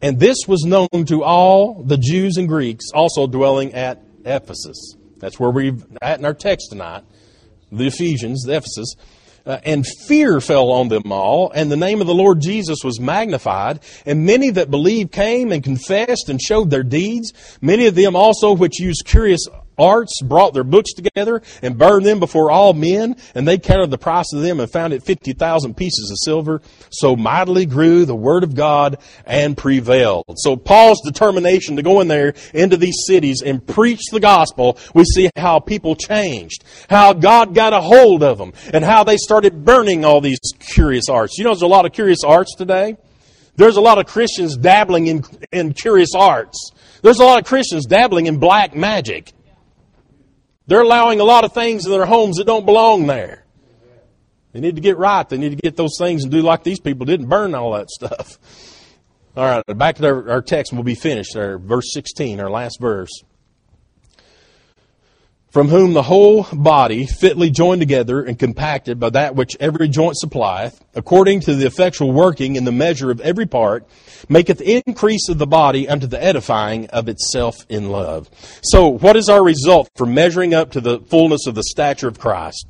And 0.00 0.18
this 0.18 0.38
was 0.46 0.64
known 0.64 1.04
to 1.06 1.22
all 1.22 1.82
the 1.82 1.96
Jews 1.96 2.36
and 2.36 2.48
Greeks 2.48 2.86
also 2.92 3.26
dwelling 3.26 3.74
at 3.74 4.02
Ephesus. 4.24 4.94
That's 5.18 5.38
where 5.38 5.50
we're 5.50 5.76
at 6.00 6.18
in 6.18 6.24
our 6.24 6.34
text 6.34 6.70
tonight. 6.70 7.04
The 7.70 7.86
Ephesians, 7.86 8.44
the 8.44 8.56
Ephesus. 8.56 8.94
Uh, 9.48 9.58
and 9.64 9.86
fear 10.06 10.42
fell 10.42 10.70
on 10.70 10.88
them 10.88 11.10
all, 11.10 11.50
and 11.52 11.72
the 11.72 11.76
name 11.76 12.02
of 12.02 12.06
the 12.06 12.14
Lord 12.14 12.38
Jesus 12.38 12.80
was 12.84 13.00
magnified. 13.00 13.80
And 14.04 14.26
many 14.26 14.50
that 14.50 14.70
believed 14.70 15.10
came 15.10 15.52
and 15.52 15.64
confessed 15.64 16.28
and 16.28 16.38
showed 16.38 16.68
their 16.68 16.82
deeds. 16.82 17.32
Many 17.62 17.86
of 17.86 17.94
them 17.94 18.14
also 18.14 18.52
which 18.52 18.78
used 18.78 19.06
curious 19.06 19.46
arts 19.78 20.20
brought 20.22 20.54
their 20.54 20.64
books 20.64 20.92
together 20.92 21.42
and 21.62 21.78
burned 21.78 22.06
them 22.06 22.20
before 22.20 22.50
all 22.50 22.72
men, 22.72 23.16
and 23.34 23.46
they 23.46 23.58
counted 23.58 23.90
the 23.90 23.98
price 23.98 24.32
of 24.32 24.42
them 24.42 24.60
and 24.60 24.70
found 24.70 24.92
it 24.92 25.02
50,000 25.02 25.76
pieces 25.76 26.10
of 26.10 26.18
silver. 26.20 26.62
So 26.90 27.16
mightily 27.16 27.66
grew 27.66 28.04
the 28.04 28.16
word 28.16 28.44
of 28.44 28.54
God 28.54 28.98
and 29.26 29.56
prevailed. 29.56 30.24
So 30.36 30.56
Paul's 30.56 31.00
determination 31.04 31.76
to 31.76 31.82
go 31.82 32.00
in 32.00 32.08
there 32.08 32.34
into 32.54 32.76
these 32.76 33.04
cities 33.06 33.42
and 33.42 33.66
preach 33.66 34.02
the 34.10 34.20
gospel, 34.20 34.78
we 34.94 35.04
see 35.04 35.30
how 35.36 35.60
people 35.60 35.94
changed, 35.94 36.64
how 36.88 37.12
God 37.12 37.54
got 37.54 37.72
a 37.72 37.80
hold 37.80 38.22
of 38.22 38.38
them, 38.38 38.52
and 38.72 38.84
how 38.84 39.04
they 39.04 39.16
started 39.16 39.64
burning 39.64 40.04
all 40.04 40.20
these 40.20 40.40
curious 40.58 41.08
arts. 41.08 41.38
You 41.38 41.44
know, 41.44 41.50
there's 41.50 41.62
a 41.62 41.66
lot 41.66 41.86
of 41.86 41.92
curious 41.92 42.24
arts 42.24 42.54
today. 42.54 42.96
There's 43.56 43.76
a 43.76 43.80
lot 43.80 43.98
of 43.98 44.06
Christians 44.06 44.56
dabbling 44.56 45.08
in, 45.08 45.24
in 45.50 45.72
curious 45.72 46.10
arts. 46.14 46.70
There's 47.02 47.18
a 47.18 47.24
lot 47.24 47.40
of 47.40 47.44
Christians 47.44 47.86
dabbling 47.86 48.26
in 48.26 48.38
black 48.38 48.74
magic. 48.74 49.32
They're 50.68 50.82
allowing 50.82 51.18
a 51.18 51.24
lot 51.24 51.44
of 51.44 51.52
things 51.52 51.86
in 51.86 51.92
their 51.92 52.04
homes 52.04 52.36
that 52.36 52.44
don't 52.44 52.66
belong 52.66 53.06
there. 53.06 53.44
They 54.52 54.60
need 54.60 54.76
to 54.76 54.82
get 54.82 54.98
right. 54.98 55.26
They 55.26 55.38
need 55.38 55.50
to 55.50 55.56
get 55.56 55.76
those 55.76 55.96
things 55.98 56.24
and 56.24 56.30
do 56.30 56.42
like 56.42 56.62
these 56.62 56.78
people 56.78 57.06
did 57.06 57.20
and 57.20 57.28
burn 57.28 57.54
all 57.54 57.72
that 57.72 57.90
stuff. 57.90 58.38
All 59.36 59.44
right, 59.44 59.78
back 59.78 59.96
to 59.96 60.06
our, 60.06 60.30
our 60.30 60.42
text. 60.42 60.72
We'll 60.72 60.82
be 60.82 60.96
finished. 60.96 61.36
Our 61.36 61.58
verse 61.58 61.92
16, 61.92 62.40
our 62.40 62.50
last 62.50 62.80
verse. 62.80 63.22
From 65.50 65.68
whom 65.68 65.94
the 65.94 66.02
whole 66.02 66.46
body, 66.52 67.06
fitly 67.06 67.50
joined 67.50 67.80
together 67.80 68.22
and 68.22 68.38
compacted 68.38 69.00
by 69.00 69.10
that 69.10 69.34
which 69.34 69.56
every 69.60 69.88
joint 69.88 70.16
supplieth, 70.16 70.84
according 70.94 71.40
to 71.40 71.54
the 71.54 71.66
effectual 71.66 72.12
working 72.12 72.56
in 72.56 72.64
the 72.64 72.72
measure 72.72 73.10
of 73.10 73.20
every 73.20 73.46
part, 73.46 73.88
maketh 74.28 74.60
increase 74.60 75.28
of 75.28 75.38
the 75.38 75.46
body 75.46 75.88
unto 75.88 76.06
the 76.06 76.22
edifying 76.22 76.86
of 76.90 77.08
itself 77.08 77.64
in 77.68 77.88
love. 77.88 78.28
So, 78.62 78.88
what 78.88 79.16
is 79.16 79.28
our 79.28 79.42
result 79.42 79.90
for 79.96 80.06
measuring 80.06 80.52
up 80.52 80.72
to 80.72 80.80
the 80.80 81.00
fullness 81.00 81.46
of 81.46 81.54
the 81.54 81.62
stature 81.62 82.08
of 82.08 82.18
Christ? 82.18 82.66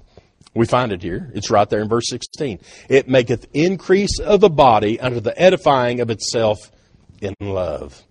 We 0.54 0.66
find 0.66 0.92
it 0.92 1.02
here. 1.02 1.30
It's 1.34 1.50
right 1.50 1.68
there 1.68 1.80
in 1.80 1.88
verse 1.88 2.08
16. 2.08 2.60
It 2.88 3.08
maketh 3.08 3.46
increase 3.54 4.18
of 4.18 4.40
the 4.40 4.50
body 4.50 4.98
unto 5.00 5.20
the 5.20 5.40
edifying 5.40 6.00
of 6.00 6.10
itself 6.10 6.58
in 7.20 7.34
love. 7.40 8.02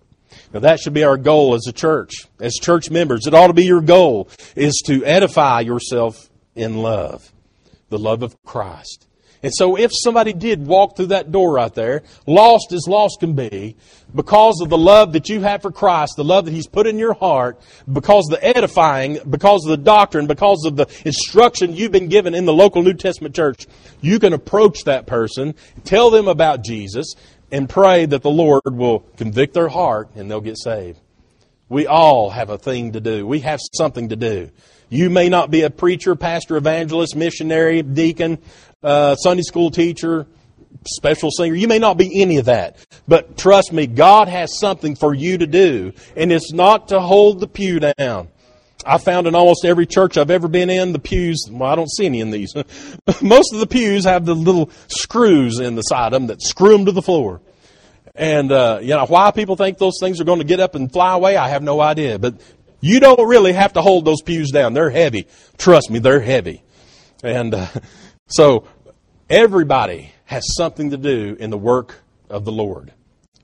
Now 0.52 0.60
that 0.60 0.80
should 0.80 0.94
be 0.94 1.04
our 1.04 1.16
goal 1.16 1.54
as 1.54 1.66
a 1.66 1.72
church, 1.72 2.12
as 2.40 2.54
church 2.54 2.90
members. 2.90 3.26
It 3.26 3.34
ought 3.34 3.48
to 3.48 3.52
be 3.52 3.64
your 3.64 3.80
goal 3.80 4.28
is 4.56 4.82
to 4.86 5.04
edify 5.04 5.60
yourself 5.60 6.30
in 6.54 6.78
love, 6.78 7.32
the 7.90 7.98
love 7.98 8.22
of 8.22 8.42
Christ. 8.44 9.08
And 9.42 9.52
so 9.54 9.78
if 9.78 9.92
somebody 9.94 10.32
did 10.32 10.66
walk 10.66 10.96
through 10.96 11.06
that 11.06 11.30
door 11.30 11.52
right 11.52 11.72
there, 11.72 12.02
lost 12.26 12.72
as 12.72 12.88
lost 12.88 13.18
can 13.20 13.34
be, 13.34 13.76
because 14.14 14.60
of 14.60 14.68
the 14.68 14.78
love 14.78 15.12
that 15.12 15.28
you 15.28 15.40
have 15.42 15.62
for 15.62 15.70
Christ, 15.70 16.14
the 16.16 16.24
love 16.24 16.46
that 16.46 16.50
He's 16.50 16.66
put 16.66 16.86
in 16.86 16.98
your 16.98 17.14
heart, 17.14 17.60
because 17.92 18.28
of 18.28 18.40
the 18.40 18.44
edifying, 18.44 19.18
because 19.28 19.64
of 19.64 19.70
the 19.70 19.76
doctrine, 19.76 20.26
because 20.26 20.64
of 20.64 20.76
the 20.76 20.86
instruction 21.04 21.76
you've 21.76 21.92
been 21.92 22.08
given 22.08 22.34
in 22.34 22.46
the 22.46 22.52
local 22.52 22.82
New 22.82 22.94
Testament 22.94 23.34
church, 23.34 23.66
you 24.00 24.18
can 24.18 24.32
approach 24.32 24.84
that 24.84 25.06
person, 25.06 25.54
tell 25.84 26.10
them 26.10 26.26
about 26.26 26.64
Jesus, 26.64 27.14
and 27.50 27.68
pray 27.68 28.06
that 28.06 28.22
the 28.22 28.30
Lord 28.30 28.62
will 28.66 29.00
convict 29.16 29.54
their 29.54 29.68
heart 29.68 30.10
and 30.14 30.30
they'll 30.30 30.40
get 30.40 30.58
saved. 30.58 31.00
We 31.68 31.86
all 31.86 32.30
have 32.30 32.50
a 32.50 32.58
thing 32.58 32.92
to 32.92 33.00
do. 33.00 33.26
We 33.26 33.40
have 33.40 33.60
something 33.74 34.08
to 34.08 34.16
do. 34.16 34.50
You 34.88 35.10
may 35.10 35.28
not 35.28 35.50
be 35.50 35.62
a 35.62 35.70
preacher, 35.70 36.16
pastor, 36.16 36.56
evangelist, 36.56 37.14
missionary, 37.14 37.82
deacon, 37.82 38.38
uh, 38.82 39.16
Sunday 39.16 39.42
school 39.42 39.70
teacher, 39.70 40.26
special 40.86 41.30
singer. 41.30 41.54
You 41.54 41.68
may 41.68 41.78
not 41.78 41.98
be 41.98 42.22
any 42.22 42.38
of 42.38 42.46
that. 42.46 42.76
But 43.06 43.36
trust 43.36 43.72
me, 43.72 43.86
God 43.86 44.28
has 44.28 44.58
something 44.58 44.96
for 44.96 45.14
you 45.14 45.38
to 45.38 45.46
do. 45.46 45.92
And 46.16 46.32
it's 46.32 46.52
not 46.52 46.88
to 46.88 47.00
hold 47.00 47.40
the 47.40 47.48
pew 47.48 47.80
down. 47.80 48.28
I 48.86 48.98
found 48.98 49.26
in 49.26 49.34
almost 49.34 49.64
every 49.64 49.86
church 49.86 50.16
I've 50.16 50.30
ever 50.30 50.48
been 50.48 50.70
in, 50.70 50.92
the 50.92 50.98
pews, 50.98 51.46
well, 51.50 51.70
I 51.70 51.74
don't 51.74 51.90
see 51.90 52.06
any 52.06 52.20
in 52.20 52.30
these. 52.30 52.54
Most 53.22 53.52
of 53.52 53.60
the 53.60 53.66
pews 53.66 54.04
have 54.04 54.24
the 54.24 54.34
little 54.34 54.70
screws 54.88 55.58
in 55.58 55.74
the 55.74 55.82
side 55.82 56.12
of 56.12 56.12
them 56.12 56.26
that 56.28 56.42
screw 56.42 56.72
them 56.72 56.86
to 56.86 56.92
the 56.92 57.02
floor. 57.02 57.40
And, 58.14 58.50
uh, 58.50 58.78
you 58.80 58.90
know, 58.90 59.06
why 59.06 59.30
people 59.30 59.56
think 59.56 59.78
those 59.78 59.98
things 60.00 60.20
are 60.20 60.24
going 60.24 60.38
to 60.38 60.44
get 60.44 60.60
up 60.60 60.74
and 60.74 60.92
fly 60.92 61.14
away, 61.14 61.36
I 61.36 61.48
have 61.48 61.62
no 61.62 61.80
idea. 61.80 62.18
But 62.18 62.40
you 62.80 63.00
don't 63.00 63.28
really 63.28 63.52
have 63.52 63.74
to 63.74 63.82
hold 63.82 64.04
those 64.04 64.22
pews 64.22 64.50
down. 64.50 64.74
They're 64.74 64.90
heavy. 64.90 65.26
Trust 65.56 65.90
me, 65.90 65.98
they're 65.98 66.20
heavy. 66.20 66.62
And 67.22 67.54
uh, 67.54 67.66
so 68.28 68.66
everybody 69.28 70.12
has 70.24 70.44
something 70.56 70.90
to 70.90 70.96
do 70.96 71.36
in 71.38 71.50
the 71.50 71.58
work 71.58 71.96
of 72.30 72.44
the 72.44 72.52
Lord. 72.52 72.92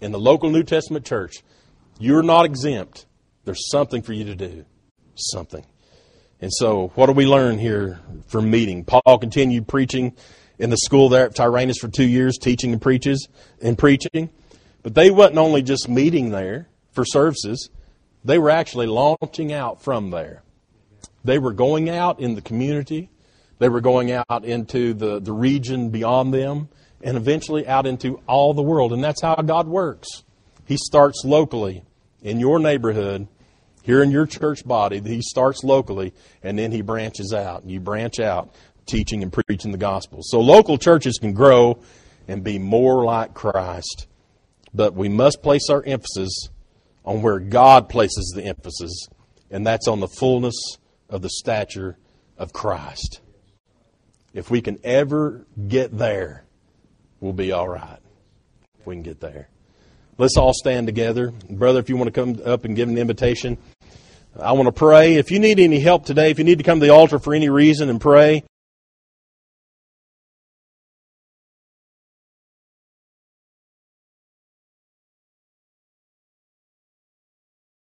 In 0.01 0.13
the 0.13 0.21
local 0.21 0.51
New 0.51 0.63
Testament 0.63 1.05
church, 1.05 1.43
you're 1.99 2.23
not 2.23 2.45
exempt. 2.45 3.07
There's 3.45 3.71
something 3.71 4.03
for 4.03 4.13
you 4.13 4.25
to 4.25 4.35
do 4.35 4.65
something. 5.17 5.65
And 6.41 6.53
so, 6.53 6.89
what 6.95 7.07
do 7.07 7.13
we 7.13 7.27
learn 7.27 7.59
here 7.59 8.01
from 8.27 8.51
meeting? 8.51 8.85
Paul 8.85 9.19
continued 9.19 9.67
preaching 9.67 10.15
in 10.59 10.71
the 10.71 10.77
school 10.77 11.09
there 11.09 11.27
at 11.27 11.35
Tyrannus 11.35 11.79
for 11.79 11.89
two 11.89 12.07
years, 12.07 12.37
teaching 12.39 12.73
and 12.73 12.83
preaches 12.83 13.29
and 13.63 13.79
preaching. 13.79 14.31
But 14.83 14.95
they 14.95 15.11
wasn't 15.11 15.39
only 15.39 15.63
just 15.63 15.89
meeting 15.89 16.31
there 16.31 16.69
for 16.93 17.05
services; 17.05 17.71
they 18.25 18.39
were 18.39 18.51
actually 18.51 18.87
launching 18.87 19.53
out 19.53 19.83
from 19.83 20.11
there. 20.11 20.43
They 21.25 21.39
were 21.39 21.53
going 21.53 21.89
out 21.89 22.21
in 22.21 22.35
the 22.35 22.43
community. 22.43 23.11
They 23.59 23.69
were 23.69 23.81
going 23.81 24.13
out 24.13 24.45
into 24.45 24.93
the, 24.93 25.21
the 25.21 25.33
region 25.33 25.89
beyond 25.89 26.35
them 26.35 26.69
and 27.03 27.17
eventually 27.17 27.67
out 27.67 27.87
into 27.87 28.21
all 28.27 28.53
the 28.53 28.63
world. 28.63 28.93
And 28.93 29.03
that's 29.03 29.23
how 29.23 29.37
God 29.37 29.69
works. 29.69 30.25
He 30.67 30.77
starts 30.77 31.25
locally 31.25 31.85
in 32.23 32.41
your 32.41 32.59
neighborhood 32.59 33.29
here 33.85 34.03
in 34.03 34.11
your 34.11 34.25
church 34.25 34.67
body, 34.67 34.99
he 35.01 35.21
starts 35.21 35.63
locally 35.63 36.15
and 36.43 36.59
then 36.59 36.73
he 36.73 36.81
branches 36.81 37.35
out. 37.35 37.67
You 37.67 37.81
branch 37.81 38.19
out 38.19 38.55
teaching 38.87 39.23
and 39.23 39.31
preaching 39.31 39.73
the 39.73 39.79
gospel. 39.79 40.21
So 40.23 40.41
local 40.41 40.79
churches 40.79 41.19
can 41.21 41.35
grow 41.35 41.79
and 42.27 42.43
be 42.43 42.59
more 42.59 43.05
like 43.05 43.35
Christ. 43.35 44.07
But 44.73 44.95
we 44.95 45.11
must 45.11 45.43
place 45.43 45.69
our 45.69 45.85
emphasis 45.85 46.49
on 47.05 47.21
where 47.21 47.39
God 47.39 47.91
places 47.91 48.33
the 48.35 48.45
emphasis, 48.45 49.07
and 49.51 49.67
that's 49.67 49.87
on 49.87 50.01
the 50.01 50.09
fullness 50.09 50.57
of 51.11 51.21
the 51.21 51.29
stature 51.29 51.99
of 52.39 52.55
Christ. 52.55 53.21
If 54.33 54.51
we 54.51 54.63
can 54.63 54.79
ever 54.83 55.47
get 55.69 55.97
there, 55.97 56.45
we'll 57.21 57.35
be 57.35 57.53
all 57.53 57.69
right. 57.69 58.01
If 58.81 58.87
we 58.87 58.95
can 58.95 59.03
get 59.03 59.21
there. 59.21 59.49
Let's 60.17 60.37
all 60.37 60.53
stand 60.55 60.87
together. 60.87 61.33
Brother, 61.51 61.81
if 61.81 61.89
you 61.89 61.97
want 61.97 62.13
to 62.13 62.21
come 62.21 62.41
up 62.45 62.65
and 62.65 62.77
give 62.77 62.89
an 62.89 62.97
invitation. 62.97 63.59
I 64.41 64.53
want 64.53 64.67
to 64.67 64.73
pray. 64.73 65.15
If 65.15 65.31
you 65.31 65.39
need 65.39 65.61
any 65.61 65.79
help 65.79 66.05
today, 66.05 66.31
if 66.31 66.39
you 66.39 66.45
need 66.45 66.59
to 66.59 66.65
come 66.65 66.81
to 66.81 66.87
the 66.87 66.93
altar 66.93 67.19
for 67.19 67.35
any 67.35 67.49
reason 67.49 67.89
and 67.89 68.01
pray, 68.01 68.43